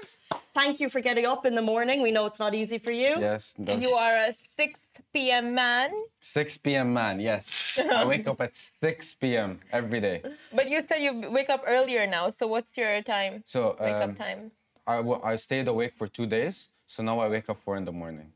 Thank 0.53 0.79
you 0.79 0.89
for 0.89 0.99
getting 0.99 1.25
up 1.25 1.45
in 1.45 1.53
the 1.55 1.61
morning. 1.61 2.01
We 2.01 2.11
know 2.11 2.25
it's 2.25 2.39
not 2.39 2.55
easy 2.55 2.79
for 2.79 2.91
you. 2.91 3.19
Yes, 3.19 3.53
that's 3.57 3.81
You 3.81 3.91
are 3.91 4.15
a 4.17 4.33
6 4.57 4.79
p.m. 5.13 5.53
man, 5.53 5.91
6 6.21 6.57
p.m. 6.57 6.93
man. 6.93 7.19
Yes, 7.19 7.79
I 7.91 8.03
wake 8.05 8.27
up 8.27 8.41
at 8.41 8.55
6 8.55 9.13
p.m. 9.15 9.59
every 9.71 10.01
day. 10.01 10.23
but 10.53 10.67
you 10.69 10.81
said 10.87 10.97
you 10.99 11.29
wake 11.29 11.49
up 11.49 11.63
earlier 11.67 12.07
now. 12.07 12.29
So 12.31 12.47
what's 12.47 12.75
your 12.75 13.01
time? 13.03 13.43
So 13.45 13.77
Wake 13.79 13.93
um, 13.93 14.09
up 14.11 14.17
time. 14.17 14.51
I, 14.87 14.97
w- 14.97 15.21
I 15.23 15.35
stayed 15.35 15.67
awake 15.67 15.93
for 15.97 16.07
two 16.07 16.25
days. 16.25 16.69
So 16.87 17.03
now 17.03 17.19
I 17.19 17.27
wake 17.29 17.47
up 17.49 17.59
4 17.63 17.77
in 17.77 17.85
the 17.85 17.91
morning, 17.91 18.31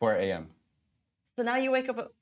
4 0.00 0.14
a.m. 0.14 0.48
So 1.36 1.42
now 1.44 1.56
you 1.56 1.70
wake 1.70 1.88
up. 1.88 2.12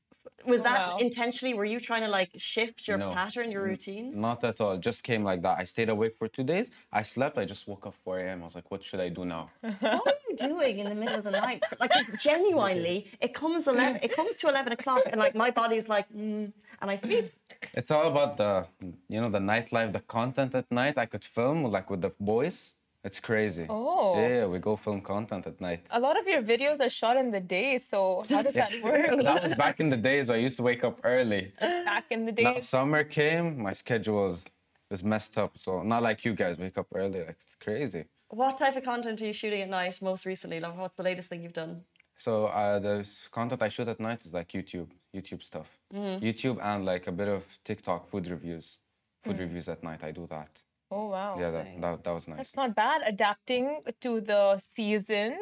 Was 0.44 0.60
that 0.62 0.78
Wow. 0.88 0.98
intentionally? 0.98 1.54
Were 1.54 1.64
you 1.64 1.80
trying 1.80 2.02
to 2.02 2.08
like 2.18 2.30
shift 2.36 2.86
your 2.88 2.98
No. 2.98 3.12
pattern, 3.14 3.50
your 3.50 3.62
routine? 3.62 4.06
Not 4.28 4.44
at 4.44 4.60
all. 4.60 4.76
Just 4.78 5.02
came 5.02 5.22
like 5.22 5.40
that. 5.42 5.58
I 5.58 5.64
stayed 5.64 5.88
awake 5.88 6.14
for 6.18 6.28
two 6.28 6.44
days. 6.44 6.70
I 6.92 7.02
slept. 7.02 7.38
I 7.38 7.44
just 7.44 7.66
woke 7.66 7.86
up 7.86 7.94
4 8.04 8.18
a.m. 8.20 8.42
I 8.42 8.44
was 8.44 8.54
like, 8.54 8.70
what 8.70 8.82
should 8.84 9.00
I 9.00 9.08
do 9.08 9.24
now? 9.24 9.50
what 9.60 10.06
are 10.14 10.22
you 10.28 10.36
doing 10.36 10.78
in 10.80 10.88
the 10.88 10.94
middle 10.94 11.16
of 11.16 11.24
the 11.24 11.30
night? 11.46 11.62
Like 11.80 11.94
it's 11.96 12.10
genuinely, 12.22 12.98
it 13.20 13.32
comes 13.32 13.66
eleven. 13.66 13.98
It 14.02 14.12
comes 14.18 14.34
to 14.40 14.48
eleven 14.48 14.72
o'clock, 14.72 15.02
and 15.10 15.18
like 15.24 15.34
my 15.34 15.50
body's 15.50 15.88
like, 15.88 16.08
mm, 16.12 16.52
and 16.80 16.90
I 16.94 16.96
sleep. 16.96 17.26
It's 17.74 17.90
all 17.90 18.06
about 18.14 18.36
the, 18.36 18.66
you 19.08 19.20
know, 19.20 19.30
the 19.30 19.38
nightlife, 19.52 19.92
the 19.92 20.00
content 20.00 20.54
at 20.54 20.70
night. 20.70 20.96
I 20.98 21.06
could 21.06 21.24
film 21.24 21.64
like 21.64 21.88
with 21.90 22.02
the 22.02 22.12
boys. 22.20 22.72
It's 23.04 23.20
crazy. 23.20 23.66
Oh. 23.68 24.20
Yeah, 24.20 24.46
we 24.46 24.58
go 24.58 24.76
film 24.76 25.00
content 25.00 25.46
at 25.46 25.61
night. 25.61 25.87
A 25.90 26.00
lot 26.00 26.18
of 26.18 26.26
your 26.26 26.42
videos 26.42 26.80
are 26.80 26.88
shot 26.88 27.16
in 27.16 27.30
the 27.30 27.40
day. 27.40 27.78
So 27.78 28.24
how 28.28 28.42
does 28.42 28.54
that 28.54 28.72
work? 28.82 29.08
that 29.22 29.48
was 29.48 29.56
back 29.56 29.78
in 29.80 29.88
the 29.88 29.96
days 29.96 30.28
where 30.28 30.37
I 30.37 30.40
used 30.40 30.56
to 30.56 30.62
wake 30.64 30.82
up 30.84 30.98
early. 31.04 31.52
Back 31.61 32.06
in 32.11 32.26
the 32.26 32.32
Now 32.32 32.54
days. 32.54 32.68
summer 32.68 33.04
came, 33.04 33.62
my 33.62 33.72
schedule 33.72 34.16
was, 34.30 34.42
is 34.90 35.04
messed 35.04 35.38
up. 35.38 35.56
So 35.58 35.82
not 35.82 36.02
like 36.02 36.24
you 36.24 36.34
guys 36.34 36.58
wake 36.58 36.76
up 36.76 36.88
early. 36.94 37.20
Like 37.20 37.38
it's 37.40 37.56
crazy. 37.61 38.04
What 38.30 38.58
type 38.58 38.76
of 38.76 38.84
content 38.84 39.22
are 39.22 39.26
you 39.26 39.32
shooting 39.32 39.62
at 39.62 39.70
night 39.70 40.02
most 40.02 40.26
recently? 40.26 40.61
Like, 40.61 40.76
what's 40.76 40.96
the 40.96 41.02
latest 41.02 41.28
thing 41.30 41.42
you've 41.42 41.54
done? 41.54 41.82
So 42.18 42.46
uh, 42.46 42.78
the 42.80 43.08
content 43.30 43.62
I 43.62 43.68
shoot 43.68 43.88
at 43.88 44.00
night 44.00 44.26
is 44.26 44.34
like 44.34 44.48
YouTube, 44.48 44.88
YouTube 45.14 45.42
stuff, 45.42 45.68
YouTube 45.94 46.58
and 46.62 46.84
like 46.84 47.06
a 47.06 47.12
bit 47.12 47.28
of 47.28 47.44
TikTok 47.64 48.11
food 48.11 48.26
reviews, 48.26 48.78
food 49.22 49.38
reviews 49.38 49.68
at 49.68 49.82
night. 49.84 50.02
I 50.02 50.11
do 50.11 50.26
that. 50.26 50.50
Oh 50.90 51.09
wow. 51.09 51.38
Yeah, 51.38 51.51
that, 51.51 51.81
that, 51.81 52.05
that 52.05 52.12
was 52.12 52.29
nice. 52.29 52.37
That's 52.38 52.57
not 52.57 52.74
bad. 52.74 53.03
Adapting 53.05 53.83
to 54.01 54.20
the 54.20 54.59
seasons. 54.59 55.38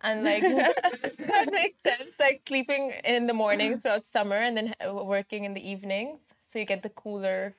And 0.00 0.24
like 0.24 0.42
that 0.46 1.48
makes 1.50 1.78
sense. 1.82 2.10
Like 2.18 2.42
sleeping 2.46 2.92
in 3.04 3.26
the 3.26 3.34
mornings 3.34 3.82
throughout 3.82 4.06
summer 4.06 4.36
and 4.36 4.56
then 4.56 4.74
working 5.04 5.44
in 5.44 5.54
the 5.54 5.68
evenings. 5.68 6.20
So 6.42 6.58
you 6.58 6.64
get 6.64 6.82
the 6.82 6.90
cooler 6.90 7.54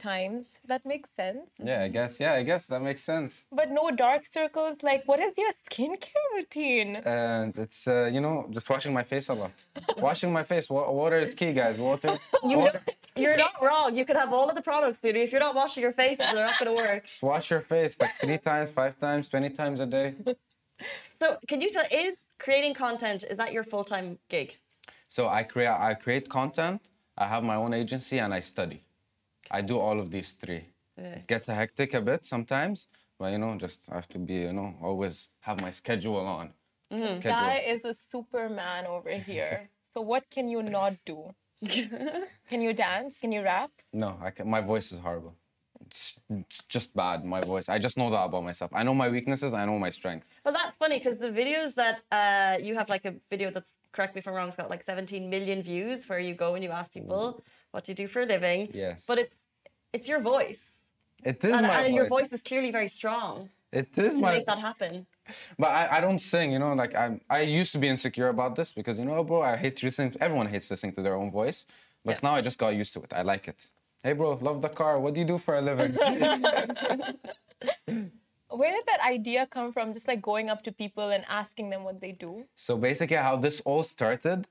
times. 0.00 0.58
That 0.66 0.84
makes 0.84 1.08
sense. 1.16 1.50
Yeah, 1.62 1.82
I 1.82 1.88
guess. 1.88 2.18
Yeah, 2.18 2.34
I 2.34 2.42
guess 2.42 2.66
that 2.66 2.80
makes 2.82 3.02
sense. 3.02 3.44
But 3.52 3.70
no 3.70 3.90
dark 3.90 4.22
circles. 4.30 4.78
Like, 4.82 5.02
what 5.06 5.20
is 5.20 5.32
your 5.36 5.52
skincare 5.64 6.26
routine? 6.34 6.96
And 6.96 7.56
it's 7.56 7.86
uh, 7.86 8.10
you 8.14 8.20
know 8.20 8.36
just 8.50 8.68
washing 8.68 8.92
my 8.92 9.04
face 9.12 9.28
a 9.28 9.34
lot. 9.34 9.56
washing 9.98 10.32
my 10.32 10.44
face. 10.44 10.68
Water 10.70 11.18
is 11.18 11.34
key, 11.34 11.52
guys. 11.52 11.78
Water. 11.78 12.18
water. 12.42 12.80
You're 13.16 13.36
not 13.36 13.54
wrong. 13.62 13.96
You 13.96 14.04
could 14.04 14.16
have 14.16 14.32
all 14.32 14.48
of 14.48 14.54
the 14.54 14.62
products, 14.62 14.98
beauty. 14.98 15.20
If 15.20 15.32
you're 15.32 15.46
not 15.48 15.54
washing 15.54 15.82
your 15.82 15.92
face, 15.92 16.18
they're 16.18 16.46
not 16.50 16.58
going 16.58 16.70
to 16.74 16.78
work. 16.82 17.04
Just 17.06 17.22
wash 17.22 17.50
your 17.50 17.60
face 17.60 17.96
like 18.00 18.12
three 18.20 18.38
times, 18.38 18.70
five 18.70 18.98
times, 18.98 19.28
twenty 19.28 19.50
times 19.50 19.80
a 19.80 19.86
day. 19.86 20.14
So, 21.20 21.36
can 21.46 21.60
you 21.60 21.70
tell? 21.70 21.84
Is 21.90 22.16
creating 22.38 22.74
content 22.74 23.22
is 23.30 23.36
that 23.36 23.52
your 23.52 23.64
full 23.64 23.84
time 23.84 24.18
gig? 24.28 24.56
So 25.08 25.28
I 25.28 25.42
create 25.42 25.68
I 25.68 25.94
create 25.94 26.28
content, 26.28 26.80
I 27.18 27.26
have 27.26 27.42
my 27.42 27.56
own 27.56 27.74
agency 27.74 28.18
and 28.18 28.32
I 28.32 28.40
study. 28.40 28.82
I 29.50 29.60
do 29.62 29.78
all 29.78 29.98
of 29.98 30.10
these 30.10 30.32
three. 30.32 30.64
It 30.96 31.26
gets 31.26 31.48
a 31.48 31.54
hectic 31.54 31.94
a 31.94 32.00
bit 32.00 32.26
sometimes, 32.26 32.88
but 33.18 33.32
you 33.32 33.38
know, 33.38 33.56
just 33.56 33.80
I 33.90 33.94
have 33.94 34.08
to 34.08 34.18
be, 34.18 34.34
you 34.34 34.52
know, 34.52 34.74
always 34.82 35.28
have 35.40 35.60
my 35.60 35.70
schedule 35.70 36.16
on. 36.16 36.52
Schedule. 36.90 37.20
Guy 37.22 37.64
is 37.66 37.84
a 37.84 37.94
superman 37.94 38.86
over 38.86 39.10
here. 39.30 39.70
So 39.94 40.02
what 40.02 40.24
can 40.30 40.48
you 40.48 40.62
not 40.62 40.94
do? 41.06 41.34
can 42.48 42.60
you 42.62 42.72
dance? 42.72 43.16
Can 43.18 43.32
you 43.32 43.42
rap? 43.42 43.70
No, 43.92 44.18
I 44.22 44.30
can, 44.30 44.48
my 44.48 44.60
voice 44.60 44.92
is 44.92 44.98
horrible. 44.98 45.34
It's, 45.86 46.18
it's 46.28 46.62
just 46.68 46.94
bad, 46.94 47.24
my 47.24 47.40
voice. 47.40 47.68
I 47.68 47.78
just 47.78 47.96
know 47.96 48.10
that 48.10 48.24
about 48.24 48.44
myself. 48.44 48.70
I 48.74 48.82
know 48.82 48.94
my 48.94 49.08
weaknesses, 49.08 49.54
I 49.54 49.64
know 49.64 49.78
my 49.78 49.90
strength. 49.90 50.26
Well, 50.44 50.54
that's 50.54 50.76
funny 50.76 50.98
because 50.98 51.18
the 51.18 51.30
videos 51.30 51.74
that 51.74 52.00
uh, 52.12 52.62
you 52.62 52.74
have, 52.76 52.88
like 52.88 53.04
a 53.06 53.14
video 53.30 53.50
that's 53.50 53.72
correct 53.92 54.14
me 54.14 54.20
if 54.20 54.28
I'm 54.28 54.34
wrong, 54.34 54.48
it's 54.48 54.56
got 54.56 54.70
like 54.70 54.84
17 54.84 55.28
million 55.28 55.62
views, 55.62 56.08
where 56.08 56.18
you 56.18 56.34
go 56.34 56.54
and 56.54 56.62
you 56.62 56.70
ask 56.70 56.92
people 56.92 57.42
what 57.72 57.84
do 57.84 57.92
you 57.92 57.96
do 57.96 58.08
for 58.08 58.22
a 58.22 58.26
living. 58.26 58.68
Yes. 58.72 59.04
But 59.06 59.18
it's 59.18 59.36
it's 59.92 60.08
your 60.08 60.20
voice, 60.20 60.58
It 61.24 61.44
is 61.44 61.52
and, 61.52 61.66
my 61.66 61.80
and 61.84 61.94
your 61.94 62.08
voice. 62.08 62.22
voice 62.30 62.32
is 62.32 62.40
clearly 62.40 62.70
very 62.70 62.88
strong 62.88 63.48
It 63.72 63.88
is 63.96 64.14
to 64.14 64.20
my 64.20 64.32
make 64.36 64.46
that 64.46 64.58
happen. 64.58 65.06
But 65.58 65.70
I, 65.80 65.98
I 65.98 66.00
don't 66.00 66.18
sing, 66.18 66.52
you 66.54 66.58
know, 66.58 66.72
like 66.82 66.94
I 67.04 67.20
I 67.38 67.40
used 67.60 67.72
to 67.72 67.78
be 67.84 67.88
insecure 67.88 68.28
about 68.36 68.52
this 68.58 68.68
because 68.78 68.98
you 69.00 69.04
know, 69.04 69.22
bro, 69.24 69.42
I 69.42 69.56
hate 69.64 69.76
listening. 69.82 70.10
To, 70.12 70.18
everyone 70.26 70.46
hates 70.54 70.68
listening 70.72 70.94
to 70.98 71.02
their 71.06 71.14
own 71.20 71.30
voice, 71.30 71.66
but 72.04 72.12
Yeah. 72.14 72.20
now 72.26 72.34
I 72.38 72.40
just 72.48 72.58
got 72.58 72.70
used 72.82 72.92
to 72.94 73.00
it. 73.06 73.12
I 73.20 73.22
like 73.32 73.46
it. 73.52 73.60
Hey, 74.04 74.12
bro, 74.18 74.28
love 74.48 74.58
the 74.66 74.70
car. 74.80 74.98
What 75.02 75.14
do 75.14 75.20
you 75.22 75.26
do 75.34 75.38
for 75.38 75.54
a 75.60 75.62
living? 75.70 75.92
Where 78.60 78.72
did 78.76 78.84
that 78.86 79.00
idea 79.16 79.46
come 79.46 79.72
from? 79.72 79.92
Just 79.94 80.08
like 80.08 80.20
going 80.22 80.50
up 80.50 80.64
to 80.64 80.72
people 80.72 81.10
and 81.10 81.24
asking 81.28 81.70
them 81.70 81.84
what 81.84 82.00
they 82.00 82.12
do? 82.12 82.32
so 82.56 82.76
basically, 82.76 83.16
how 83.28 83.36
this 83.36 83.60
all 83.64 83.82
started 83.84 84.46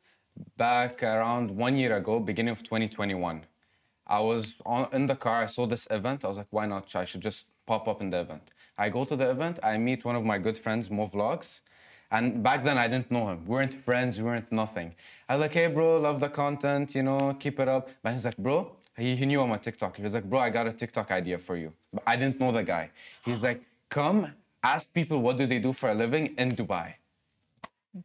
back 0.58 1.04
around 1.04 1.52
one 1.52 1.76
year 1.76 1.94
ago, 1.98 2.20
beginning 2.20 2.52
of 2.52 2.64
2021. 2.64 3.42
I 4.10 4.20
was 4.20 4.56
on, 4.66 4.88
in 4.92 5.06
the 5.06 5.16
car. 5.16 5.44
I 5.44 5.46
saw 5.46 5.68
this 5.68 5.88
event. 5.92 6.26
I 6.26 6.28
was 6.28 6.38
like, 6.38 6.48
why 6.50 6.66
not? 6.66 6.94
I 6.96 7.06
should 7.06 7.22
just 7.22 7.46
pop 7.68 7.88
up 7.88 8.02
in 8.02 8.10
the 8.10 8.20
event. 8.20 8.52
I 8.78 8.90
go 8.90 9.06
to 9.06 9.16
the 9.16 9.30
event. 9.30 9.60
I 9.62 9.78
meet 9.78 10.04
one 10.04 10.16
of 10.16 10.26
my 10.26 10.40
good 10.40 10.58
friends, 10.58 10.90
Mo 10.90 11.08
Vlogs. 11.08 11.62
And 12.12 12.42
back 12.42 12.64
then, 12.64 12.78
I 12.80 12.88
didn't 12.88 13.12
know 13.12 13.28
him. 13.30 13.46
We 13.46 13.52
weren't 13.52 13.76
friends. 13.86 14.18
We 14.18 14.24
weren't 14.24 14.52
nothing. 14.52 14.96
I 15.28 15.36
was 15.36 15.42
like, 15.42 15.54
hey, 15.54 15.68
bro, 15.68 16.00
love 16.00 16.20
the 16.20 16.30
content, 16.30 16.96
you 16.96 17.04
know, 17.04 17.36
keep 17.40 17.60
it 17.60 17.68
up. 17.68 17.90
But 18.02 18.14
he's 18.14 18.26
like, 18.26 18.38
bro, 18.38 18.72
he, 18.98 19.16
he 19.16 19.26
knew 19.28 19.42
I'm 19.42 19.52
a 19.52 19.60
TikTok. 19.60 19.98
He 19.98 20.02
was 20.02 20.16
like, 20.16 20.28
bro, 20.28 20.40
I 20.40 20.50
got 20.50 20.66
a 20.66 20.74
TikTok 20.74 21.12
idea 21.12 21.38
for 21.38 21.56
you. 21.56 21.72
But 21.94 22.04
I 22.08 22.16
didn't 22.16 22.40
know 22.40 22.52
the 22.52 22.64
guy. 22.64 22.90
He's 23.24 23.44
like, 23.44 23.62
come 23.90 24.34
ask 24.64 24.92
people 24.94 25.22
what 25.22 25.38
do 25.38 25.46
they 25.46 25.60
do 25.60 25.72
for 25.72 25.90
a 25.90 25.94
living 25.94 26.34
in 26.38 26.52
Dubai. 26.52 26.96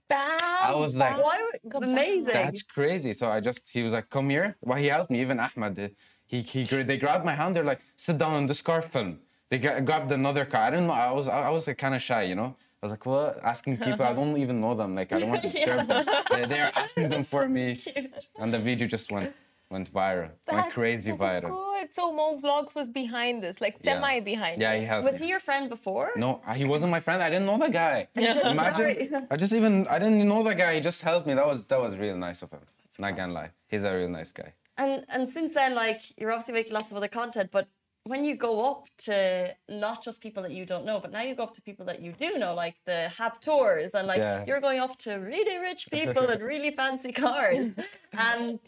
Bam! 0.09 0.39
I 0.43 0.75
was 0.75 0.97
like, 0.97 1.23
Why? 1.23 1.51
Amazing. 1.75 2.25
That's 2.25 2.63
crazy. 2.63 3.13
So 3.13 3.29
I 3.29 3.41
just, 3.41 3.61
he 3.71 3.83
was 3.83 3.93
like, 3.93 4.09
come 4.11 4.31
here. 4.31 4.57
Well, 4.61 4.79
he 4.79 4.87
helped 4.87 5.11
me, 5.11 5.21
even 5.21 5.39
Ahmed 5.39 5.75
did. 5.75 5.97
He, 6.27 6.41
he, 6.41 6.65
they 6.65 6.97
grabbed 6.97 7.25
my 7.25 7.35
hand. 7.35 7.55
They're 7.55 7.65
like, 7.65 7.81
sit 7.97 8.19
down 8.19 8.35
in 8.37 8.47
this 8.47 8.63
car, 8.63 8.81
film. 8.83 9.21
They 9.51 9.59
gra- 9.59 9.81
grabbed 9.83 10.11
another 10.11 10.45
car. 10.47 10.63
I 10.63 10.71
didn't 10.71 10.87
know. 10.87 10.95
I 10.95 11.13
was, 11.13 11.29
I 11.29 11.51
was 11.51 11.67
like, 11.67 11.79
kind 11.79 11.95
of 11.95 12.03
shy, 12.03 12.23
you 12.23 12.35
know? 12.35 12.57
I 12.83 12.87
was 12.87 12.91
like, 12.91 13.07
what? 13.07 13.41
Asking 13.43 13.77
people, 13.87 14.05
I 14.05 14.13
don't 14.15 14.37
even 14.39 14.61
know 14.61 14.75
them. 14.75 14.95
Like, 14.95 15.13
I 15.13 15.21
don't 15.21 15.29
want 15.29 15.43
to 15.43 15.51
disturb 15.51 15.87
them. 15.87 16.07
They, 16.31 16.45
they're 16.47 16.73
asking 16.75 17.11
them 17.11 17.25
for 17.25 17.49
me. 17.49 17.81
And 18.39 18.53
the 18.53 18.59
video 18.59 18.89
just 18.89 19.13
went, 19.13 19.35
went 19.71 19.93
viral. 19.93 20.31
went 20.51 20.73
crazy 20.73 21.11
so 21.11 21.17
viral. 21.17 21.51
Good. 21.81 21.95
So 21.95 22.13
Mo 22.13 22.39
Vlogs 22.43 22.75
was 22.75 22.89
behind 22.89 23.43
this, 23.43 23.61
like 23.61 23.77
Yeah. 23.83 23.95
semi 23.95 24.21
behind. 24.21 24.61
Yeah, 24.61 24.75
he 24.77 24.85
helped 24.85 25.05
Was 25.05 25.15
me. 25.15 25.21
he 25.21 25.29
your 25.29 25.41
friend 25.41 25.69
before? 25.69 26.11
No, 26.17 26.41
he 26.55 26.65
wasn't 26.65 26.91
my 26.91 27.01
friend. 27.01 27.23
I 27.23 27.31
didn't 27.31 27.47
know 27.47 27.59
that 27.59 27.73
guy. 27.73 28.09
Imagine, 28.17 29.27
I 29.31 29.37
just 29.37 29.53
even, 29.53 29.87
I 29.89 29.99
didn't 29.99 30.27
know 30.29 30.43
that 30.43 30.57
guy. 30.57 30.75
He 30.75 30.81
just 30.81 31.03
helped 31.03 31.27
me. 31.27 31.35
That 31.35 31.47
was, 31.47 31.65
that 31.67 31.81
was 31.81 31.97
really 31.97 32.19
nice 32.19 32.43
of 32.43 32.51
him. 32.51 32.61
Not 32.99 33.17
gonna 33.17 33.33
lie. 33.33 33.51
He's 33.67 33.83
a 33.83 33.93
real 33.97 34.09
nice 34.09 34.31
guy. 34.31 34.53
And 34.79 35.05
and 35.09 35.33
since 35.33 35.53
then, 35.55 35.75
like 35.75 36.01
you're 36.17 36.31
obviously 36.33 36.55
making 36.55 36.73
lots 36.73 36.89
of 36.91 36.97
other 36.97 37.09
content, 37.09 37.51
but 37.53 37.67
when 38.05 38.25
you 38.25 38.37
go 38.37 38.53
up 38.71 38.85
to 38.99 39.53
not 39.69 40.05
just 40.05 40.21
people 40.21 40.43
that 40.45 40.53
you 40.53 40.65
don't 40.67 40.85
know, 40.85 41.01
but 41.01 41.11
now 41.11 41.23
you 41.23 41.35
go 41.35 41.43
up 41.43 41.55
to 41.55 41.63
people 41.63 41.85
that 41.87 42.01
you 42.03 42.13
do 42.13 42.39
know, 42.39 42.55
like 42.55 42.77
the 42.85 43.11
Habtoors, 43.19 43.91
and 43.95 44.07
like 44.07 44.19
Yeah. 44.19 44.45
you're 44.47 44.61
going 44.61 44.79
up 44.79 44.97
to 44.99 45.15
really 45.15 45.59
rich 45.59 45.89
people 45.91 46.25
and 46.29 46.41
really 46.43 46.71
fancy 46.71 47.13
cars. 47.13 47.71
Um, 48.25 48.61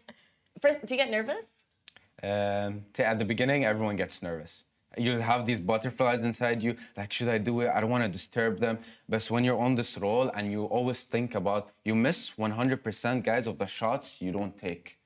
first, 0.61 0.85
do 0.87 0.95
you 0.95 1.01
get 1.03 1.11
nervous? 1.11 1.45
Um, 2.23 2.85
at 2.99 3.19
the 3.19 3.25
beginning, 3.25 3.65
everyone 3.65 3.97
gets 3.97 4.23
nervous. 4.23 4.65
You'll 4.99 5.21
have 5.21 5.45
these 5.45 5.59
butterflies 5.59 6.23
inside 6.23 6.63
you. 6.63 6.77
Like, 6.97 7.13
should 7.13 7.29
I 7.29 7.39
do 7.39 7.61
it? 7.61 7.69
I 7.69 7.81
don't 7.81 7.91
want 7.91 8.05
to 8.05 8.09
disturb 8.09 8.61
them. 8.61 8.79
But 9.09 9.25
when 9.31 9.45
you're 9.45 9.59
on 9.59 9.75
this 9.75 9.99
role 9.99 10.31
and 10.35 10.51
you 10.51 10.65
always 10.65 11.03
think 11.03 11.35
about, 11.35 11.71
you 11.85 11.95
miss 11.95 12.31
100% 12.39 13.23
guys 13.23 13.47
of 13.47 13.59
the 13.59 13.67
shots 13.67 14.23
you 14.23 14.33
don't 14.33 14.57
take. 14.57 14.99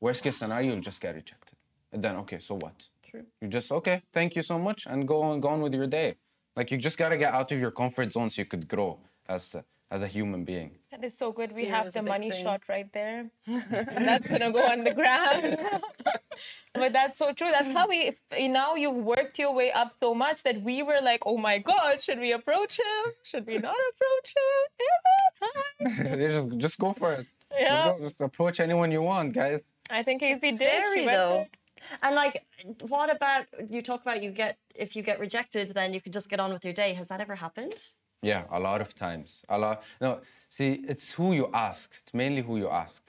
Worst 0.00 0.22
case 0.22 0.36
scenario, 0.36 0.72
you'll 0.72 0.80
just 0.80 1.00
get 1.00 1.14
rejected. 1.14 1.56
And 1.92 2.02
then, 2.02 2.16
okay, 2.16 2.38
so 2.40 2.56
what? 2.56 2.88
True. 3.12 3.24
You 3.40 3.48
just 3.48 3.70
okay, 3.70 4.02
thank 4.12 4.36
you 4.36 4.42
so 4.42 4.58
much, 4.58 4.86
and 4.86 5.06
go 5.06 5.22
on, 5.22 5.40
go 5.40 5.48
on 5.48 5.60
with 5.60 5.74
your 5.74 5.86
day. 5.86 6.16
Like 6.56 6.70
you 6.70 6.78
just 6.78 6.96
gotta 6.96 7.16
get 7.16 7.34
out 7.34 7.52
of 7.52 7.58
your 7.60 7.70
comfort 7.70 8.10
zone 8.12 8.30
so 8.30 8.40
you 8.40 8.46
could 8.46 8.66
grow 8.66 8.98
as 9.28 9.54
as 9.92 10.00
a 10.00 10.08
human 10.08 10.42
being. 10.42 10.70
That 10.90 11.04
is 11.04 11.16
so 11.16 11.32
good. 11.32 11.52
We 11.52 11.64
Fear 11.64 11.74
have 11.74 11.92
the 11.92 12.00
money 12.00 12.30
thing. 12.30 12.42
shot 12.42 12.62
right 12.66 12.90
there. 12.94 13.30
and 13.46 14.08
that's 14.08 14.26
gonna 14.26 14.50
go 14.50 14.62
on 14.62 14.84
the 14.84 14.94
ground. 14.94 15.58
but 16.72 16.94
that's 16.94 17.18
so 17.18 17.32
true. 17.34 17.50
That's 17.52 17.72
how 17.76 17.86
we 17.86 17.98
if- 18.10 18.50
now 18.50 18.74
you've 18.74 19.04
worked 19.14 19.38
your 19.38 19.52
way 19.52 19.70
up 19.70 19.92
so 20.00 20.14
much 20.14 20.44
that 20.44 20.62
we 20.62 20.82
were 20.82 21.00
like, 21.02 21.22
oh 21.26 21.36
my 21.36 21.58
god, 21.58 22.00
should 22.00 22.18
we 22.18 22.32
approach 22.32 22.78
him? 22.78 23.04
Should 23.22 23.46
we 23.46 23.58
not 23.58 23.76
approach 23.92 24.28
him? 24.38 26.18
just, 26.48 26.58
just 26.64 26.78
go 26.78 26.94
for 26.94 27.12
it. 27.12 27.26
Yeah. 27.58 27.88
Just, 27.88 27.98
go, 27.98 28.08
just 28.08 28.20
approach 28.22 28.60
anyone 28.60 28.90
you 28.90 29.02
want, 29.02 29.34
guys. 29.34 29.60
I 29.90 30.02
think 30.02 30.20
Casey 30.20 30.52
did. 30.52 30.70
She 30.94 31.04
Very 31.04 31.04
though. 31.04 31.46
And 32.02 32.14
like, 32.14 32.46
what 32.88 33.14
about 33.14 33.44
you 33.68 33.82
talk 33.82 34.00
about 34.00 34.22
you 34.22 34.30
get 34.30 34.56
if 34.74 34.96
you 34.96 35.02
get 35.02 35.20
rejected, 35.20 35.74
then 35.74 35.92
you 35.92 36.00
can 36.00 36.12
just 36.12 36.30
get 36.30 36.40
on 36.40 36.50
with 36.50 36.64
your 36.64 36.72
day. 36.72 36.94
Has 36.94 37.08
that 37.08 37.20
ever 37.20 37.34
happened? 37.34 37.74
Yeah, 38.22 38.44
a 38.50 38.60
lot 38.60 38.80
of 38.80 38.94
times. 38.94 39.42
A 39.48 39.58
lot. 39.58 39.82
No, 40.00 40.20
see, 40.48 40.84
it's 40.88 41.10
who 41.12 41.32
you 41.32 41.50
ask. 41.52 41.90
It's 42.02 42.14
mainly 42.14 42.42
who 42.42 42.56
you 42.56 42.68
ask. 42.68 43.02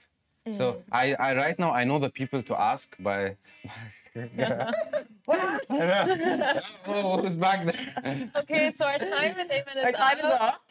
So 0.52 0.74
mm. 0.74 0.82
I, 0.92 1.14
I 1.14 1.34
right 1.36 1.58
now 1.58 1.72
I 1.72 1.84
know 1.84 1.98
the 1.98 2.10
people 2.10 2.42
to 2.42 2.60
ask 2.60 2.94
by. 2.98 3.36
oh, 6.86 7.22
who's 7.22 7.36
back 7.36 7.64
there? 7.64 8.30
Okay, 8.36 8.70
so 8.76 8.84
our 8.84 8.98
time 8.98 9.34
with 9.36 9.48
Eamon 9.48 9.76
is 9.76 9.84
Our 9.84 9.92
time 9.92 10.18
is 10.18 10.24
up. 10.24 10.62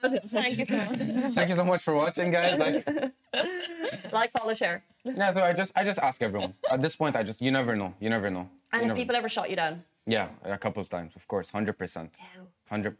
Thank 0.00 0.58
you 0.58 0.66
so 0.66 0.76
much. 0.76 1.34
Thank 1.34 1.48
you 1.48 1.54
so 1.54 1.64
much 1.64 1.82
for 1.82 1.94
watching, 1.94 2.30
guys. 2.30 2.58
Like, 2.58 2.86
like, 4.12 4.30
follow, 4.32 4.54
share. 4.54 4.84
yeah. 5.04 5.32
So 5.32 5.42
I 5.42 5.52
just 5.52 5.72
I 5.74 5.84
just 5.84 5.98
ask 5.98 6.22
everyone. 6.22 6.54
At 6.70 6.80
this 6.80 6.94
point, 6.94 7.16
I 7.16 7.22
just 7.22 7.42
you 7.42 7.50
never 7.50 7.74
know. 7.74 7.94
You 8.00 8.10
never 8.10 8.30
know. 8.30 8.48
And 8.72 8.82
if 8.82 8.88
never 8.88 9.00
people 9.00 9.16
ever 9.16 9.28
shot 9.28 9.50
you 9.50 9.56
down? 9.56 9.82
Yeah, 10.06 10.28
a 10.44 10.56
couple 10.56 10.80
of 10.80 10.88
times, 10.88 11.16
of 11.16 11.26
course, 11.26 11.50
hundred 11.50 11.76
percent, 11.76 12.12
hundred. 12.68 12.96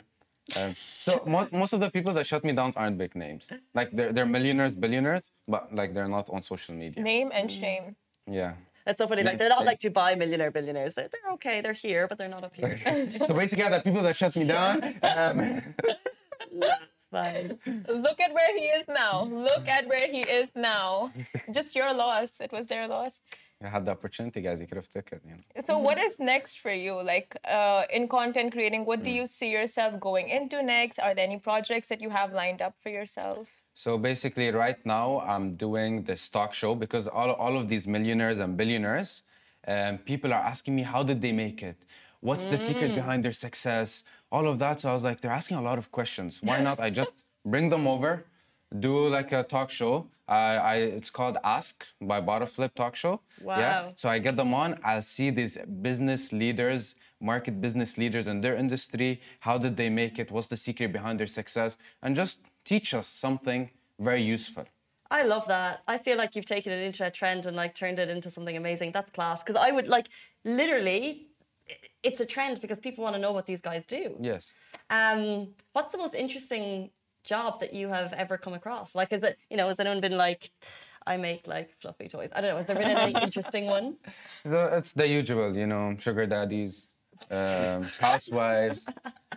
Um, 0.56 0.72
so 0.74 1.22
most, 1.26 1.52
most 1.52 1.72
of 1.72 1.80
the 1.80 1.90
people 1.90 2.12
that 2.14 2.26
shut 2.26 2.42
me 2.44 2.52
down 2.52 2.72
aren't 2.76 2.96
big 2.98 3.14
names. 3.14 3.50
Like 3.74 3.90
they're 3.92 4.12
they're 4.12 4.26
millionaires, 4.26 4.74
billionaires, 4.74 5.22
but 5.46 5.74
like 5.74 5.92
they're 5.94 6.08
not 6.08 6.28
on 6.30 6.42
social 6.42 6.74
media. 6.74 7.02
Name 7.02 7.30
and 7.34 7.50
shame. 7.50 7.96
Yeah. 8.26 8.54
It's 8.87 8.98
so 8.98 9.06
funny. 9.06 9.22
Like 9.22 9.38
they're 9.38 9.50
not 9.50 9.66
like 9.66 9.80
Dubai 9.80 10.16
millionaire 10.16 10.50
billionaires. 10.50 10.94
They're, 10.94 11.08
they're 11.12 11.32
okay. 11.34 11.61
They're 11.61 11.74
here, 11.74 12.08
but 12.08 12.16
they're 12.16 12.34
not 12.37 12.44
up 12.44 12.54
here. 12.56 12.80
So 13.26 13.34
basically, 13.34 13.68
the 13.68 13.80
people 13.80 14.02
that 14.02 14.16
shut 14.16 14.34
me 14.37 14.44
down. 14.46 14.94
Um, 15.02 15.61
Fine. 17.11 17.58
Look 17.88 18.20
at 18.20 18.34
where 18.34 18.52
he 18.58 18.64
is 18.64 18.87
now. 18.87 19.24
Look 19.24 19.66
at 19.66 19.88
where 19.88 20.06
he 20.14 20.20
is 20.20 20.48
now. 20.54 21.11
Just 21.50 21.74
your 21.74 21.92
loss. 21.94 22.32
It 22.40 22.52
was 22.52 22.66
their 22.66 22.87
loss. 22.87 23.20
I 23.62 23.68
had 23.68 23.84
the 23.86 23.90
opportunity, 23.90 24.40
guys. 24.40 24.60
You 24.60 24.68
could 24.68 24.76
have 24.76 24.88
taken. 24.88 25.20
You 25.24 25.32
know. 25.32 25.62
So, 25.66 25.78
what 25.78 25.98
is 25.98 26.20
next 26.20 26.60
for 26.60 26.72
you? 26.72 26.94
Like 27.02 27.36
uh, 27.44 27.84
in 27.90 28.06
content 28.06 28.52
creating, 28.52 28.84
what 28.84 29.02
do 29.02 29.10
you 29.10 29.26
see 29.26 29.50
yourself 29.50 29.98
going 29.98 30.28
into 30.28 30.62
next? 30.62 30.98
Are 31.00 31.12
there 31.14 31.24
any 31.24 31.38
projects 31.38 31.88
that 31.88 32.00
you 32.00 32.10
have 32.10 32.32
lined 32.32 32.62
up 32.62 32.74
for 32.82 32.90
yourself? 32.90 33.48
So 33.74 33.96
basically, 33.96 34.50
right 34.50 34.84
now 34.84 35.20
I'm 35.20 35.54
doing 35.54 36.02
this 36.02 36.28
talk 36.28 36.52
show 36.52 36.74
because 36.74 37.06
all, 37.06 37.30
all 37.30 37.56
of 37.56 37.68
these 37.68 37.86
millionaires 37.86 38.40
and 38.40 38.56
billionaires, 38.56 39.22
um, 39.68 39.98
people 39.98 40.32
are 40.32 40.42
asking 40.52 40.74
me 40.74 40.82
how 40.82 41.04
did 41.04 41.20
they 41.22 41.30
make 41.30 41.62
it? 41.62 41.76
What's 42.18 42.44
the 42.46 42.58
secret 42.58 42.96
behind 42.96 43.24
their 43.24 43.38
success? 43.46 44.02
All 44.32 44.48
of 44.48 44.58
that. 44.58 44.80
So 44.80 44.90
I 44.90 44.94
was 44.94 45.04
like, 45.04 45.20
they're 45.20 45.38
asking 45.42 45.58
a 45.58 45.62
lot 45.62 45.78
of 45.78 45.92
questions. 45.92 46.40
Why 46.42 46.60
not? 46.60 46.80
I 46.80 46.90
just 46.90 47.12
bring 47.44 47.68
them 47.68 47.86
over, 47.86 48.24
do 48.76 49.09
like 49.09 49.33
a 49.33 49.42
talk 49.42 49.70
show. 49.70 50.09
I, 50.26 50.57
I 50.57 50.74
it's 50.76 51.11
called 51.11 51.38
Ask 51.42 51.87
by 52.00 52.20
Bottleflip 52.20 52.74
Talk 52.74 52.96
Show. 52.96 53.20
Wow. 53.40 53.59
Yeah. 53.59 53.90
So 53.96 54.09
I 54.09 54.18
get 54.18 54.37
them 54.37 54.52
on. 54.52 54.78
I'll 54.85 55.02
see 55.02 55.31
these 55.31 55.57
business 55.81 56.33
leaders, 56.33 56.94
market 57.20 57.61
business 57.61 57.96
leaders 57.96 58.26
in 58.26 58.42
their 58.42 58.54
industry. 58.54 59.22
How 59.40 59.57
did 59.57 59.76
they 59.76 59.88
make 59.88 60.18
it? 60.18 60.31
What's 60.31 60.48
the 60.48 60.57
secret 60.57 60.92
behind 60.92 61.18
their 61.18 61.26
success? 61.26 61.78
And 62.02 62.14
just 62.14 62.40
teach 62.64 62.92
us 62.92 63.09
something 63.09 63.70
very 63.98 64.22
useful. 64.22 64.66
I 65.11 65.22
love 65.22 65.48
that. 65.48 65.83
I 65.88 65.96
feel 65.96 66.18
like 66.18 66.37
you've 66.37 66.44
taken 66.44 66.70
an 66.70 66.81
internet 66.81 67.14
trend 67.14 67.46
and 67.46 67.57
like 67.57 67.74
turned 67.74 67.98
it 67.98 68.11
into 68.11 68.31
something 68.31 68.57
amazing. 68.57 68.92
That's 68.92 69.11
class. 69.11 69.42
Because 69.42 69.57
I 69.59 69.70
would 69.70 69.88
like 69.88 70.09
literally, 70.44 71.28
it's 72.02 72.20
a 72.20 72.26
trend 72.26 72.61
because 72.61 72.78
people 72.78 73.02
want 73.04 73.16
to 73.16 73.20
know 73.20 73.33
what 73.33 73.46
these 73.46 73.62
guys 73.62 73.87
do. 73.87 74.14
Yes. 74.20 74.52
Um, 74.90 75.48
what's 75.72 75.90
the 75.90 75.98
most 75.98 76.14
interesting 76.14 76.90
job 77.28 77.60
that 77.60 77.72
you 77.78 77.86
have 77.98 78.10
ever 78.22 78.36
come 78.44 78.54
across? 78.60 78.88
Like, 79.00 79.10
is 79.16 79.22
it 79.28 79.34
you 79.50 79.56
know, 79.58 79.68
has 79.68 79.78
anyone 79.82 80.00
been 80.00 80.16
like, 80.26 80.42
I 81.06 81.14
make 81.28 81.46
like 81.46 81.68
fluffy 81.80 82.08
toys? 82.08 82.30
I 82.34 82.40
don't 82.40 82.50
know. 82.50 82.58
Has 82.62 82.66
there 82.68 82.76
been 82.76 82.90
any 83.06 83.14
interesting 83.26 83.64
one? 83.76 83.86
So 84.44 84.58
it's 84.78 84.92
the 85.00 85.06
usual, 85.20 85.48
you 85.62 85.66
know, 85.72 85.84
sugar 85.98 86.26
daddies, 86.26 86.88
um, 87.30 87.82
housewives. 88.00 88.80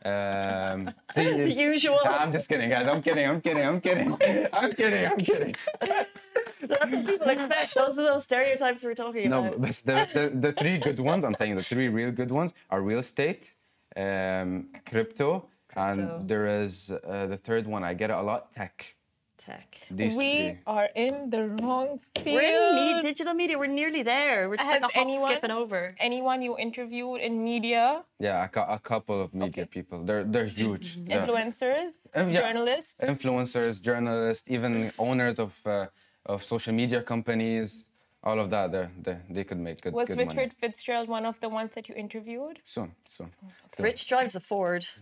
Um, 0.04 0.78
see, 1.14 1.30
The 1.44 1.52
usual. 1.72 2.00
I'm 2.22 2.32
just 2.32 2.48
kidding, 2.50 2.70
guys. 2.74 2.88
I'm 2.88 3.02
kidding. 3.08 3.26
I'm 3.32 3.42
kidding. 3.46 3.66
I'm 3.72 3.80
kidding. 3.88 4.10
I'm 4.62 4.72
kidding. 4.80 5.06
I'm 5.12 5.18
kidding. 5.30 5.56
That's 5.80 6.80
what 6.80 6.90
can 6.90 7.06
people 7.06 7.30
expect. 7.30 7.76
Those 7.76 7.98
are 8.00 8.04
those 8.12 8.24
stereotypes 8.24 8.84
we're 8.84 8.96
talking 8.96 9.30
No, 9.30 9.40
about. 9.48 9.62
but 9.62 9.76
the, 9.90 9.98
the, 10.18 10.24
the 10.46 10.52
three 10.54 10.78
good 10.88 11.00
ones, 11.00 11.24
I'm 11.26 11.36
telling 11.36 11.52
you, 11.54 11.58
the 11.64 11.70
three 11.74 11.90
real 11.90 12.12
good 12.12 12.32
ones 12.32 12.54
are 12.72 12.82
real 12.82 13.00
estate, 13.00 13.54
um, 13.96 14.70
crypto, 14.90 15.48
and 15.76 15.96
Crypto. 15.98 16.24
there 16.26 16.48
is 16.64 16.92
uh, 16.92 17.28
the 17.28 17.38
third 17.38 17.68
one. 17.68 17.84
I 17.84 17.94
get 17.94 18.10
it 18.10 18.14
a 18.14 18.22
lot 18.22 18.54
tech. 18.54 18.96
Tech. 19.38 19.76
These 19.90 20.16
we 20.16 20.38
three. 20.38 20.58
are 20.68 20.88
in 20.96 21.32
the 21.32 21.48
wrong 21.64 22.00
field. 22.16 22.36
We're 22.36 22.78
in 22.78 22.98
me- 22.98 23.02
digital 23.02 23.34
media. 23.34 23.58
We're 23.58 23.66
nearly 23.82 24.04
there. 24.04 24.48
We're 24.48 24.58
just 24.58 24.70
Has 24.70 24.82
like 24.82 24.92
a 24.92 24.94
hop 24.94 25.02
anyone- 25.08 25.32
skipping 25.32 25.50
over. 25.50 25.96
Anyone 26.00 26.44
you 26.44 26.56
interviewed 26.60 27.22
in 27.22 27.44
media, 27.44 28.04
Yeah, 28.20 28.46
a, 28.46 28.48
cou- 28.48 28.70
a 28.70 28.78
couple 28.78 29.20
of 29.20 29.34
media 29.34 29.66
people. 29.66 30.04
They're 30.04 30.24
they're 30.24 30.46
huge. 30.46 30.88
yeah. 30.98 31.26
influencers, 31.26 31.92
Um, 32.14 32.30
yeah. 32.30 32.42
journalists? 32.42 32.96
influencers, 33.02 33.82
journalists, 33.82 34.44
even 34.48 34.92
owners 35.00 35.40
of 35.40 35.52
uh, 35.66 35.88
of 36.28 36.44
social 36.44 36.74
media 36.82 37.02
companies, 37.02 37.88
all 38.24 38.38
of 38.40 38.48
that. 38.52 38.72
They 38.72 38.88
they 39.06 39.18
they 39.36 39.44
could 39.44 39.58
make 39.68 39.82
good 39.82 39.94
Was 39.96 40.08
good 40.10 40.20
Richard 40.20 40.36
money. 40.36 40.52
Fitzgerald 40.62 41.08
one 41.10 41.26
of 41.26 41.36
the 41.44 41.50
ones 41.50 41.72
that 41.76 41.90
you 41.90 41.96
interviewed? 41.96 42.60
Soon, 42.64 42.90
soon. 43.10 43.32
soon. 43.76 43.84
Rich 43.90 44.02
drives 44.08 44.36
a 44.36 44.40
Ford. 44.40 44.86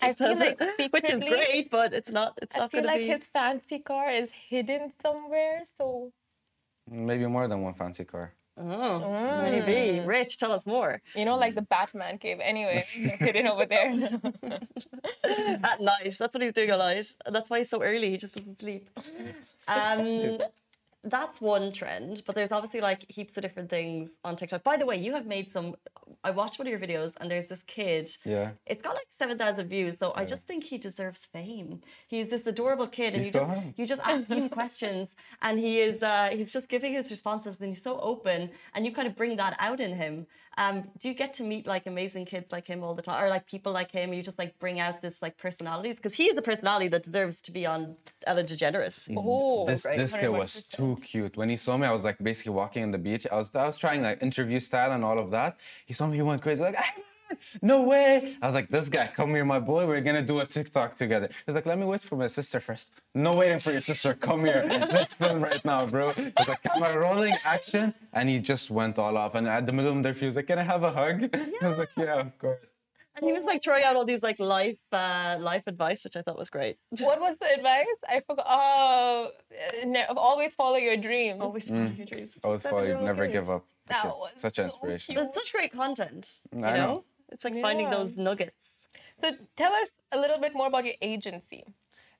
I 0.00 0.12
feel 0.12 0.36
like 0.36 0.58
which 0.90 1.08
is 1.10 1.18
great, 1.24 1.70
but 1.70 1.92
it's 1.94 2.10
not. 2.10 2.38
It's 2.42 2.56
I 2.56 2.60
not 2.60 2.70
feel 2.70 2.82
going 2.82 2.92
to 2.92 2.98
like 2.98 3.00
be. 3.06 3.08
his 3.14 3.22
fancy 3.32 3.78
car 3.78 4.10
is 4.10 4.30
hidden 4.48 4.92
somewhere. 5.02 5.62
So 5.76 6.12
Maybe 6.90 7.26
more 7.26 7.46
than 7.48 7.62
one 7.62 7.74
fancy 7.74 8.04
car. 8.04 8.32
Oh, 8.60 9.40
maybe. 9.42 10.00
Rich, 10.04 10.38
tell 10.38 10.50
us 10.52 10.66
more. 10.66 11.00
you 11.14 11.24
know, 11.24 11.36
like 11.36 11.54
the 11.54 11.62
Batman 11.62 12.18
cave. 12.18 12.38
Anyway, 12.42 12.84
hidden 12.90 13.46
over 13.46 13.66
there. 13.66 13.90
At 15.24 15.80
night. 15.80 16.16
That's 16.18 16.34
what 16.34 16.42
he's 16.42 16.52
doing 16.52 16.70
at 16.70 16.78
night. 16.78 17.12
That's 17.30 17.48
why 17.50 17.58
he's 17.58 17.70
so 17.70 17.82
early. 17.82 18.10
He 18.10 18.16
just 18.16 18.36
doesn't 18.36 18.60
sleep. 18.60 18.88
Um, 19.68 20.38
that's 21.04 21.40
one 21.40 21.72
trend, 21.72 22.22
but 22.26 22.34
there's 22.34 22.50
obviously 22.50 22.80
like 22.80 23.04
heaps 23.08 23.36
of 23.36 23.42
different 23.42 23.70
things 23.70 24.10
on 24.24 24.36
TikTok. 24.36 24.64
By 24.64 24.76
the 24.76 24.84
way, 24.84 24.96
you 24.96 25.12
have 25.14 25.26
made 25.26 25.52
some. 25.52 25.76
I 26.24 26.30
watched 26.30 26.58
one 26.58 26.66
of 26.66 26.70
your 26.70 26.80
videos, 26.80 27.12
and 27.20 27.30
there's 27.30 27.48
this 27.48 27.62
kid. 27.66 28.10
Yeah. 28.24 28.50
It's 28.66 28.82
got 28.82 28.94
like 28.94 29.06
seven 29.18 29.38
thousand 29.38 29.68
views, 29.68 29.96
though. 29.96 30.12
I 30.16 30.24
just 30.24 30.42
think 30.46 30.64
he 30.64 30.76
deserves 30.76 31.24
fame. 31.32 31.80
He's 32.08 32.28
this 32.28 32.46
adorable 32.46 32.88
kid, 32.88 33.14
and 33.14 33.24
He's 33.24 33.34
you 33.34 33.40
just 33.40 33.78
you 33.78 33.86
just 33.86 34.02
ask 34.04 34.26
him 34.26 34.48
questions, 34.60 35.08
and 35.42 35.58
he 35.58 35.80
is 35.80 36.02
uh, 36.02 36.30
he's 36.32 36.52
just 36.52 36.68
giving 36.68 36.94
his 36.94 37.10
responses, 37.10 37.58
and 37.60 37.68
he's 37.68 37.82
so 37.82 38.00
open, 38.00 38.50
and 38.74 38.84
you 38.84 38.92
kind 38.92 39.06
of 39.06 39.14
bring 39.14 39.36
that 39.36 39.56
out 39.60 39.80
in 39.80 39.94
him. 39.94 40.26
Um, 40.62 40.76
do 41.00 41.08
you 41.08 41.14
get 41.14 41.30
to 41.34 41.42
meet 41.44 41.64
like 41.74 41.86
amazing 41.86 42.24
kids 42.32 42.48
like 42.50 42.66
him 42.66 42.82
all 42.84 42.94
the 43.00 43.02
time, 43.08 43.22
or 43.22 43.28
like 43.28 43.46
people 43.46 43.70
like 43.80 43.90
him? 43.98 44.12
You 44.12 44.22
just 44.30 44.38
like 44.42 44.58
bring 44.58 44.80
out 44.80 45.00
this 45.00 45.16
like 45.22 45.34
personalities 45.46 45.96
because 45.96 46.14
he 46.20 46.24
is 46.30 46.36
a 46.36 46.42
personality 46.42 46.88
that 46.88 47.02
deserves 47.04 47.40
to 47.42 47.50
be 47.52 47.64
on 47.64 47.80
Ellen 48.26 48.44
DeGeneres. 48.44 48.96
Oh, 49.16 49.66
This 49.66 49.82
great. 49.84 49.98
this 49.98 50.16
kid 50.16 50.28
was 50.42 50.52
too 50.78 50.92
cute. 51.10 51.36
When 51.36 51.48
he 51.48 51.56
saw 51.56 51.76
me, 51.76 51.86
I 51.86 51.92
was 51.92 52.02
like 52.08 52.18
basically 52.30 52.54
walking 52.62 52.82
on 52.82 52.90
the 52.90 52.98
beach. 53.08 53.24
I 53.30 53.36
was 53.36 53.48
I 53.54 53.66
was 53.66 53.78
trying 53.78 54.02
like 54.02 54.20
interview 54.20 54.58
style 54.58 54.90
and 54.92 55.04
all 55.04 55.18
of 55.24 55.30
that. 55.30 55.56
He 55.86 55.94
saw 55.94 56.06
me, 56.08 56.16
he 56.16 56.22
went 56.22 56.42
crazy. 56.42 56.60
Like, 56.68 56.74
"Ahmed, 56.76 57.04
no 57.62 57.82
way. 57.82 58.36
I 58.42 58.46
was 58.46 58.54
like, 58.54 58.68
this 58.68 58.88
guy, 58.88 59.06
come 59.14 59.30
here, 59.30 59.44
my 59.44 59.58
boy. 59.58 59.86
We're 59.86 60.00
gonna 60.00 60.22
do 60.22 60.40
a 60.40 60.46
TikTok 60.46 60.94
together. 60.96 61.28
He's 61.46 61.54
like, 61.54 61.66
let 61.66 61.78
me 61.78 61.84
wait 61.84 62.00
for 62.00 62.16
my 62.16 62.26
sister 62.28 62.60
first. 62.60 62.90
No 63.14 63.34
waiting 63.34 63.60
for 63.60 63.72
your 63.72 63.80
sister. 63.80 64.14
Come 64.14 64.44
here. 64.44 64.62
Let's 64.68 65.14
film 65.14 65.42
right 65.42 65.64
now, 65.64 65.86
bro. 65.86 66.12
He's 66.12 66.32
like, 66.48 66.62
camera 66.62 66.98
rolling, 66.98 67.36
action, 67.44 67.94
and 68.12 68.28
he 68.28 68.38
just 68.38 68.70
went 68.70 68.98
all 68.98 69.16
off. 69.16 69.34
And 69.34 69.46
at 69.48 69.66
the 69.66 69.72
middle 69.72 69.90
of 69.96 70.02
the 70.02 70.08
interview, 70.08 70.20
he 70.20 70.26
was 70.26 70.36
like, 70.36 70.46
can 70.46 70.58
I 70.58 70.62
have 70.62 70.82
a 70.82 70.90
hug? 70.90 71.28
I 71.62 71.68
was 71.68 71.78
like, 71.78 71.90
yeah, 71.96 72.20
of 72.20 72.38
course. 72.38 72.70
and 73.16 73.24
he 73.26 73.32
was 73.32 73.42
like 73.42 73.62
throwing 73.64 73.82
out 73.82 73.96
all 73.96 74.04
these 74.04 74.22
like 74.22 74.38
life 74.38 74.78
uh, 74.92 75.36
life 75.40 75.64
advice, 75.66 76.04
which 76.04 76.16
I 76.16 76.22
thought 76.22 76.38
was 76.38 76.50
great. 76.50 76.76
What 77.00 77.20
was 77.20 77.36
the 77.40 77.48
advice? 77.52 77.86
I 78.08 78.20
forgot. 78.26 78.46
Oh, 78.48 79.30
ne- 79.84 80.06
always 80.06 80.54
follow 80.54 80.76
your 80.76 80.96
dreams. 80.96 81.40
Always 81.40 81.64
follow 81.68 81.90
your 81.96 82.06
dreams. 82.06 82.30
Always 82.44 82.62
follow, 82.62 82.82
year 82.82 83.00
never 83.00 83.26
kid. 83.26 83.32
give 83.32 83.50
up. 83.50 83.64
That 83.88 84.04
was 84.06 84.32
Such 84.36 84.56
so 84.56 84.64
inspiration. 84.64 85.14
cute. 85.14 85.26
But 85.34 85.40
such 85.40 85.52
great 85.52 85.72
content. 85.72 86.28
You 86.54 86.64
I 86.64 86.76
know? 86.76 86.86
know. 86.86 87.04
It's 87.30 87.44
like 87.44 87.60
finding 87.60 87.90
those 87.90 88.16
nuggets. 88.16 88.56
So 89.20 89.32
tell 89.56 89.72
us 89.72 89.90
a 90.12 90.18
little 90.18 90.38
bit 90.38 90.54
more 90.54 90.68
about 90.68 90.84
your 90.84 90.94
agency. 91.02 91.64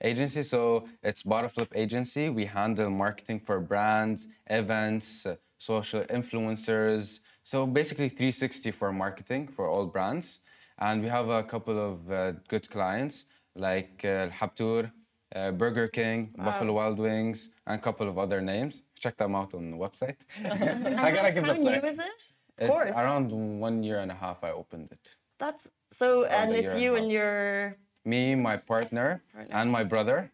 Agency, 0.00 0.42
so 0.42 0.88
it's 1.02 1.22
Bottleflip 1.22 1.68
Agency. 1.74 2.28
We 2.28 2.44
handle 2.44 2.90
marketing 2.90 3.40
for 3.40 3.58
brands, 3.58 4.28
events, 4.46 5.26
uh, 5.26 5.36
social 5.58 6.02
influencers. 6.04 7.20
So 7.42 7.66
basically 7.66 8.08
360 8.08 8.70
for 8.70 8.92
marketing 8.92 9.48
for 9.48 9.68
all 9.68 9.86
brands. 9.86 10.40
And 10.78 11.02
we 11.02 11.08
have 11.08 11.28
a 11.28 11.42
couple 11.42 11.78
of 11.78 12.10
uh, 12.12 12.32
good 12.48 12.70
clients 12.70 13.26
like 13.56 14.04
uh, 14.04 14.28
Habtoor, 14.28 14.92
uh, 15.34 15.50
Burger 15.50 15.88
King, 15.88 16.32
Buffalo 16.36 16.72
Wild 16.74 16.98
Wings, 16.98 17.50
and 17.66 17.78
a 17.78 17.82
couple 17.82 18.08
of 18.08 18.18
other 18.18 18.40
names. 18.40 18.82
Check 18.98 19.16
them 19.16 19.34
out 19.34 19.54
on 19.54 19.72
the 19.72 19.76
website. 19.76 20.16
I 20.44 21.10
gotta 21.10 21.32
give 21.32 21.44
How 21.44 21.54
the 21.54 21.58
new 21.58 21.80
plug. 21.80 21.84
is 21.84 21.98
it? 21.98 22.32
Of 22.58 22.62
It's 22.64 22.70
course. 22.70 22.90
around 22.90 23.30
one 23.60 23.82
year 23.82 24.00
and 24.00 24.10
a 24.10 24.14
half 24.14 24.42
I 24.42 24.50
opened 24.50 24.88
it. 24.90 25.14
That's 25.38 25.62
so, 25.92 26.24
and 26.24 26.50
a 26.50 26.54
it's 26.54 26.62
year 26.62 26.72
and 26.72 26.82
you 26.82 26.96
and 26.96 27.10
your. 27.10 27.76
Me, 28.04 28.34
my 28.34 28.56
partner, 28.56 29.22
Partner. 29.32 29.54
and 29.54 29.70
my 29.70 29.84
brother, 29.84 30.30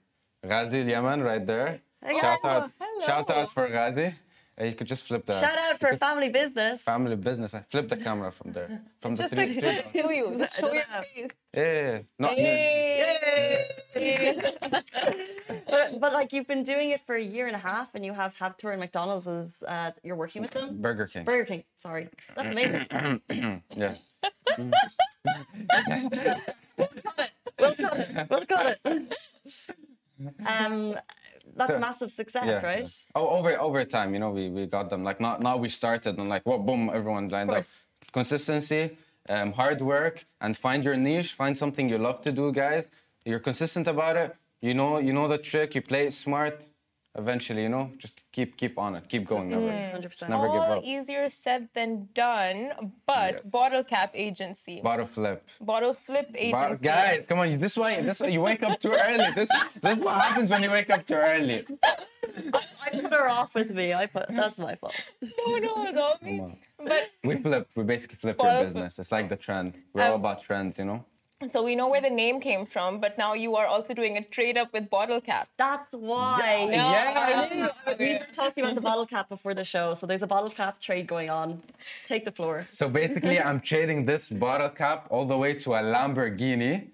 Ghazi 0.47 0.81
Yaman, 0.83 1.23
right 1.23 1.45
there. 1.47 1.81
Hey, 2.05 2.19
shout 2.21 2.45
out, 2.45 2.71
oh, 2.71 2.73
hello. 2.81 3.07
shout 3.07 3.31
out 3.31 3.51
for 3.53 3.69
Ghazi. 3.69 4.15
You 4.61 4.73
could 4.73 4.87
just 4.87 5.03
flip 5.05 5.27
the 5.27 5.41
Shout 5.41 5.59
out 5.59 5.81
for 5.81 5.97
family 5.97 6.29
business. 6.29 6.81
family 6.83 7.17
business. 7.17 7.55
I 7.55 7.65
flip 7.71 7.89
the 7.89 7.97
camera 7.97 8.31
from 8.31 8.53
there, 8.53 8.83
from 9.03 9.17
the 9.17 9.23
Just 9.25 9.35
three. 9.35 9.61
like 9.61 9.91
three 9.93 10.01
dots. 10.01 10.01
show 10.01 10.11
you, 10.11 10.35
just 10.39 10.57
show 10.61 10.73
your 10.73 10.85
face. 11.03 11.31
Yeah, 11.53 11.63
yeah, 11.65 11.91
yeah. 11.91 11.99
Not 12.21 12.37
near- 12.37 13.65
Yay! 13.97 14.43
But, 15.69 16.01
but 16.01 16.13
like 16.13 16.33
you've 16.33 16.47
been 16.47 16.63
doing 16.63 16.91
it 16.91 17.01
for 17.07 17.17
a 17.17 17.23
year 17.23 17.47
and 17.49 17.57
a 17.57 17.59
half, 17.59 17.89
and 17.95 18.05
you 18.05 18.13
have 18.13 18.33
Habtoor 18.37 18.71
and 18.71 18.81
McDonald's 18.81 19.27
as 19.27 19.49
uh, 19.67 19.91
you're 20.05 20.15
working 20.17 20.41
with 20.43 20.53
them. 20.53 20.81
Burger 20.81 21.07
King. 21.09 21.25
Burger 21.25 21.45
King, 21.47 21.65
sorry, 21.83 22.09
that's 22.37 22.49
amazing. 22.49 22.87
yeah. 23.77 23.95
we'll 27.59 27.75
cut 27.75 27.99
it. 27.99 28.27
We'll 28.31 28.47
cut 28.47 28.79
it. 28.85 29.13
Um, 30.47 30.97
that's 31.57 31.71
So- 31.71 31.79
massive 31.79 32.11
success, 32.11 32.45
yeah. 32.47 32.65
right? 32.73 32.91
Oh, 33.15 33.29
over 33.37 33.51
over 33.61 33.85
time, 33.85 34.09
you 34.15 34.21
know, 34.21 34.31
we, 34.31 34.45
we 34.51 34.67
got 34.67 34.91
them. 34.91 35.03
Like 35.09 35.21
not 35.21 35.43
not 35.43 35.61
we 35.61 35.69
started 35.69 36.19
and 36.19 36.29
like 36.29 36.45
what 36.51 36.65
boom, 36.67 36.91
everyone 36.93 37.29
lined 37.29 37.51
up. 37.51 37.65
Consistency, 38.13 38.97
um, 39.29 39.53
hard 39.53 39.81
work, 39.81 40.25
and 40.41 40.57
find 40.57 40.85
your 40.85 40.97
niche. 40.97 41.33
Find 41.35 41.57
something 41.63 41.89
you 41.89 41.99
love 41.99 42.21
to 42.23 42.33
do, 42.33 42.53
guys. 42.53 42.89
You're 43.25 43.41
consistent 43.41 43.87
about 43.89 44.17
it. 44.17 44.37
You 44.61 44.75
know 44.75 44.99
you 44.99 45.13
know 45.13 45.27
the 45.29 45.39
trick. 45.39 45.75
You 45.75 45.83
play 45.83 46.07
it 46.07 46.13
smart. 46.13 46.65
Eventually, 47.17 47.63
you 47.63 47.69
know, 47.69 47.93
just 47.97 48.21
keep 48.33 48.57
keep 48.57 48.77
on 48.77 48.97
it. 48.97 49.09
Keep 49.09 49.27
going. 49.29 49.49
That 49.49 49.61
way. 49.61 49.91
Hundred 49.93 50.09
Just 50.09 50.21
percent. 50.23 50.31
never 50.33 50.49
give 50.49 50.63
All 50.63 50.79
up. 50.79 50.85
easier 50.85 51.29
said 51.29 51.69
than 51.73 52.09
done, 52.13 52.73
but 53.07 53.35
Yes. 53.35 53.47
bottle 53.47 53.85
cap 53.85 54.11
agency, 54.15 54.81
Bottle 54.81 55.07
flip. 55.07 55.47
bottle 55.61 55.95
flip 55.95 56.27
But 56.33 56.41
agency. 56.41 56.85
guys, 56.85 57.25
come 57.29 57.39
on! 57.39 57.53
you- 57.53 57.57
This 57.59 57.73
is 57.73 57.79
why 57.79 58.01
this 58.01 58.17
is 58.17 58.23
why 58.23 58.29
you 58.37 58.41
wake 58.41 58.65
up 58.65 58.81
too 58.81 58.93
early. 58.93 59.31
This 59.33 59.49
this 59.81 59.99
is 59.99 60.03
what 60.03 60.21
happens 60.21 60.51
when 60.51 60.65
you 60.65 60.71
wake 60.73 60.91
up 60.91 61.07
too 61.07 61.15
early. 61.15 61.65
I 62.85 62.91
put 62.91 63.13
her 63.13 63.29
off 63.29 63.55
with 63.55 63.71
me. 63.71 63.95
I 63.95 64.07
put 64.07 64.27
that's 64.31 64.59
my 64.59 64.75
fault. 64.75 64.97
No, 65.23 65.57
no, 65.59 65.87
it's 65.87 65.99
all 65.99 66.19
me. 66.21 66.43
But 66.83 67.11
We 67.23 67.37
flip. 67.37 67.69
We 67.77 67.85
basically 67.85 68.17
flip 68.17 68.39
Bottle 68.39 68.53
your 68.55 68.63
flip. 68.63 68.75
business. 68.75 68.99
It's 68.99 69.13
like 69.13 69.29
the 69.29 69.37
trend. 69.37 69.75
We're 69.93 70.03
all 70.03 70.15
Um, 70.15 70.21
about 70.21 70.43
trends, 70.43 70.79
you 70.81 70.85
know. 70.87 71.05
So 71.51 71.63
we 71.63 71.75
know 71.77 71.89
where 71.89 72.01
the 72.01 72.11
name 72.11 72.41
came 72.41 72.67
from, 72.67 73.01
but 73.01 73.17
now 73.19 73.35
you 73.35 73.57
are 73.57 73.67
also 73.67 73.95
doing 73.95 74.17
a 74.17 74.23
trade 74.23 74.57
up 74.57 74.73
with 74.73 74.89
bottle 74.91 75.21
cap. 75.21 75.49
That's 75.57 75.91
why. 75.93 76.69
Yeah. 76.71 77.49
I 77.51 77.55
knew. 77.55 77.97
We 77.99 78.13
were 78.15 78.27
talking 78.33 78.65
about 78.65 78.75
the 78.75 78.81
bottle 78.81 79.07
cap 79.07 79.29
before 79.29 79.55
the 79.55 79.65
show, 79.65 79.95
so 79.95 80.07
there's 80.07 80.23
a 80.23 80.27
bottle 80.27 80.51
cap 80.51 80.81
trade 80.81 81.07
going 81.07 81.31
on. 81.31 81.63
Take 82.07 82.25
the 82.25 82.33
floor. 82.33 82.67
So 82.71 82.89
basically, 82.89 83.41
I'm 83.41 83.61
trading 83.61 84.05
this 84.05 84.29
bottle 84.29 84.71
cap 84.71 85.07
all 85.11 85.25
the 85.27 85.37
way 85.37 85.55
to 85.55 85.75
a 85.75 85.83
Lamborghini. 85.83 86.89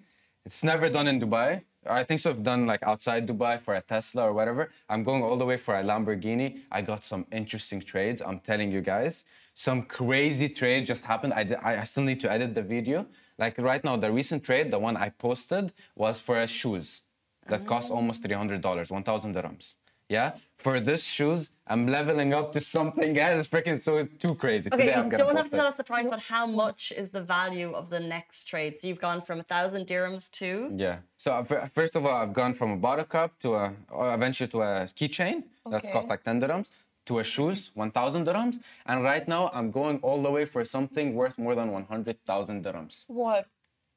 It's 0.44 0.62
never 0.64 0.88
done 0.88 1.06
in 1.08 1.20
Dubai. 1.20 1.62
I 1.88 2.02
think 2.04 2.20
so. 2.20 2.30
I've 2.30 2.42
done 2.42 2.66
like 2.66 2.82
outside 2.82 3.26
Dubai 3.26 3.60
for 3.60 3.74
a 3.74 3.80
Tesla 3.80 4.24
or 4.28 4.32
whatever. 4.34 4.70
I'm 4.88 5.02
going 5.02 5.22
all 5.22 5.36
the 5.38 5.46
way 5.46 5.56
for 5.56 5.74
a 5.78 5.82
Lamborghini. 5.82 6.60
I 6.70 6.82
got 6.82 7.04
some 7.04 7.26
interesting 7.32 7.80
trades. 7.80 8.20
I'm 8.20 8.38
telling 8.40 8.70
you 8.70 8.82
guys, 8.82 9.24
some 9.54 9.82
crazy 9.82 10.48
trade 10.48 10.84
just 10.86 11.04
happened. 11.06 11.32
I, 11.32 11.42
did- 11.44 11.58
I 11.62 11.80
I 11.80 11.84
still 11.84 12.02
need 12.04 12.20
to 12.20 12.30
edit 12.30 12.54
the 12.54 12.62
video. 12.62 13.06
Like 13.40 13.56
right 13.56 13.82
now, 13.82 13.96
the 13.96 14.12
recent 14.12 14.44
trade, 14.44 14.70
the 14.70 14.78
one 14.78 14.96
I 14.98 15.08
posted, 15.08 15.72
was 15.96 16.20
for 16.20 16.38
a 16.38 16.46
shoes 16.46 17.00
that 17.48 17.66
cost 17.66 17.90
almost 17.90 18.20
hundred 18.42 18.60
dollars, 18.60 18.90
one 18.90 19.02
thousand 19.02 19.34
dirhams. 19.34 19.74
Yeah. 20.10 20.32
For 20.58 20.78
this 20.78 21.02
shoes, 21.16 21.50
I'm 21.66 21.86
leveling 21.86 22.34
up 22.34 22.52
to 22.52 22.60
something, 22.76 23.14
guys. 23.14 23.38
It's 23.40 23.48
freaking 23.48 23.80
so 23.80 23.92
too 24.24 24.34
crazy. 24.34 24.68
Okay, 24.70 24.84
Today 24.84 24.94
I'm 24.94 25.06
you 25.06 25.12
gonna 25.12 25.24
don't 25.24 25.36
have 25.36 25.48
to 25.50 25.56
it. 25.56 25.58
tell 25.58 25.68
us 25.68 25.76
the 25.82 25.84
price, 25.92 26.06
but 26.14 26.20
how 26.20 26.44
much 26.46 26.92
is 27.02 27.08
the 27.10 27.22
value 27.22 27.72
of 27.72 27.88
the 27.88 28.00
next 28.14 28.44
trade? 28.44 28.72
So 28.82 28.88
you've 28.88 29.00
gone 29.08 29.22
from 29.22 29.40
a 29.40 29.46
thousand 29.54 29.86
dirhams 29.86 30.30
to 30.32 30.70
Yeah. 30.84 30.96
So 31.16 31.28
uh, 31.32 31.44
fir- 31.44 31.70
first 31.74 31.96
of 31.96 32.04
all, 32.04 32.16
I've 32.22 32.34
gone 32.34 32.52
from 32.60 32.72
a 32.72 32.76
bottle 32.76 33.06
cup 33.16 33.30
to 33.44 33.54
a, 33.54 33.72
or 33.90 34.12
eventually 34.12 34.48
to 34.48 34.60
a 34.60 34.70
keychain 34.98 35.44
that's 35.70 35.84
Okay. 35.84 35.92
cost 35.94 36.08
like 36.08 36.24
10 36.24 36.40
dirhams, 36.42 36.66
to 37.10 37.18
a 37.18 37.24
shoes, 37.24 37.70
1,000 37.74 38.26
dirhams. 38.26 38.56
And 38.86 39.02
right 39.02 39.26
now, 39.26 39.50
I'm 39.52 39.70
going 39.70 39.98
all 40.06 40.22
the 40.22 40.30
way 40.30 40.44
for 40.44 40.64
something 40.64 41.14
worth 41.14 41.36
more 41.38 41.54
than 41.60 41.68
100,000 41.72 42.64
dirhams. 42.64 43.04
What? 43.08 43.46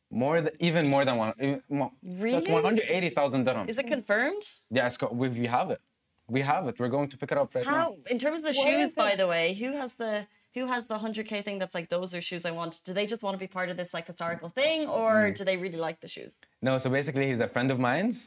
More 0.10 0.42
than, 0.42 0.54
even 0.60 0.88
more 0.94 1.06
than 1.06 1.18
one. 1.18 1.34
Even 1.40 1.62
more, 1.70 1.92
Really? 2.04 2.42
Like 2.42 2.50
180,000 2.50 3.46
dirhams. 3.48 3.70
is 3.70 3.78
it 3.78 3.88
confirmed? 3.88 4.44
Yeah, 4.72 4.88
it's 4.88 4.98
got, 4.98 5.16
we, 5.16 5.30
we 5.30 5.46
have 5.58 5.70
it. 5.76 5.80
We 6.28 6.42
have 6.42 6.68
it. 6.70 6.76
We're 6.80 6.90
going 6.98 7.10
to 7.14 7.18
pick 7.22 7.32
it 7.34 7.38
up 7.38 7.54
right 7.56 7.66
now. 7.66 7.72
How 7.72 7.98
in 8.10 8.18
terms 8.24 8.38
of 8.42 8.46
the 8.50 8.58
What 8.60 8.68
shoes, 8.68 8.92
by 9.06 9.16
the 9.22 9.28
way, 9.28 9.54
who 9.62 9.70
has 9.82 9.92
the 10.04 10.26
who 10.56 10.64
has 10.74 10.86
the 10.86 10.98
hundred 11.06 11.26
K 11.32 11.42
thing 11.42 11.58
that's 11.62 11.76
like 11.78 11.90
those 11.90 12.10
are 12.16 12.22
shoes 12.30 12.44
I 12.46 12.52
want? 12.60 12.80
Do 12.86 12.92
they 12.94 13.06
just 13.14 13.24
want 13.26 13.34
to 13.38 13.40
be 13.48 13.52
part 13.58 13.70
of 13.72 13.76
this 13.82 13.92
like 13.98 14.08
historical 14.14 14.50
thing 14.62 14.88
or 14.88 15.12
Mm. 15.16 15.36
do 15.38 15.44
they 15.50 15.58
really 15.66 15.82
like 15.88 16.00
the 16.00 16.08
shoes? 16.16 16.32
No, 16.62 16.78
so 16.78 16.88
basically, 16.90 17.26
he's 17.30 17.42
a 17.50 17.52
friend 17.56 17.70
of 17.72 17.78
mine's. 17.90 18.18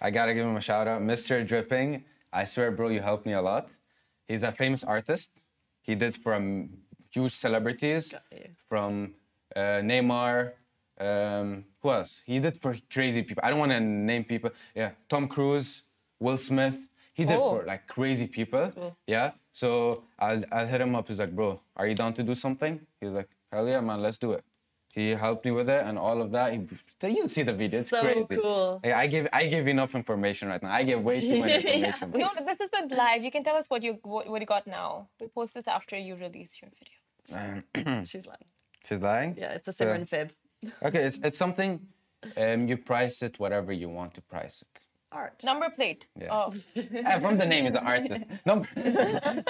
I 0.00 0.08
gotta 0.18 0.32
give 0.36 0.46
him 0.50 0.56
a 0.56 0.64
shout 0.70 0.86
out, 0.92 1.00
Mr. 1.02 1.46
Dripping. 1.46 1.90
I 2.32 2.44
swear, 2.52 2.70
bro, 2.70 2.88
you 2.88 3.00
helped 3.10 3.26
me 3.26 3.34
a 3.34 3.42
lot. 3.50 3.64
He's 4.32 4.42
a 4.42 4.52
famous 4.62 4.82
artist. 4.82 5.28
He 5.82 5.94
did 5.94 6.14
from 6.16 6.70
huge 7.14 7.32
celebrities, 7.44 8.14
from 8.70 9.12
uh, 9.54 9.60
Neymar. 9.88 10.52
Um, 10.98 11.64
who 11.80 11.90
else? 11.90 12.22
He 12.24 12.38
did 12.38 12.54
for 12.62 12.74
crazy 12.90 13.22
people. 13.22 13.42
I 13.44 13.50
don't 13.50 13.58
want 13.58 13.72
to 13.72 13.80
name 13.80 14.24
people. 14.24 14.50
Yeah, 14.74 14.90
Tom 15.10 15.28
Cruise, 15.28 15.82
Will 16.18 16.38
Smith. 16.38 16.76
He 17.12 17.24
did 17.26 17.38
Oh. 17.38 17.50
for 17.56 17.64
like 17.66 17.86
crazy 17.86 18.26
people. 18.26 18.72
Cool. 18.74 18.96
Yeah. 19.06 19.32
So 19.52 20.04
I'll, 20.18 20.42
I'll 20.50 20.66
hit 20.66 20.80
him 20.80 20.94
up. 20.94 21.08
He's 21.08 21.18
like, 21.20 21.34
bro, 21.36 21.60
are 21.76 21.86
you 21.86 21.94
down 21.94 22.14
to 22.14 22.22
do 22.22 22.34
something? 22.34 22.80
He's 23.02 23.12
like, 23.12 23.28
hell 23.52 23.68
yeah, 23.68 23.80
man, 23.80 24.00
let's 24.00 24.16
do 24.16 24.32
it. 24.32 24.44
He 24.92 25.08
helped 25.10 25.46
me 25.46 25.50
with 25.52 25.70
it 25.70 25.82
and 25.86 25.98
all 25.98 26.20
of 26.20 26.30
that. 26.32 26.52
He, 26.52 26.60
you'll 27.08 27.26
see 27.26 27.42
the 27.42 27.54
video. 27.54 27.80
It's 27.80 27.88
So 27.90 28.02
crazy. 28.02 28.26
cool. 28.42 28.78
Hey, 28.84 28.92
I 28.92 29.06
give 29.06 29.26
I 29.32 29.46
give 29.46 29.66
enough 29.66 29.94
information 29.94 30.48
right 30.48 30.62
now. 30.62 30.70
I 30.70 30.82
give 30.82 31.02
way 31.02 31.18
too 31.22 31.40
much 31.40 31.64
Yeah. 31.64 31.86
information. 31.86 32.10
No, 32.20 32.28
this 32.44 32.58
isn't 32.60 32.92
live. 32.92 33.22
You 33.24 33.30
can 33.30 33.42
tell 33.42 33.56
us 33.56 33.66
what 33.70 33.82
you 33.82 33.98
what, 34.02 34.28
what 34.28 34.40
you 34.42 34.46
got 34.46 34.66
now. 34.66 35.08
We'll 35.18 35.30
post 35.30 35.54
this 35.54 35.66
after 35.66 35.96
you 35.96 36.14
release 36.16 36.58
your 36.60 36.70
video. 36.78 37.64
Um, 37.84 38.04
She's 38.10 38.26
lying. 38.26 38.44
she's 38.86 39.00
lying. 39.00 39.34
Yeah, 39.38 39.52
it's 39.52 39.66
a 39.68 39.72
So- 39.72 39.86
Simran 39.86 40.06
fib. 40.06 40.30
Okay, 40.82 41.02
it's 41.08 41.18
it's 41.24 41.38
something. 41.38 41.80
Um, 42.36 42.68
you 42.68 42.76
price 42.76 43.22
it 43.22 43.40
whatever 43.40 43.72
you 43.72 43.88
want 43.88 44.12
to 44.14 44.20
price 44.20 44.62
it. 44.62 44.81
Art. 45.12 45.42
Number 45.44 45.68
plate. 45.70 46.06
Yes. 46.20 46.30
Oh, 46.32 46.54
Eh, 46.76 47.18
from 47.24 47.38
the 47.38 47.46
name 47.46 47.66
is 47.66 47.72
the 47.74 47.82
artist. 47.82 48.24
Number. 48.46 48.68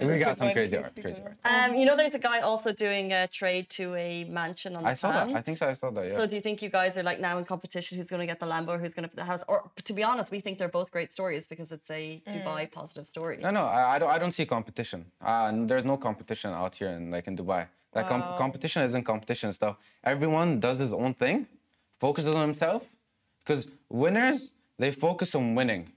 we 0.00 0.18
got 0.18 0.38
some 0.38 0.52
crazy 0.52 0.76
crazy 0.76 0.76
art. 0.76 0.92
Crazy 1.00 1.22
art. 1.22 1.36
Um, 1.44 1.76
you 1.76 1.84
know, 1.86 1.96
there's 1.96 2.14
a 2.14 2.18
guy 2.18 2.40
also 2.40 2.72
doing 2.72 3.12
a 3.12 3.26
trade 3.28 3.68
to 3.78 3.94
a 3.94 4.24
mansion 4.24 4.76
on 4.76 4.82
the 4.82 4.88
I 4.90 4.94
saw 4.94 5.10
that. 5.12 5.28
I 5.34 5.40
think 5.40 5.58
so. 5.58 5.68
I 5.68 5.74
saw 5.74 5.90
that. 5.90 6.06
Yeah. 6.06 6.16
So 6.18 6.26
do 6.26 6.34
you 6.34 6.42
think 6.46 6.62
you 6.62 6.68
guys 6.68 6.96
are 6.96 7.02
like 7.02 7.20
now 7.20 7.38
in 7.38 7.44
competition? 7.44 7.96
Who's 7.96 8.06
going 8.06 8.20
to 8.20 8.26
get 8.26 8.38
the 8.40 8.46
Lambo? 8.46 8.78
Who's 8.80 8.94
going 8.94 9.04
to 9.04 9.08
put 9.08 9.16
the 9.16 9.24
house? 9.24 9.42
Or 9.48 9.70
to 9.88 9.92
be 9.92 10.02
honest, 10.02 10.30
we 10.30 10.40
think 10.40 10.58
they're 10.58 10.76
both 10.80 10.90
great 10.90 11.12
stories 11.12 11.44
because 11.46 11.70
it's 11.72 11.90
a 11.90 12.22
Dubai 12.28 12.70
positive 12.70 13.06
story. 13.06 13.38
No, 13.40 13.50
no, 13.50 13.64
I, 13.78 13.94
I 13.94 13.98
don't. 13.98 14.10
I 14.10 14.18
don't 14.18 14.32
see 14.32 14.46
competition. 14.46 15.00
Uh, 15.24 15.52
there's 15.70 15.84
no 15.84 15.96
competition 15.96 16.50
out 16.52 16.74
here 16.76 16.88
in 16.88 17.10
like 17.10 17.26
in 17.26 17.36
Dubai. 17.36 17.66
Like 17.94 18.08
com- 18.08 18.36
competition 18.36 18.82
isn't 18.82 19.04
competition 19.04 19.52
stuff. 19.54 19.76
Everyone 20.04 20.60
does 20.60 20.76
his 20.78 20.92
own 20.92 21.14
thing, 21.14 21.46
focuses 21.98 22.34
on 22.34 22.42
himself. 22.42 22.82
Because 23.40 23.68
winners, 23.88 24.50
they 24.78 24.92
focus 24.92 25.34
on 25.34 25.54
winning. 25.54 25.92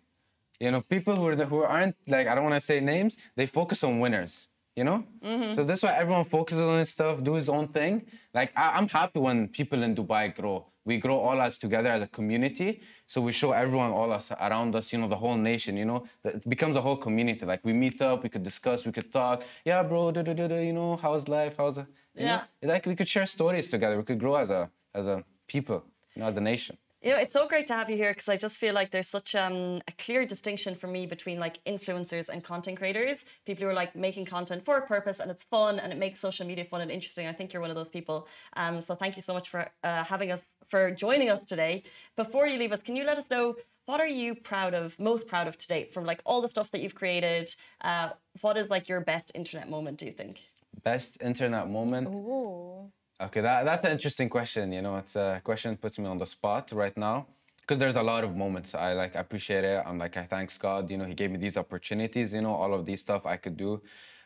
You 0.59 0.71
know, 0.71 0.81
people 0.81 1.15
who 1.15 1.25
are 1.27 1.35
the, 1.35 1.45
who 1.45 1.63
aren't 1.63 1.95
like 2.07 2.27
I 2.27 2.35
don't 2.35 2.43
want 2.43 2.55
to 2.55 2.65
say 2.71 2.79
names. 2.79 3.17
They 3.35 3.45
focus 3.45 3.83
on 3.83 3.99
winners. 3.99 4.47
You 4.75 4.83
know. 4.85 5.03
Mm-hmm. 5.23 5.53
So 5.53 5.63
that's 5.63 5.83
why 5.83 5.93
everyone 5.93 6.25
focuses 6.25 6.61
on 6.61 6.79
his 6.79 6.89
stuff, 6.89 7.21
do 7.23 7.33
his 7.33 7.49
own 7.49 7.67
thing. 7.69 8.05
Like 8.33 8.51
I, 8.55 8.77
I'm 8.77 8.87
happy 8.87 9.19
when 9.19 9.47
people 9.49 9.83
in 9.83 9.95
Dubai 9.95 10.33
grow. 10.35 10.65
We 10.85 10.97
grow 10.97 11.17
all 11.17 11.39
us 11.39 11.57
together 11.57 11.89
as 11.89 12.01
a 12.01 12.07
community. 12.07 12.81
So 13.05 13.21
we 13.21 13.31
show 13.31 13.51
everyone, 13.51 13.91
all 13.91 14.11
us 14.11 14.31
around 14.31 14.75
us, 14.75 14.91
you 14.91 14.99
know, 14.99 15.07
the 15.07 15.21
whole 15.23 15.35
nation, 15.35 15.77
you 15.77 15.85
know, 15.85 16.05
that 16.23 16.35
it 16.35 16.49
becomes 16.49 16.75
a 16.77 16.81
whole 16.81 16.95
community. 16.97 17.45
Like 17.45 17.63
we 17.63 17.73
meet 17.73 18.01
up, 18.01 18.23
we 18.23 18.29
could 18.29 18.43
discuss, 18.43 18.85
we 18.85 18.91
could 18.91 19.11
talk. 19.11 19.43
Yeah, 19.65 19.83
bro, 19.83 20.11
da, 20.11 20.21
da, 20.21 20.33
da, 20.33 20.47
da, 20.47 20.59
you 20.59 20.73
know, 20.73 20.95
how's 20.95 21.27
life? 21.27 21.55
How's 21.57 21.77
you 21.77 22.25
know? 22.25 22.41
Like 22.63 22.85
we 22.85 22.95
could 22.95 23.07
share 23.07 23.25
stories 23.25 23.67
together. 23.67 23.97
We 23.97 24.03
could 24.03 24.19
grow 24.19 24.35
as 24.35 24.49
a 24.49 24.69
as 24.93 25.07
a 25.07 25.23
people, 25.47 25.83
you 26.15 26.21
know, 26.21 26.27
as 26.27 26.37
a 26.37 26.41
nation. 26.41 26.77
You 27.01 27.11
know, 27.11 27.17
it's 27.17 27.31
so 27.31 27.47
great 27.47 27.65
to 27.67 27.73
have 27.73 27.89
you 27.89 27.95
here 27.95 28.11
because 28.11 28.27
I 28.27 28.35
just 28.35 28.57
feel 28.57 28.73
like 28.73 28.91
there's 28.91 29.07
such 29.07 29.33
um, 29.33 29.81
a 29.87 29.91
clear 29.97 30.25
distinction 30.25 30.75
for 30.75 30.87
me 30.87 31.05
between 31.05 31.39
like 31.39 31.63
influencers 31.63 32.27
and 32.27 32.43
content 32.43 32.77
creators. 32.77 33.23
People 33.45 33.63
who 33.63 33.69
are 33.69 33.73
like 33.73 33.95
making 33.95 34.25
content 34.25 34.65
for 34.65 34.75
a 34.75 34.85
purpose 34.85 35.21
and 35.21 35.31
it's 35.31 35.45
fun 35.45 35.79
and 35.79 35.93
it 35.93 35.97
makes 35.97 36.19
social 36.19 36.45
media 36.45 36.65
fun 36.65 36.81
and 36.81 36.91
interesting. 36.91 37.25
I 37.25 37.31
think 37.31 37.53
you're 37.53 37.61
one 37.61 37.69
of 37.69 37.77
those 37.77 37.87
people. 37.87 38.27
Um, 38.57 38.81
so 38.81 38.95
thank 38.95 39.15
you 39.15 39.23
so 39.23 39.33
much 39.33 39.47
for 39.47 39.69
uh, 39.81 40.03
having 40.03 40.33
us, 40.33 40.41
for 40.67 40.91
joining 40.91 41.29
us 41.29 41.45
today. 41.45 41.83
Before 42.17 42.47
you 42.47 42.59
leave 42.59 42.73
us, 42.73 42.81
can 42.81 42.97
you 42.97 43.05
let 43.05 43.17
us 43.17 43.25
know 43.31 43.55
what 43.85 44.01
are 44.01 44.07
you 44.07 44.35
proud 44.35 44.73
of, 44.73 44.99
most 44.99 45.25
proud 45.25 45.47
of 45.47 45.57
to 45.57 45.67
date 45.69 45.93
from 45.93 46.03
like 46.03 46.21
all 46.25 46.41
the 46.41 46.49
stuff 46.49 46.69
that 46.71 46.81
you've 46.81 46.95
created? 46.95 47.55
Uh, 47.79 48.09
what 48.41 48.57
is 48.57 48.69
like 48.69 48.89
your 48.89 48.99
best 48.99 49.31
internet 49.33 49.69
moment? 49.69 49.99
Do 49.99 50.05
you 50.05 50.11
think? 50.11 50.41
Best 50.83 51.17
internet 51.21 51.69
moment. 51.69 52.09
Ooh. 52.09 52.91
Okay, 53.21 53.41
that, 53.41 53.65
that's 53.65 53.83
an 53.83 53.91
interesting 53.91 54.29
question. 54.29 54.71
You 54.71 54.81
know, 54.81 54.97
it's 54.97 55.15
a 55.15 55.41
question 55.43 55.71
that 55.71 55.81
puts 55.81 55.99
me 55.99 56.05
on 56.07 56.17
the 56.17 56.25
spot 56.25 56.71
right 56.71 56.95
now. 56.97 57.27
because 57.69 57.77
there's 57.79 57.95
a 57.95 58.03
lot 58.03 58.23
of 58.23 58.35
moments 58.35 58.73
I 58.73 58.93
like 58.93 59.13
appreciate 59.15 59.63
it. 59.63 59.83
I'm 59.85 59.99
like 59.99 60.17
I 60.17 60.23
thanks 60.23 60.57
God, 60.57 60.89
you 60.89 60.97
know, 60.97 61.05
He 61.05 61.13
gave 61.13 61.29
me 61.31 61.37
these 61.37 61.57
opportunities, 61.57 62.33
you 62.33 62.41
know, 62.41 62.55
all 62.55 62.73
of 62.73 62.85
these 62.85 63.01
stuff 63.01 63.25
I 63.27 63.37
could 63.37 63.57
do. 63.57 63.81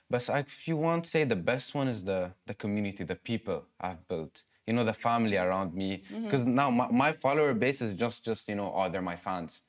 But 0.09 0.29
if 0.29 0.67
you 0.67 0.77
want 0.77 1.03
to 1.05 1.09
say 1.09 1.23
the 1.25 1.35
best 1.35 1.75
one 1.75 1.87
is 1.89 2.03
the 2.05 2.31
the 2.47 2.53
community, 2.53 3.03
the 3.03 3.15
people 3.31 3.65
I've 3.81 4.07
built, 4.07 4.43
you 4.67 4.73
know, 4.73 4.85
the 4.85 4.93
family 4.93 5.37
around 5.37 5.73
me. 5.73 6.03
Mm-hmm. 6.11 6.23
Because 6.25 6.41
now 6.61 6.69
my, 6.71 6.87
my 7.05 7.11
follower 7.13 7.53
base 7.53 7.81
is 7.81 7.93
just 7.95 8.23
just 8.23 8.47
you 8.49 8.55
know, 8.55 8.71
oh, 8.75 8.87
they're 8.89 9.01
my 9.13 9.17
fans. 9.17 9.61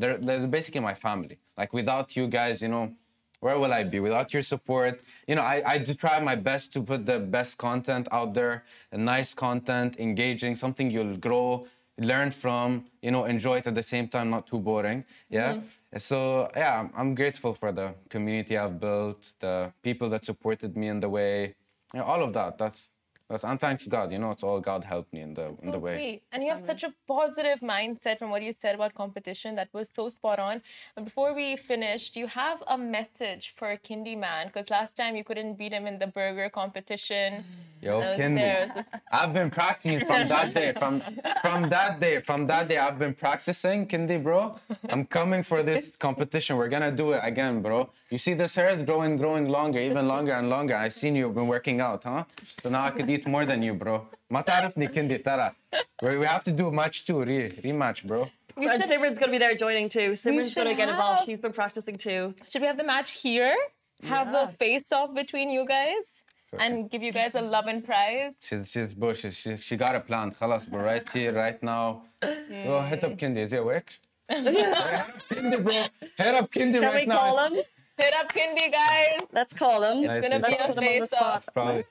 They're 0.00 0.18
they're 0.18 0.46
basically 0.48 0.80
my 0.80 0.94
family. 0.94 1.38
Like 1.56 1.72
without 1.72 2.16
you 2.16 2.26
guys, 2.28 2.62
you 2.62 2.68
know, 2.74 2.86
where 3.40 3.58
will 3.58 3.72
I 3.72 3.82
be 3.84 4.00
without 4.00 4.32
your 4.32 4.42
support? 4.42 5.00
You 5.26 5.34
know, 5.34 5.42
I, 5.42 5.62
I 5.66 5.78
do 5.78 5.94
try 5.94 6.20
my 6.20 6.36
best 6.36 6.72
to 6.74 6.82
put 6.82 7.06
the 7.06 7.18
best 7.18 7.58
content 7.58 8.06
out 8.12 8.34
there, 8.34 8.64
nice 8.92 9.34
content, 9.34 9.98
engaging, 9.98 10.54
something 10.54 10.90
you'll 10.90 11.16
grow, 11.16 11.66
learn 11.98 12.30
from, 12.30 12.86
you 13.02 13.10
know, 13.10 13.24
enjoy 13.24 13.58
it 13.58 13.66
at 13.66 13.74
the 13.74 13.82
same 13.82 14.08
time, 14.08 14.30
not 14.30 14.46
too 14.46 14.58
boring. 14.58 15.04
Yeah. 15.28 15.54
Mm-hmm. 15.54 15.98
So 15.98 16.50
yeah, 16.56 16.76
I'm- 16.78 16.92
I'm 16.96 17.14
grateful 17.14 17.52
for 17.54 17.72
the 17.72 17.94
community 18.08 18.56
I've 18.56 18.78
built, 18.78 19.32
the 19.40 19.72
people 19.82 20.08
that 20.10 20.24
supported 20.24 20.76
me 20.76 20.88
in 20.88 21.00
the 21.00 21.08
way, 21.08 21.54
you 21.92 21.98
know, 21.98 22.04
all 22.04 22.22
of 22.22 22.32
that. 22.34 22.58
That's 22.58 22.90
that's 23.30 23.44
and 23.44 23.58
thanks 23.60 23.86
God, 23.86 24.10
you 24.12 24.18
know, 24.18 24.32
it's 24.32 24.42
all 24.42 24.60
God 24.60 24.82
helped 24.84 25.12
me 25.14 25.20
in 25.20 25.32
the 25.34 25.46
in 25.62 25.68
So 25.68 25.72
the 25.72 25.78
way. 25.78 25.94
sweet. 25.96 26.22
And 26.32 26.42
you 26.44 26.50
have 26.50 26.60
such 26.72 26.82
a 26.82 26.92
positive 27.06 27.60
mindset 27.60 28.18
from 28.18 28.30
what 28.30 28.42
you 28.42 28.52
said 28.60 28.74
about 28.74 28.92
competition. 28.94 29.54
That 29.54 29.68
was 29.72 29.88
so 29.98 30.08
spot 30.08 30.38
on. 30.40 30.60
But 30.96 31.04
before 31.04 31.32
we 31.32 31.56
finish, 31.56 32.10
do 32.10 32.18
you 32.20 32.26
have 32.26 32.58
a 32.66 32.76
message 32.76 33.54
for 33.56 33.68
Kindy 33.86 34.16
Man? 34.18 34.48
Because 34.48 34.68
last 34.68 34.96
time 34.96 35.14
you 35.16 35.24
couldn't 35.24 35.54
beat 35.60 35.72
him 35.72 35.86
in 35.86 35.98
the 35.98 36.08
burger 36.08 36.48
competition. 36.50 37.28
Mm. 37.34 37.44
Yo, 37.82 37.92
I 38.00 38.10
was 38.10 38.18
Kendi. 38.18 38.34
there, 38.36 38.62
it 38.64 38.68
was 38.76 38.84
just- 38.84 38.88
I've 39.12 39.32
been 39.32 39.50
practicing 39.50 40.00
from 40.08 40.28
that 40.28 40.52
day. 40.52 40.72
From 40.80 40.94
from 41.44 41.60
that 41.76 41.92
day, 42.04 42.20
from 42.28 42.40
that 42.52 42.68
day, 42.68 42.78
I've 42.86 42.98
been 42.98 43.14
practicing, 43.14 43.86
Kindy, 43.90 44.18
bro. 44.22 44.40
I'm 44.92 45.04
coming 45.18 45.42
for 45.42 45.62
this 45.62 45.96
competition. 46.06 46.56
We're 46.58 46.68
gonna 46.76 46.92
do 46.92 47.06
it 47.12 47.20
again, 47.30 47.54
bro. 47.62 47.78
You 48.10 48.18
see 48.18 48.34
this 48.34 48.54
hair 48.58 48.68
is 48.76 48.82
growing, 48.82 49.16
growing 49.16 49.46
longer, 49.48 49.78
even 49.90 50.04
longer 50.14 50.32
and 50.32 50.46
longer. 50.50 50.74
I've 50.76 50.92
seen 50.92 51.12
you've 51.16 51.34
been 51.34 51.46
working 51.56 51.80
out, 51.80 52.04
huh? 52.04 52.24
So 52.62 52.68
now 52.68 52.82
I 52.84 52.90
could 52.90 53.08
eat 53.14 53.19
more 53.27 53.45
than 53.45 53.61
you, 53.61 53.73
bro. 53.73 54.07
ما 54.31 54.41
تعرفني 54.41 54.87
Kendi, 54.93 55.21
ترى. 55.23 55.51
We 56.01 56.17
we 56.17 56.25
have 56.25 56.43
to 56.43 56.51
do 56.51 56.71
match 56.71 57.05
two, 57.05 57.23
re 57.23 57.49
rematch, 57.63 58.03
bro. 58.05 58.27
We 58.57 58.67
And 58.67 58.81
should, 58.81 58.89
Simran's 58.91 59.17
going 59.19 59.31
to 59.31 59.35
be 59.37 59.37
there 59.37 59.55
joining 59.55 59.89
too. 59.89 60.11
Simran's 60.11 60.53
should 60.53 60.63
going 60.63 60.75
to 60.75 60.75
get 60.75 60.87
involved. 60.89 61.19
have- 61.19 61.25
She's 61.25 61.39
been 61.39 61.51
practicing 61.53 61.97
too. 61.97 62.33
should 62.49 62.61
we 62.61 62.67
have 62.67 62.77
the 62.77 62.85
match 62.95 63.11
here? 63.25 63.55
Have 64.03 64.27
the 64.31 64.43
Yeah. 64.45 64.51
face 64.63 64.91
off 64.91 65.13
between 65.13 65.49
you 65.49 65.63
guys? 65.65 66.05
okay. 66.53 66.65
And 66.65 66.89
give 66.91 67.01
you 67.07 67.11
guys 67.11 67.35
a 67.35 67.41
love 67.55 67.67
and 67.73 67.79
prize. 67.89 68.33
She's 68.47 68.63
she's 68.71 68.93
bro, 68.93 69.13
she, 69.13 69.31
she, 69.31 69.51
she 69.67 69.75
got 69.85 69.93
a 69.95 70.01
plan. 70.09 70.27
خلاص, 70.39 70.63
bro. 70.69 70.81
Right 70.91 71.07
here, 71.15 71.33
right 71.33 71.61
now. 71.73 72.03
Go 72.21 72.81
hit 72.91 73.03
up 73.03 73.13
Kendi. 73.21 73.39
Is 73.45 73.51
he 73.51 73.57
awake? 73.65 73.89
hit 74.29 74.57
up 74.57 75.09
Kendi, 75.29 75.57
bro. 75.65 75.73
Hit 76.23 76.35
up 76.39 76.47
Kendi 76.55 76.73
Can 76.79 76.81
right 76.83 76.95
we 77.01 77.05
now. 77.13 77.17
call 77.17 77.37
him? 77.47 77.55
Hit 78.00 78.14
up 78.14 78.32
Kindy, 78.32 78.72
guys. 78.72 79.20
Let's 79.32 79.52
call 79.52 79.82
him. 79.82 80.04
Nice 80.06 80.24
it's 80.24 80.48
gonna 80.48 80.74
be 80.80 80.86
a 80.98 81.06
face-off. 81.06 81.48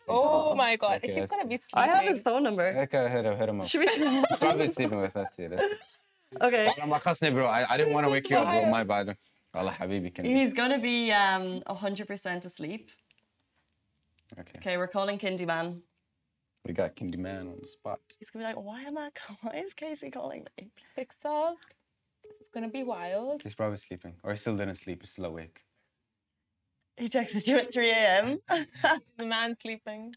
Oh 0.07 0.55
my 0.55 0.76
god, 0.76 0.97
okay, 1.03 1.14
he's 1.20 1.30
gonna 1.30 1.45
be 1.45 1.57
sleeping. 1.57 1.74
I 1.76 1.88
have 1.88 2.10
his 2.10 2.20
phone 2.22 2.43
number. 2.43 2.68
Okay, 2.68 3.10
hit 3.10 3.26
him, 3.26 3.38
hit 3.38 3.49
him 3.49 3.62
up. 3.62 3.68
Should 3.68 3.82
we? 3.82 3.88
He's 3.88 4.26
probably 4.39 4.74
sleeping 4.74 4.99
with 4.99 5.16
us 5.16 5.28
today. 5.36 5.70
Okay. 6.41 6.72
I'm 6.80 6.91
like, 6.91 7.03
bro. 7.34 7.47
I, 7.47 7.66
I 7.74 7.76
didn't 7.76 7.91
want 7.91 8.05
to 8.05 8.12
wake 8.12 8.30
you 8.30 8.38
up, 8.38 8.45
bro. 8.45 8.70
My 8.70 8.84
bad. 8.84 9.18
Allah 9.55 9.76
habibi. 9.80 10.14
Kindy. 10.14 10.26
He's 10.26 10.53
gonna 10.53 10.78
be 10.78 11.12
um 11.12 11.62
100% 11.62 12.45
asleep. 12.45 12.91
Okay. 14.39 14.57
Okay, 14.57 14.78
we're 14.78 14.88
calling 14.88 15.18
Kindy 15.18 15.47
man. 15.47 15.82
We 16.68 16.74
got 16.74 16.95
Kindy 16.95 17.18
man 17.18 17.47
on 17.47 17.57
the 17.60 17.68
spot. 17.68 17.99
He's 18.20 18.30
gonna 18.30 18.45
be 18.45 18.53
like, 18.53 18.64
why 18.64 18.84
am 18.84 18.97
I? 18.99 19.10
Why 19.41 19.64
is 19.66 19.74
Casey 19.74 20.12
calling 20.12 20.45
me? 20.55 20.70
Pixar. 20.95 21.53
It's 22.41 22.51
gonna 22.53 22.70
be 22.70 22.84
wild. 22.84 23.41
He's 23.41 23.55
probably 23.55 23.78
sleeping, 23.78 24.14
or 24.24 24.30
he 24.32 24.38
still 24.38 24.55
didn't 24.55 24.76
sleep. 24.76 25.01
He's 25.01 25.10
still 25.10 25.26
awake. 25.26 25.64
He 27.00 27.08
texted 27.10 27.47
you 27.47 27.58
at 27.58 27.72
3 27.74 27.89
a.m. 27.91 28.39
The 29.18 29.26
man 29.26 29.56
sleeping. 29.56 30.14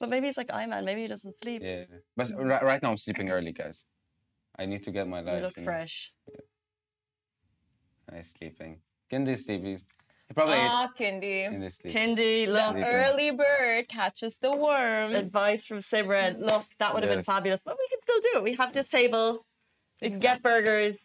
but 0.00 0.08
maybe 0.08 0.26
he's 0.26 0.36
like, 0.36 0.50
I 0.52 0.66
man, 0.66 0.84
maybe 0.84 1.02
he 1.02 1.08
doesn't 1.08 1.34
sleep. 1.42 1.62
Yeah. 1.64 1.84
But 2.16 2.30
right, 2.36 2.62
right 2.62 2.82
now 2.82 2.90
I'm 2.90 2.96
sleeping 2.96 3.30
early, 3.30 3.52
guys. 3.52 3.84
I 4.58 4.66
need 4.66 4.82
to 4.84 4.90
get 4.90 5.08
my 5.08 5.20
You 5.20 5.26
life. 5.26 5.42
look 5.42 5.56
you 5.56 5.62
know. 5.62 5.66
fresh. 5.66 6.12
Nice 8.10 8.34
sleeping. 8.38 8.80
Kendi's 9.10 9.44
sleeping. 9.44 9.78
He 10.28 10.34
probably 10.34 10.56
Ah, 10.58 10.84
ate. 10.88 10.96
Kindy. 10.98 11.48
Kendi's 11.50 11.74
sleeping. 11.76 12.16
Kindy, 12.16 12.46
look. 12.48 12.72
Sleeping. 12.72 12.84
Early 12.84 13.30
bird 13.30 13.88
catches 13.88 14.38
the 14.38 14.50
worm. 14.56 15.14
Advice 15.14 15.66
from 15.66 15.78
Simran. 15.78 16.40
Look, 16.40 16.64
that 16.78 16.92
would 16.94 17.02
have 17.04 17.12
been 17.14 17.24
fabulous. 17.24 17.60
But 17.64 17.76
we 17.78 17.86
can 17.88 18.02
still 18.02 18.20
do 18.20 18.38
it. 18.38 18.42
We 18.42 18.54
have 18.54 18.72
this 18.72 18.88
table. 18.90 19.46
We 20.00 20.10
can 20.10 20.18
get 20.20 20.42
burgers. 20.42 20.96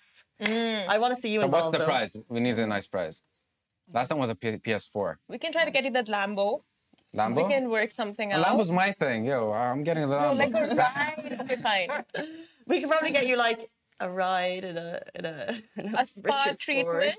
Mm. 0.41 0.87
I 0.87 0.97
want 0.97 1.15
to 1.15 1.21
see 1.21 1.29
you 1.29 1.41
So 1.41 1.47
what's 1.47 1.71
the 1.71 1.77
though. 1.79 1.85
prize? 1.85 2.11
We 2.29 2.39
need 2.39 2.57
a 2.59 2.67
nice 2.67 2.87
prize. 2.87 3.21
Last 3.93 4.09
time 4.09 4.17
was 4.19 4.29
a 4.29 4.35
P- 4.35 4.57
PS4. 4.57 5.15
We 5.29 5.37
can 5.37 5.51
try 5.51 5.65
to 5.65 5.71
get 5.71 5.83
you 5.85 5.91
that 5.91 6.07
Lambo. 6.07 6.61
Lambo? 7.15 7.35
We 7.47 7.53
can 7.53 7.69
work 7.69 7.89
something 7.91 8.33
A 8.33 8.35
out. 8.37 8.45
Lambo's 8.45 8.69
my 8.69 8.91
thing. 8.91 9.25
Yo, 9.25 9.51
I'm 9.51 9.83
getting 9.83 10.07
the 10.09 10.19
No, 10.19 10.35
Lambo. 10.35 10.53
like 10.53 10.71
a 10.71 10.75
ride. 10.83 11.37
Okay, 11.41 11.55
fine. 11.61 12.03
We 12.67 12.79
can 12.81 12.89
probably 12.89 13.11
get 13.11 13.27
you 13.27 13.37
like 13.37 13.69
a 13.99 14.09
ride 14.09 14.65
in 14.65 14.77
a 14.77 15.01
in 15.15 15.25
a, 15.25 15.57
in 15.77 15.95
A 15.95 16.05
spa 16.05 16.43
Richard 16.43 16.59
treatment. 16.59 17.15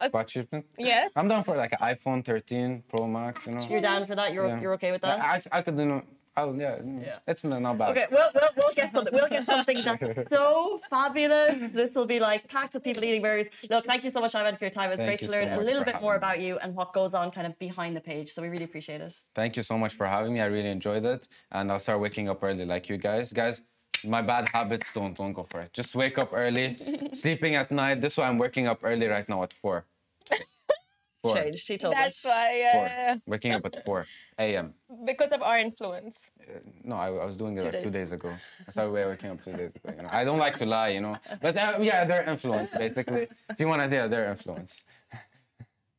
A, 0.00 0.06
Spot 0.08 0.26
treatment? 0.26 0.66
yes. 0.78 1.12
I'm 1.14 1.28
down 1.28 1.44
for 1.44 1.56
like 1.56 1.72
an 1.72 1.78
iPhone 1.80 2.24
13 2.24 2.82
Pro 2.88 3.06
Max, 3.06 3.46
you 3.46 3.52
know. 3.52 3.66
You're 3.68 3.80
down 3.80 4.04
for 4.06 4.16
that. 4.16 4.32
You're 4.32 4.46
Yeah. 4.48 4.60
you're 4.60 4.74
okay 4.74 4.90
with 4.90 5.02
that. 5.02 5.20
I, 5.20 5.40
I 5.58 5.62
could, 5.62 5.76
you 5.78 5.84
know, 5.84 6.02
I'll, 6.36 6.54
yeah, 6.56 6.76
mm, 6.78 7.04
Yeah. 7.04 7.18
it's 7.26 7.44
not 7.44 7.60
not 7.60 7.76
bad. 7.76 7.90
Okay, 7.90 8.06
we'll, 8.10 8.30
we'll, 8.34 8.48
we'll 8.56 8.74
get 8.74 8.92
something. 8.94 9.12
We'll 9.12 9.28
get 9.28 9.44
something 9.46 9.84
that's 9.84 10.30
so 10.30 10.80
fabulous. 10.88 11.70
This 11.74 11.94
will 11.94 12.06
be 12.06 12.20
like 12.20 12.48
packed 12.48 12.72
with 12.74 12.84
people 12.84 13.04
eating 13.04 13.20
burgers. 13.20 13.48
Look, 13.68 13.84
thank 13.84 14.02
you 14.04 14.10
so 14.10 14.20
much, 14.20 14.34
Ivan, 14.34 14.56
for 14.56 14.64
your 14.64 14.70
time. 14.70 14.86
It 14.86 14.90
was 14.90 14.96
Thank 14.98 15.08
great 15.08 15.20
to 15.20 15.26
so 15.26 15.32
learn 15.32 15.48
a 15.48 15.60
little 15.60 15.84
bit 15.84 16.00
more 16.00 16.14
having 16.14 16.16
about 16.16 16.40
you 16.40 16.58
and 16.58 16.74
what 16.74 16.92
goes 16.94 17.12
on 17.12 17.30
kind 17.30 17.46
of 17.46 17.58
behind 17.58 17.94
the 17.94 18.00
page. 18.00 18.30
So 18.32 18.40
we 18.40 18.48
really 18.48 18.64
appreciate 18.64 19.00
it. 19.02 19.14
Thank 19.34 19.56
you 19.56 19.62
so 19.62 19.76
much 19.76 19.92
for 19.94 20.06
having 20.06 20.32
me. 20.32 20.40
I 20.40 20.46
really 20.46 20.70
enjoyed 20.70 21.04
it. 21.04 21.28
And 21.50 21.70
I'll 21.70 21.80
start 21.80 22.00
waking 22.00 22.28
up 22.30 22.42
early 22.42 22.64
like 22.64 22.88
you 22.88 22.96
guys. 22.96 23.32
Guys, 23.32 23.60
my 24.04 24.22
bad 24.22 24.48
habits 24.48 24.90
don't 24.94 25.14
don't 25.16 25.34
go 25.34 25.46
for 25.50 25.60
it. 25.60 25.72
Just 25.74 25.94
wake 25.94 26.16
up 26.18 26.30
early. 26.32 26.76
Sleeping 27.12 27.56
at 27.56 27.70
night. 27.70 28.00
This 28.00 28.14
is 28.14 28.18
why 28.18 28.28
I'm 28.28 28.38
waking 28.38 28.66
up 28.68 28.80
early 28.82 29.06
right 29.06 29.28
now 29.28 29.42
at 29.42 29.52
4. 29.52 29.84
4. 31.22 31.36
Changed. 31.36 31.64
She 31.64 31.78
told 31.78 31.94
That's 31.94 32.24
us. 32.24 32.30
why. 32.30 32.58
Yeah, 32.58 33.14
4. 33.14 33.22
Waking 33.26 33.52
up 33.52 33.64
at 33.64 33.84
4 33.84 34.06
a.m. 34.38 34.74
Because 35.04 35.30
of 35.30 35.42
our 35.42 35.58
influence. 35.58 36.30
No, 36.84 36.96
I, 36.96 37.08
I 37.08 37.24
was 37.24 37.36
doing 37.36 37.56
it 37.56 37.64
like 37.64 37.82
two 37.82 37.90
days 37.90 38.12
ago. 38.12 38.32
I 38.66 38.70
started 38.70 38.92
waking 38.92 39.30
up 39.30 39.44
two 39.44 39.52
days 39.52 39.72
ago. 39.76 39.94
You 39.96 40.02
know? 40.02 40.08
I 40.10 40.24
don't 40.24 40.38
like 40.38 40.58
to 40.58 40.66
lie, 40.66 40.88
you 40.88 41.00
know. 41.00 41.16
But 41.40 41.56
uh, 41.56 41.78
yeah, 41.80 42.04
their 42.04 42.24
influence, 42.24 42.70
basically. 42.76 43.28
If 43.50 43.60
you 43.60 43.68
want 43.68 43.82
to 43.82 43.90
say 43.90 44.08
their 44.08 44.30
influence. 44.30 44.76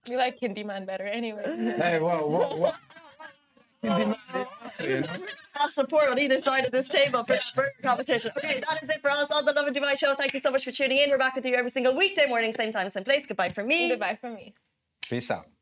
We 0.09 0.17
like 0.17 0.37
Hindi 0.39 0.63
man 0.63 0.85
better 0.85 1.05
anyway. 1.05 1.75
Hey, 1.77 1.99
whoa, 1.99 2.27
whoa, 2.27 2.55
whoa. 2.57 2.71
You 4.79 5.01
know? 5.01 5.05
Have 5.53 5.71
support 5.71 6.07
on 6.07 6.17
either 6.17 6.39
side 6.39 6.65
of 6.65 6.71
this 6.71 6.87
table 6.87 7.23
for 7.25 7.33
the 7.33 7.41
burger 7.55 7.71
competition. 7.83 8.31
Okay, 8.37 8.61
that 8.67 8.81
is 8.81 8.89
it 8.89 9.01
for 9.01 9.09
us 9.11 9.29
on 9.29 9.45
the 9.45 9.51
Lovin 9.51 9.73
Dubai 9.73 9.97
show. 9.97 10.15
Thank 10.15 10.33
you 10.33 10.39
so 10.39 10.51
much 10.51 10.63
for 10.63 10.71
tuning 10.71 10.97
in. 10.97 11.09
We're 11.09 11.17
back 11.17 11.35
with 11.35 11.45
you 11.45 11.53
every 11.53 11.69
single 11.69 11.95
weekday 11.95 12.25
morning, 12.25 12.53
same 12.53 12.71
time, 12.71 12.89
same 12.89 13.03
place. 13.03 13.23
Goodbye 13.27 13.51
from 13.51 13.67
me. 13.67 13.89
Goodbye 13.89 14.17
from 14.19 14.35
me. 14.35 14.53
Peace 15.09 15.31
out. 15.31 15.52